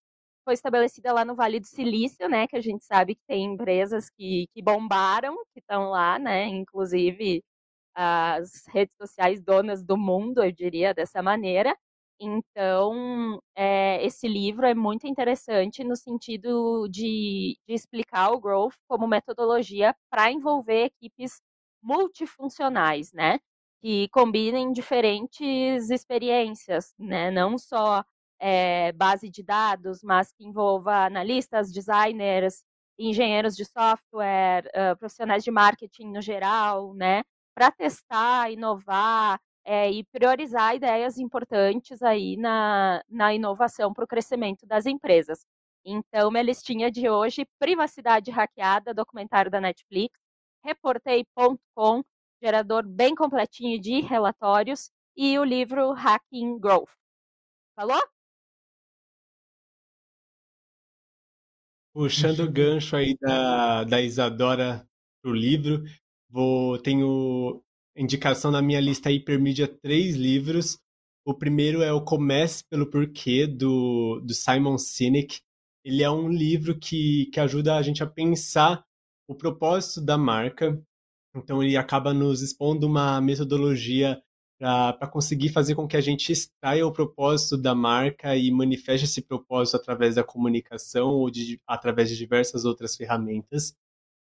foi 0.47 0.53
estabelecida 0.53 1.11
lá 1.11 1.25
no 1.25 1.35
Vale 1.35 1.59
do 1.59 1.67
Silício, 1.67 2.29
né? 2.29 2.47
Que 2.47 2.55
a 2.55 2.61
gente 2.61 2.85
sabe 2.85 3.15
que 3.15 3.21
tem 3.27 3.43
empresas 3.43 4.09
que, 4.09 4.47
que 4.53 4.61
bombaram, 4.63 5.35
que 5.53 5.59
estão 5.59 5.89
lá, 5.89 6.17
né? 6.17 6.45
Inclusive 6.47 7.43
as 7.95 8.65
redes 8.67 8.95
sociais 9.01 9.41
donas 9.43 9.83
do 9.83 9.97
mundo, 9.97 10.41
eu 10.43 10.51
diria 10.51 10.93
dessa 10.93 11.21
maneira. 11.21 11.75
Então, 12.19 13.41
é, 13.57 14.03
esse 14.05 14.25
livro 14.27 14.65
é 14.65 14.73
muito 14.73 15.05
interessante 15.05 15.83
no 15.83 15.97
sentido 15.97 16.87
de, 16.89 17.57
de 17.67 17.73
explicar 17.75 18.31
o 18.31 18.39
growth 18.39 18.75
como 18.87 19.05
metodologia 19.07 19.93
para 20.09 20.31
envolver 20.31 20.85
equipes 20.85 21.41
multifuncionais, 21.83 23.11
né? 23.13 23.39
Que 23.81 24.07
combinem 24.09 24.71
diferentes 24.71 25.89
experiências, 25.89 26.93
né? 26.97 27.31
Não 27.31 27.57
só 27.57 28.03
é, 28.39 28.91
base 28.93 29.29
de 29.29 29.43
dados, 29.43 30.03
mas 30.03 30.31
que 30.31 30.45
envolva 30.45 31.05
analistas, 31.05 31.71
designers, 31.71 32.63
engenheiros 32.97 33.55
de 33.55 33.65
software, 33.65 34.65
uh, 34.67 34.97
profissionais 34.97 35.43
de 35.43 35.51
marketing 35.51 36.11
no 36.11 36.21
geral, 36.21 36.93
né, 36.93 37.23
para 37.53 37.71
testar, 37.71 38.51
inovar 38.51 39.39
é, 39.63 39.91
e 39.91 40.03
priorizar 40.05 40.75
ideias 40.75 41.17
importantes 41.17 42.01
aí 42.01 42.37
na, 42.37 43.03
na 43.09 43.33
inovação 43.33 43.93
para 43.93 44.03
o 44.03 44.07
crescimento 44.07 44.65
das 44.65 44.85
empresas. 44.85 45.45
Então, 45.85 46.31
minha 46.31 46.43
listinha 46.43 46.91
de 46.91 47.09
hoje, 47.09 47.47
privacidade 47.59 48.31
hackeada, 48.31 48.93
documentário 48.93 49.51
da 49.51 49.61
Netflix, 49.61 50.19
reportei.com, 50.63 52.03
gerador 52.41 52.85
bem 52.85 53.15
completinho 53.15 53.79
de 53.79 54.01
relatórios, 54.01 54.91
e 55.15 55.39
o 55.39 55.43
livro 55.43 55.93
Hacking 55.93 56.59
Growth. 56.59 56.91
Falou? 57.75 58.01
Puxando 61.97 62.41
o 62.41 62.51
gancho 62.51 62.95
aí 62.95 63.17
da, 63.19 63.83
da 63.83 63.99
Isadora 63.99 64.87
pro 65.19 65.33
livro, 65.33 65.83
vou 66.29 66.77
tenho 66.77 67.63
indicação 67.97 68.51
na 68.51 68.61
minha 68.61 68.79
lista 68.79 69.09
Hipermídia 69.09 69.67
três 69.67 70.15
livros. 70.15 70.77
O 71.25 71.33
primeiro 71.33 71.81
é 71.81 71.91
o 71.91 72.03
Comece 72.05 72.63
pelo 72.69 72.85
Porquê, 72.85 73.47
do, 73.47 74.21
do 74.23 74.31
Simon 74.31 74.77
Sinek. 74.77 75.39
Ele 75.83 76.03
é 76.03 76.11
um 76.11 76.29
livro 76.29 76.77
que, 76.77 77.31
que 77.33 77.39
ajuda 77.39 77.75
a 77.75 77.81
gente 77.81 78.03
a 78.03 78.05
pensar 78.05 78.85
o 79.27 79.33
propósito 79.33 79.99
da 79.99 80.19
marca. 80.19 80.79
Então, 81.35 81.63
ele 81.63 81.75
acaba 81.75 82.13
nos 82.13 82.43
expondo 82.43 82.85
uma 82.85 83.19
metodologia 83.19 84.21
para 84.59 85.07
conseguir 85.07 85.49
fazer 85.49 85.75
com 85.75 85.87
que 85.87 85.95
a 85.95 86.01
gente 86.01 86.31
extraia 86.31 86.85
o 86.85 86.91
propósito 86.91 87.57
da 87.57 87.75
marca 87.75 88.35
e 88.35 88.49
manifeste 88.51 89.05
esse 89.05 89.21
propósito 89.21 89.75
através 89.75 90.15
da 90.15 90.23
comunicação 90.23 91.09
ou 91.09 91.29
de, 91.29 91.61
através 91.67 92.09
de 92.09 92.17
diversas 92.17 92.65
outras 92.65 92.95
ferramentas. 92.95 93.75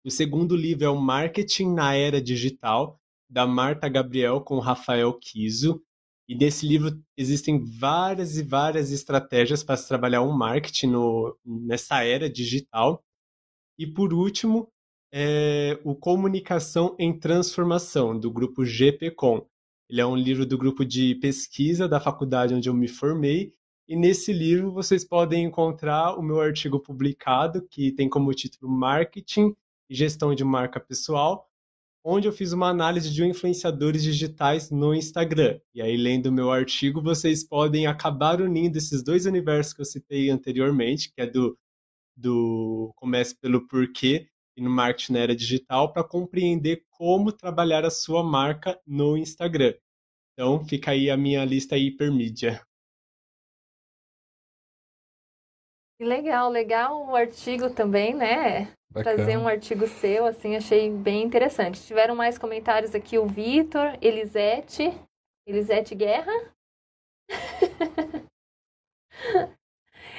O 0.03 0.09
segundo 0.09 0.55
livro 0.55 0.85
é 0.85 0.89
o 0.89 0.99
Marketing 0.99 1.73
na 1.73 1.95
Era 1.95 2.21
Digital, 2.21 2.99
da 3.29 3.45
Marta 3.45 3.87
Gabriel 3.87 4.41
com 4.41 4.59
Rafael 4.59 5.13
Kiso. 5.13 5.81
E 6.27 6.35
nesse 6.35 6.67
livro 6.67 6.99
existem 7.15 7.63
várias 7.63 8.35
e 8.35 8.43
várias 8.43 8.91
estratégias 8.91 9.63
para 9.63 9.77
se 9.77 9.87
trabalhar 9.87 10.23
um 10.23 10.31
marketing 10.31 10.87
no, 10.87 11.37
nessa 11.45 12.03
era 12.03 12.27
digital. 12.27 13.03
E 13.77 13.85
por 13.85 14.11
último, 14.11 14.71
é 15.13 15.79
o 15.83 15.93
Comunicação 15.95 16.95
em 16.97 17.17
Transformação, 17.17 18.19
do 18.19 18.31
grupo 18.31 18.65
GPCom 18.65 19.45
ele 19.89 20.01
é 20.01 20.05
um 20.05 20.15
livro 20.15 20.45
do 20.45 20.57
grupo 20.57 20.83
de 20.83 21.15
pesquisa 21.15 21.87
da 21.87 21.99
faculdade 21.99 22.53
onde 22.53 22.67
eu 22.67 22.73
me 22.73 22.87
formei. 22.87 23.53
E 23.87 23.95
nesse 23.95 24.33
livro 24.33 24.71
vocês 24.71 25.05
podem 25.05 25.45
encontrar 25.45 26.15
o 26.17 26.23
meu 26.23 26.41
artigo 26.41 26.79
publicado, 26.79 27.61
que 27.67 27.91
tem 27.91 28.09
como 28.09 28.33
título 28.33 28.71
Marketing 28.71 29.55
e 29.87 29.95
Gestão 29.95 30.33
de 30.33 30.43
Marca 30.43 30.79
Pessoal, 30.79 31.47
onde 32.03 32.27
eu 32.27 32.33
fiz 32.33 32.51
uma 32.51 32.67
análise 32.69 33.11
de 33.11 33.23
influenciadores 33.23 34.01
digitais 34.01 34.71
no 34.71 34.93
Instagram. 34.93 35.59
E 35.73 35.81
aí, 35.81 35.95
lendo 35.95 36.27
o 36.27 36.31
meu 36.31 36.51
artigo, 36.51 37.01
vocês 37.01 37.43
podem 37.43 37.85
acabar 37.85 38.41
unindo 38.41 38.77
esses 38.77 39.03
dois 39.03 39.27
universos 39.27 39.73
que 39.73 39.81
eu 39.81 39.85
citei 39.85 40.31
anteriormente, 40.31 41.11
que 41.13 41.21
é 41.21 41.27
do, 41.27 41.55
do 42.17 42.91
Comece 42.95 43.35
pelo 43.39 43.67
Porquê 43.67 44.27
e 44.55 44.61
no 44.61 44.69
marketing 44.69 45.13
na 45.13 45.19
era 45.19 45.35
digital 45.35 45.91
para 45.91 46.03
compreender 46.03 46.85
como 46.89 47.31
trabalhar 47.31 47.85
a 47.85 47.89
sua 47.89 48.23
marca 48.23 48.79
no 48.85 49.17
Instagram. 49.17 49.73
Então, 50.33 50.65
fica 50.65 50.91
aí 50.91 51.09
a 51.09 51.17
minha 51.17 51.43
lista 51.45 51.77
hipermídia. 51.77 52.61
Legal, 55.99 56.49
legal 56.49 57.07
o 57.07 57.15
artigo 57.15 57.69
também, 57.69 58.13
né? 58.13 58.73
Bacana. 58.91 59.15
Trazer 59.15 59.37
um 59.37 59.47
artigo 59.47 59.87
seu, 59.87 60.25
assim, 60.25 60.55
achei 60.55 60.89
bem 60.91 61.23
interessante. 61.23 61.81
Tiveram 61.85 62.15
mais 62.15 62.37
comentários 62.37 62.93
aqui 62.93 63.17
o 63.17 63.25
Vitor, 63.25 63.97
Elisete, 64.01 64.91
Elisete 65.47 65.95
Guerra. 65.95 66.33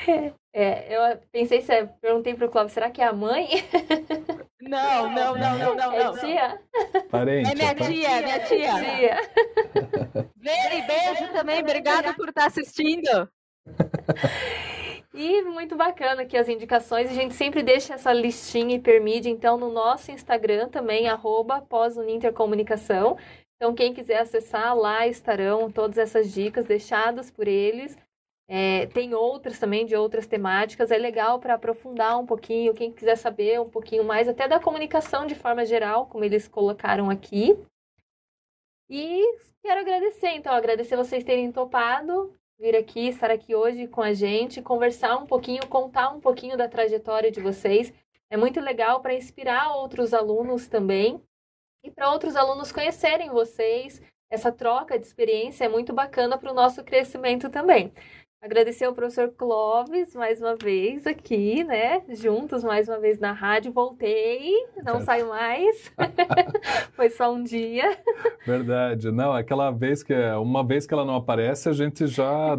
É, 0.58 0.86
eu 0.88 1.18
pensei, 1.30 1.60
se 1.60 1.86
perguntei 2.00 2.32
pro 2.32 2.48
Cláudio, 2.48 2.72
será 2.72 2.90
que 2.90 3.02
é 3.02 3.04
a 3.04 3.12
mãe? 3.12 3.46
Não, 4.58 5.12
não, 5.12 5.36
não, 5.36 5.58
não, 5.58 5.74
não. 5.76 5.92
É 5.92 6.18
tia? 6.18 6.60
Parente. 7.08 7.52
É 7.52 7.54
minha 7.54 7.74
tia, 7.74 8.08
é 8.08 8.22
minha 8.22 8.40
tia. 8.40 8.74
tia. 8.74 10.24
Beijo 10.34 11.32
também, 11.32 11.60
obrigada 11.60 12.12
por 12.14 12.30
estar 12.30 12.46
assistindo. 12.46 13.30
E 15.14 15.42
muito 15.42 15.76
bacana 15.76 16.22
aqui 16.22 16.36
as 16.36 16.48
indicações. 16.48 17.10
A 17.10 17.14
gente 17.14 17.34
sempre 17.34 17.62
deixa 17.62 17.94
essa 17.94 18.12
listinha 18.12 18.74
hipermídia, 18.74 19.30
então, 19.30 19.56
no 19.56 19.70
nosso 19.70 20.10
Instagram 20.10 20.68
também, 20.68 21.08
arroba 21.08 21.60
pós-unintercomunicação. 21.60 23.16
Então, 23.56 23.72
quem 23.72 23.94
quiser 23.94 24.18
acessar, 24.18 24.74
lá 24.76 25.06
estarão 25.06 25.70
todas 25.70 25.96
essas 25.96 26.32
dicas 26.32 26.66
deixadas 26.66 27.30
por 27.30 27.46
eles. 27.46 27.96
É, 28.48 28.86
tem 28.86 29.12
outras 29.14 29.58
também 29.58 29.84
de 29.86 29.96
outras 29.96 30.26
temáticas. 30.26 30.90
É 30.90 30.98
legal 30.98 31.38
para 31.38 31.54
aprofundar 31.54 32.18
um 32.18 32.26
pouquinho. 32.26 32.74
Quem 32.74 32.92
quiser 32.92 33.16
saber 33.16 33.60
um 33.60 33.68
pouquinho 33.68 34.04
mais, 34.04 34.28
até 34.28 34.46
da 34.46 34.60
comunicação 34.60 35.26
de 35.26 35.34
forma 35.34 35.64
geral, 35.64 36.06
como 36.06 36.24
eles 36.24 36.46
colocaram 36.46 37.10
aqui. 37.10 37.58
E 38.88 39.20
quero 39.62 39.80
agradecer, 39.80 40.30
então, 40.30 40.52
agradecer 40.52 40.96
vocês 40.96 41.24
terem 41.24 41.50
topado 41.50 42.32
vir 42.58 42.74
aqui, 42.74 43.08
estar 43.08 43.30
aqui 43.30 43.54
hoje 43.54 43.86
com 43.86 44.02
a 44.02 44.12
gente, 44.12 44.62
conversar 44.62 45.16
um 45.18 45.26
pouquinho, 45.26 45.66
contar 45.68 46.10
um 46.10 46.20
pouquinho 46.20 46.56
da 46.56 46.68
trajetória 46.68 47.30
de 47.30 47.40
vocês. 47.40 47.92
É 48.30 48.36
muito 48.36 48.60
legal 48.60 49.00
para 49.00 49.14
inspirar 49.14 49.76
outros 49.76 50.14
alunos 50.14 50.66
também 50.66 51.20
e 51.84 51.90
para 51.90 52.10
outros 52.10 52.34
alunos 52.34 52.72
conhecerem 52.72 53.30
vocês. 53.30 54.02
Essa 54.30 54.50
troca 54.50 54.98
de 54.98 55.06
experiência 55.06 55.64
é 55.64 55.68
muito 55.68 55.92
bacana 55.92 56.36
para 56.38 56.50
o 56.50 56.54
nosso 56.54 56.82
crescimento 56.82 57.50
também. 57.50 57.92
Agradecer 58.42 58.84
ao 58.84 58.92
professor 58.92 59.32
Clóvis 59.36 60.14
mais 60.14 60.40
uma 60.40 60.54
vez 60.56 61.06
aqui, 61.06 61.64
né? 61.64 62.02
Juntos 62.10 62.62
mais 62.62 62.86
uma 62.86 63.00
vez 63.00 63.18
na 63.18 63.32
rádio. 63.32 63.72
Voltei, 63.72 64.52
não 64.84 65.00
saio 65.00 65.28
mais. 65.28 65.90
Foi 66.92 67.08
só 67.08 67.32
um 67.32 67.42
dia. 67.42 67.98
Verdade. 68.46 69.10
Não, 69.10 69.32
aquela 69.32 69.70
vez 69.70 70.02
que 70.02 70.14
uma 70.34 70.62
vez 70.62 70.86
que 70.86 70.92
ela 70.92 71.04
não 71.04 71.16
aparece, 71.16 71.68
a 71.68 71.72
gente 71.72 72.06
já 72.06 72.56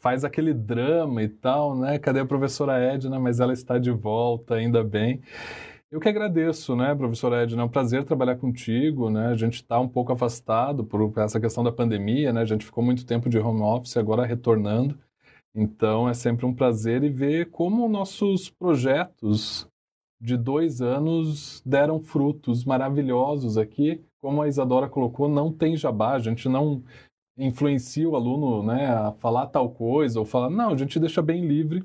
faz 0.00 0.24
aquele 0.24 0.54
drama 0.54 1.22
e 1.22 1.28
tal, 1.28 1.76
né? 1.76 1.98
Cadê 1.98 2.20
a 2.20 2.26
professora 2.26 2.78
Edna? 2.78 3.20
Mas 3.20 3.38
ela 3.38 3.52
está 3.52 3.78
de 3.78 3.90
volta, 3.90 4.54
ainda 4.54 4.82
bem. 4.82 5.20
Eu 5.92 6.00
que 6.00 6.08
agradeço, 6.08 6.74
né, 6.74 6.94
professora 6.94 7.42
Edna, 7.42 7.60
é 7.60 7.64
um 7.66 7.68
prazer 7.68 8.02
trabalhar 8.02 8.36
contigo, 8.36 9.10
né, 9.10 9.26
a 9.26 9.36
gente 9.36 9.56
está 9.56 9.78
um 9.78 9.86
pouco 9.86 10.10
afastado 10.10 10.82
por 10.82 11.12
essa 11.18 11.38
questão 11.38 11.62
da 11.62 11.70
pandemia, 11.70 12.32
né, 12.32 12.40
a 12.40 12.46
gente 12.46 12.64
ficou 12.64 12.82
muito 12.82 13.04
tempo 13.04 13.28
de 13.28 13.38
home 13.38 13.60
office, 13.60 13.98
agora 13.98 14.24
retornando, 14.24 14.98
então 15.54 16.08
é 16.08 16.14
sempre 16.14 16.46
um 16.46 16.54
prazer 16.54 17.04
e 17.04 17.10
ver 17.10 17.50
como 17.50 17.86
nossos 17.90 18.48
projetos 18.48 19.68
de 20.18 20.34
dois 20.34 20.80
anos 20.80 21.62
deram 21.66 22.00
frutos 22.00 22.64
maravilhosos 22.64 23.58
aqui, 23.58 24.02
como 24.18 24.40
a 24.40 24.48
Isadora 24.48 24.88
colocou, 24.88 25.28
não 25.28 25.52
tem 25.52 25.76
jabá, 25.76 26.14
a 26.14 26.18
gente 26.18 26.48
não 26.48 26.82
influencia 27.36 28.08
o 28.08 28.14
aluno 28.14 28.62
né, 28.62 28.86
a 28.86 29.12
falar 29.12 29.46
tal 29.46 29.70
coisa 29.70 30.18
ou 30.18 30.24
falar, 30.24 30.50
não, 30.50 30.70
a 30.70 30.76
gente 30.76 31.00
deixa 31.00 31.22
bem 31.22 31.46
livre 31.46 31.82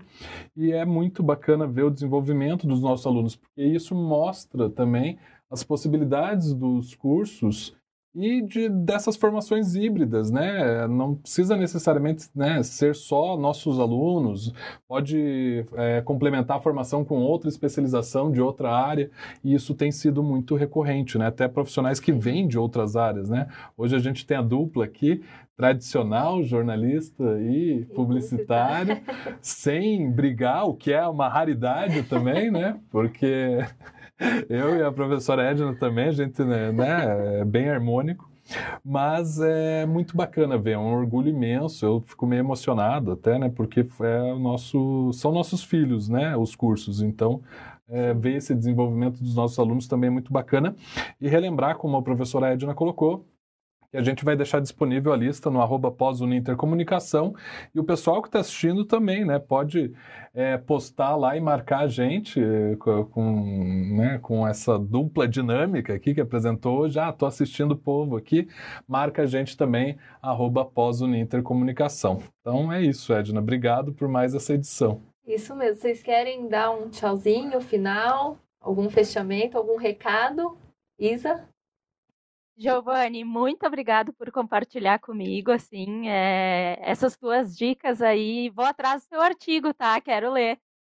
e 0.56 0.72
é 0.72 0.86
muito 0.86 1.24
bacana 1.24 1.66
ver 1.66 1.84
o 1.84 1.92
desenvolvimento 1.92 2.68
dos 2.68 2.82
nossos 2.82 3.06
alunos, 3.06 3.36
porque 3.36 3.64
isso 3.64 3.96
mostra 3.96 4.70
também 4.70 5.18
as 5.50 5.64
possibilidades 5.64 6.54
dos 6.54 6.96
cursos 6.96 7.76
e 8.16 8.42
de, 8.42 8.68
dessas 8.68 9.16
formações 9.16 9.76
híbridas, 9.76 10.32
né? 10.32 10.88
Não 10.88 11.16
precisa 11.16 11.56
necessariamente 11.56 12.28
né, 12.36 12.64
ser 12.64 12.96
só 12.96 13.38
nossos 13.38 13.80
alunos, 13.80 14.54
pode 14.88 15.66
é, 15.76 16.02
complementar 16.02 16.58
a 16.58 16.62
formação 16.62 17.06
com 17.06 17.20
outra 17.20 17.50
especialização 17.50 18.32
de 18.32 18.42
outra 18.42 18.72
área, 18.72 19.12
e 19.44 19.54
isso 19.54 19.76
tem 19.76 19.92
sido 19.92 20.24
muito 20.24 20.56
recorrente, 20.56 21.18
né? 21.18 21.28
Até 21.28 21.48
profissionais 21.48 22.00
que 22.00 22.12
vêm 22.12 22.48
de 22.48 22.58
outras 22.58 22.96
áreas, 22.96 23.30
né? 23.30 23.48
Hoje 23.78 23.96
a 23.96 24.00
gente 24.00 24.26
tem 24.26 24.38
a 24.38 24.42
dupla 24.42 24.86
aqui, 24.86 25.22
tradicional, 25.56 26.44
jornalista 26.44 27.24
e 27.42 27.86
publicitário, 27.96 29.00
sem 29.42 30.10
brigar, 30.12 30.68
o 30.68 30.74
que 30.76 30.94
é 30.94 31.06
uma 31.08 31.28
raridade 31.28 32.04
também, 32.04 32.52
né? 32.52 32.80
Porque 32.92 33.58
eu 34.50 34.78
e 34.78 34.84
a 34.84 34.92
professora 34.92 35.44
Edna 35.44 35.76
também, 35.76 36.08
a 36.08 36.12
gente 36.12 36.44
né, 36.44 36.72
né, 36.72 37.40
é 37.42 37.46
bem 37.46 37.70
harmônico. 37.70 38.30
Mas 38.84 39.40
é 39.42 39.86
muito 39.86 40.16
bacana 40.16 40.58
ver, 40.58 40.72
é 40.72 40.78
um 40.78 40.94
orgulho 40.94 41.30
imenso. 41.30 41.86
Eu 41.86 42.02
fico 42.02 42.26
meio 42.26 42.40
emocionado 42.40 43.12
até, 43.12 43.38
né? 43.38 43.50
Porque 43.50 43.86
é 44.00 44.34
o 44.34 44.40
nosso, 44.40 45.12
são 45.14 45.32
nossos 45.34 45.64
filhos, 45.64 46.08
né? 46.08 46.36
Os 46.38 46.56
cursos. 46.56 47.02
Então, 47.02 47.42
é, 47.90 48.14
ver 48.14 48.36
esse 48.38 48.56
desenvolvimento 48.56 49.22
dos 49.22 49.36
nossos 49.36 49.60
alunos 49.60 49.88
também 49.88 50.08
é 50.08 50.12
muito 50.12 50.32
bacana. 50.32 50.76
E 51.20 51.28
relembrar, 51.28 51.78
como 51.78 51.98
a 51.98 52.02
professora 52.02 52.54
Edna 52.54 52.74
colocou, 52.74 53.26
que 53.92 53.98
a 53.98 54.04
gente 54.04 54.26
vai 54.26 54.36
deixar 54.36 54.60
disponível 54.60 55.14
a 55.14 55.18
lista 55.18 55.50
no 55.50 55.62
arroba 55.62 55.92
pós-unintercomunicação. 55.92 57.34
E 57.74 57.80
o 57.80 57.84
pessoal 57.84 58.22
que 58.22 58.28
está 58.28 58.40
assistindo 58.40 58.86
também, 58.86 59.26
né? 59.26 59.40
Pode 59.40 59.94
é, 60.34 60.58
postar 60.58 61.16
lá 61.16 61.38
e 61.38 61.40
marcar 61.40 61.80
a 61.80 61.88
gente 61.88 62.40
é, 62.42 62.76
com, 62.76 63.96
né, 63.96 64.20
com 64.22 64.48
essa 64.48 64.78
dupla 64.78 65.28
dinâmica 65.28 65.94
aqui 65.94 66.14
que 66.14 66.22
apresentou. 66.22 66.86
Ah, 67.00 67.10
estou 67.10 67.28
assistindo 67.28 67.72
o 67.72 67.78
povo 67.78 68.18
aqui. 68.18 68.48
Marca 68.88 69.24
a 69.24 69.26
gente 69.26 69.56
também, 69.56 69.98
arroba 70.22 70.66
pós-unintercomunicação. 70.66 72.22
Então 72.42 72.72
é 72.72 72.82
isso, 72.82 73.14
Edna. 73.14 73.40
Obrigado 73.40 73.94
por 73.94 74.08
mais 74.08 74.36
essa 74.36 74.54
edição. 74.54 75.02
Isso 75.26 75.56
mesmo. 75.56 75.82
Vocês 75.82 76.02
querem 76.04 76.48
dar 76.48 76.72
um 76.72 76.90
tchauzinho 76.90 77.60
final? 77.62 78.38
Algum 78.60 78.90
fechamento? 78.90 79.58
Algum 79.58 79.78
recado? 79.78 80.58
Isa? 81.00 81.44
Giovanni, 82.60 83.24
muito 83.24 83.68
obrigado 83.68 84.12
por 84.14 84.32
compartilhar 84.32 84.98
comigo, 85.00 85.52
assim, 85.52 86.10
é, 86.10 86.80
essas 86.82 87.16
tuas 87.16 87.56
dicas 87.56 88.02
aí. 88.02 88.50
Vou 88.50 88.66
atrás 88.66 89.04
do 89.04 89.10
teu 89.10 89.22
artigo, 89.22 89.72
tá? 89.76 90.02
Quero 90.02 90.32
ler. 90.32 90.58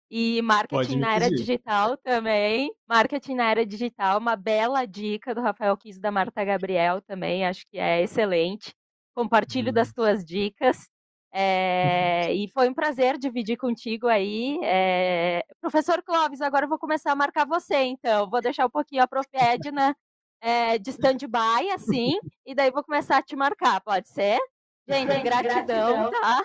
E 0.09 0.41
marketing 0.41 0.99
na 0.99 1.15
era 1.15 1.29
digital 1.29 1.97
também. 1.97 2.71
Marketing 2.87 3.35
na 3.35 3.51
era 3.51 3.65
digital, 3.65 4.19
uma 4.19 4.37
bela 4.37 4.85
dica 4.85 5.35
do 5.35 5.41
Rafael 5.41 5.75
Kiss 5.77 5.99
da 5.99 6.09
Marta 6.11 6.43
Gabriel 6.45 7.01
também, 7.01 7.45
acho 7.45 7.65
que 7.69 7.77
é 7.77 8.01
excelente. 8.01 8.73
Compartilho 9.13 9.73
das 9.73 9.91
tuas 9.91 10.23
dicas. 10.23 10.87
É, 11.31 12.33
e 12.33 12.47
foi 12.53 12.69
um 12.69 12.73
prazer 12.73 13.17
dividir 13.17 13.57
contigo 13.57 14.07
aí. 14.07 14.57
É, 14.63 15.43
professor 15.61 16.01
Clóvis, 16.03 16.41
agora 16.41 16.65
eu 16.65 16.69
vou 16.69 16.79
começar 16.79 17.11
a 17.11 17.15
marcar 17.15 17.45
você, 17.45 17.75
então. 17.83 18.29
Vou 18.29 18.41
deixar 18.41 18.65
um 18.65 18.69
pouquinho 18.69 19.03
a 19.03 19.07
Prof. 19.07 19.27
É, 20.41 20.77
de 20.77 20.89
stand-by, 20.91 21.69
assim, 21.73 22.17
e 22.45 22.55
daí 22.55 22.71
vou 22.71 22.83
começar 22.83 23.17
a 23.17 23.21
te 23.21 23.35
marcar, 23.35 23.81
pode 23.81 24.07
ser? 24.07 24.39
Gente, 24.87 25.11
Gente 25.11 25.23
gratidão, 25.23 26.03
gratidão, 26.05 26.11
tá? 26.11 26.41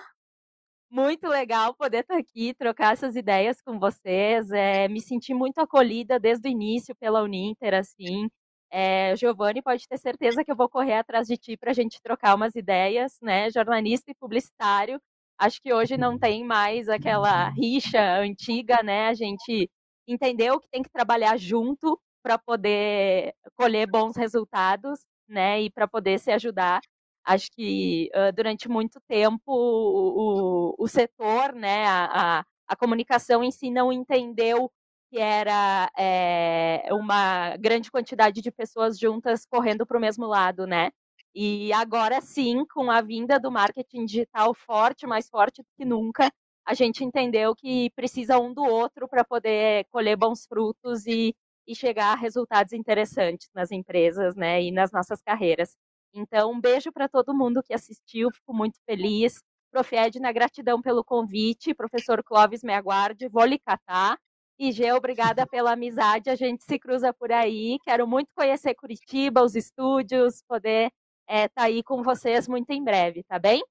Muito 0.89 1.27
legal 1.27 1.73
poder 1.73 2.01
estar 2.01 2.17
aqui, 2.17 2.53
trocar 2.53 2.93
essas 2.93 3.15
ideias 3.15 3.61
com 3.61 3.79
vocês. 3.79 4.51
É, 4.51 4.87
me 4.87 5.01
senti 5.01 5.33
muito 5.33 5.59
acolhida 5.59 6.19
desde 6.19 6.47
o 6.47 6.51
início 6.51 6.95
pela 6.95 7.23
Uninter, 7.23 7.73
assim. 7.73 8.29
É, 8.71 9.15
Giovanni 9.15 9.61
pode 9.61 9.87
ter 9.87 9.97
certeza 9.97 10.43
que 10.43 10.51
eu 10.51 10.55
vou 10.55 10.69
correr 10.69 10.95
atrás 10.95 11.27
de 11.27 11.37
ti 11.37 11.57
para 11.57 11.71
a 11.71 11.73
gente 11.73 12.01
trocar 12.01 12.35
umas 12.35 12.55
ideias, 12.55 13.17
né? 13.21 13.49
Jornalista 13.49 14.11
e 14.11 14.15
publicitário. 14.15 15.01
Acho 15.37 15.61
que 15.61 15.73
hoje 15.73 15.97
não 15.97 16.17
tem 16.17 16.45
mais 16.45 16.87
aquela 16.87 17.49
rixa 17.49 18.19
antiga, 18.19 18.81
né? 18.83 19.07
A 19.07 19.13
gente 19.13 19.69
entendeu 20.07 20.59
que 20.59 20.69
tem 20.69 20.83
que 20.83 20.89
trabalhar 20.89 21.37
junto 21.37 21.99
para 22.25 22.39
poder 22.39 23.35
colher 23.55 23.85
bons 23.85 24.17
resultados, 24.17 25.05
né? 25.29 25.61
E 25.61 25.69
para 25.69 25.87
poder 25.87 26.17
se 26.19 26.31
ajudar. 26.31 26.81
Acho 27.23 27.51
que 27.51 28.09
uh, 28.15 28.33
durante 28.35 28.67
muito 28.67 28.99
tempo 29.07 29.43
o, 29.47 30.71
o, 30.71 30.75
o 30.79 30.87
setor, 30.87 31.53
né, 31.53 31.85
a, 31.85 32.39
a, 32.39 32.45
a, 32.67 32.75
comunicação 32.75 33.43
em 33.43 33.51
si 33.51 33.69
não 33.69 33.93
entendeu 33.93 34.71
que 35.11 35.19
era 35.19 35.87
é, 35.97 36.87
uma 36.91 37.55
grande 37.57 37.91
quantidade 37.91 38.41
de 38.41 38.51
pessoas 38.51 38.97
juntas 38.97 39.45
correndo 39.45 39.85
para 39.85 39.97
o 39.97 40.01
mesmo 40.01 40.25
lado, 40.25 40.65
né? 40.65 40.91
E 41.33 41.71
agora 41.73 42.21
sim, 42.21 42.65
com 42.65 42.89
a 42.89 43.01
vinda 43.01 43.39
do 43.39 43.51
marketing 43.51 44.05
digital 44.05 44.53
forte, 44.55 45.05
mais 45.05 45.29
forte 45.29 45.61
do 45.61 45.67
que 45.77 45.85
nunca, 45.85 46.31
a 46.65 46.73
gente 46.73 47.03
entendeu 47.03 47.55
que 47.55 47.91
precisa 47.91 48.39
um 48.39 48.51
do 48.51 48.63
outro 48.63 49.07
para 49.07 49.23
poder 49.23 49.85
colher 49.91 50.15
bons 50.15 50.47
frutos 50.47 51.05
e, 51.05 51.35
e 51.67 51.75
chegar 51.75 52.13
a 52.13 52.15
resultados 52.15 52.73
interessantes 52.73 53.49
nas 53.53 53.71
empresas, 53.71 54.35
né, 54.35 54.61
e 54.61 54.71
nas 54.71 54.91
nossas 54.91 55.21
carreiras. 55.21 55.75
Então, 56.13 56.51
um 56.51 56.61
beijo 56.61 56.91
para 56.91 57.09
todo 57.09 57.35
mundo 57.35 57.61
que 57.63 57.73
assistiu, 57.73 58.31
fico 58.31 58.53
muito 58.53 58.77
feliz. 58.85 59.41
Prof. 59.71 59.93
Edna, 59.93 60.31
gratidão 60.31 60.81
pelo 60.81 61.03
convite. 61.03 61.73
Professor 61.73 62.23
Clóvis, 62.23 62.63
me 62.63 62.73
aguarde, 62.73 63.27
vou 63.27 63.43
lhe 63.43 63.59
catar. 63.59 64.17
E 64.57 64.71
Gê, 64.71 64.93
obrigada 64.93 65.45
pela 65.51 65.73
amizade, 65.73 66.29
a 66.29 66.35
gente 66.35 66.63
se 66.63 66.79
cruza 66.79 67.13
por 67.13 67.31
aí. 67.31 67.77
Quero 67.83 68.07
muito 68.07 68.29
conhecer 68.33 68.73
Curitiba, 68.75 69.43
os 69.43 69.55
estúdios, 69.55 70.41
poder 70.47 70.91
estar 71.27 71.35
é, 71.43 71.47
tá 71.49 71.63
aí 71.63 71.83
com 71.83 72.01
vocês 72.03 72.47
muito 72.47 72.69
em 72.71 72.83
breve, 72.83 73.23
tá 73.23 73.37
bem? 73.37 73.61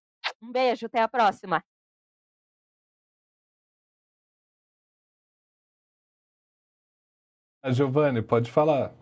Um 0.43 0.53
beijo, 0.53 0.87
até 0.87 1.01
a 1.01 1.09
próxima. 1.09 1.63
A 7.65 7.73
Giovanni, 7.73 8.21
pode 8.21 8.51
falar. 8.51 8.95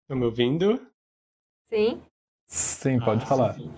Estão 0.00 0.16
me 0.16 0.24
ouvindo? 0.24 0.80
Sim. 1.68 2.00
Sim, 2.46 2.98
pode 2.98 3.22
ah, 3.22 3.26
falar. 3.26 3.52
Sim. 3.52 3.70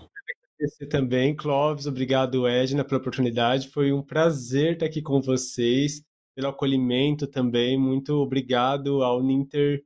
agradecer 0.55 0.87
também, 0.87 1.35
Clóvis, 1.35 1.85
obrigado, 1.89 2.47
Edna, 2.47 2.85
pela 2.85 3.01
oportunidade. 3.01 3.69
Foi 3.69 3.93
um 3.93 4.05
prazer 4.05 4.75
estar 4.75 4.87
aqui 4.87 5.03
com 5.03 5.21
vocês, 5.21 6.01
pelo 6.37 6.47
acolhimento 6.47 7.27
também. 7.27 7.77
Muito 7.77 8.15
obrigado 8.15 9.03
ao 9.03 9.21
Ninter. 9.21 9.85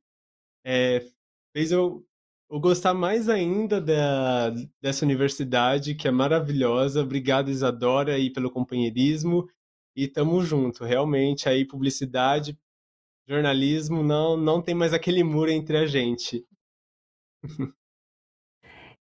É, 0.63 1.03
fez 1.57 1.73
eu, 1.73 2.07
eu 2.51 2.61
gostar 2.61 2.93
mais 2.93 3.31
ainda 3.31 3.81
da, 3.81 4.51
dessa 4.79 5.07
universidade, 5.07 5.95
que 5.95 6.07
é 6.07 6.11
maravilhosa. 6.11 7.01
Obrigado, 7.01 7.51
Isadora, 7.51 8.13
aí, 8.13 8.31
pelo 8.31 8.51
companheirismo. 8.51 9.49
E 9.97 10.07
tamo 10.07 10.43
junto. 10.43 10.85
Realmente, 10.85 11.49
aí, 11.49 11.65
publicidade, 11.65 12.59
jornalismo, 13.31 14.03
não, 14.03 14.37
não 14.37 14.61
tem 14.61 14.75
mais 14.75 14.93
aquele 14.93 15.23
muro 15.23 15.51
entre 15.51 15.77
a 15.77 15.87
gente. 15.87 16.45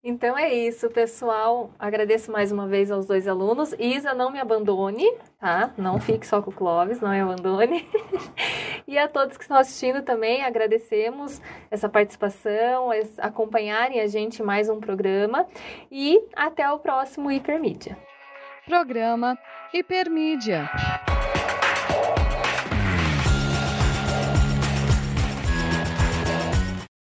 Então 0.02 0.38
é 0.38 0.52
isso, 0.52 0.88
pessoal. 0.90 1.70
Agradeço 1.78 2.30
mais 2.30 2.52
uma 2.52 2.68
vez 2.68 2.92
aos 2.92 3.06
dois 3.06 3.26
alunos. 3.26 3.72
Isa, 3.78 4.14
não 4.14 4.30
me 4.30 4.38
abandone, 4.38 5.04
tá? 5.40 5.72
Não 5.76 5.98
fique 5.98 6.24
só 6.24 6.40
com 6.40 6.50
o 6.50 6.54
Clóvis, 6.54 7.00
não 7.00 7.10
me 7.10 7.20
abandone. 7.20 7.88
e 8.86 8.96
a 8.96 9.08
todos 9.08 9.36
que 9.36 9.42
estão 9.42 9.56
assistindo 9.56 10.02
também, 10.02 10.44
agradecemos 10.44 11.40
essa 11.70 11.88
participação, 11.88 12.90
acompanharem 13.18 14.00
a 14.00 14.06
gente 14.06 14.44
mais 14.44 14.68
um 14.68 14.78
programa. 14.78 15.44
E 15.90 16.20
até 16.36 16.70
o 16.70 16.78
próximo 16.78 17.30
Hipermídia. 17.30 17.98
Programa 18.64 19.36
Hipermídia. 19.72 20.70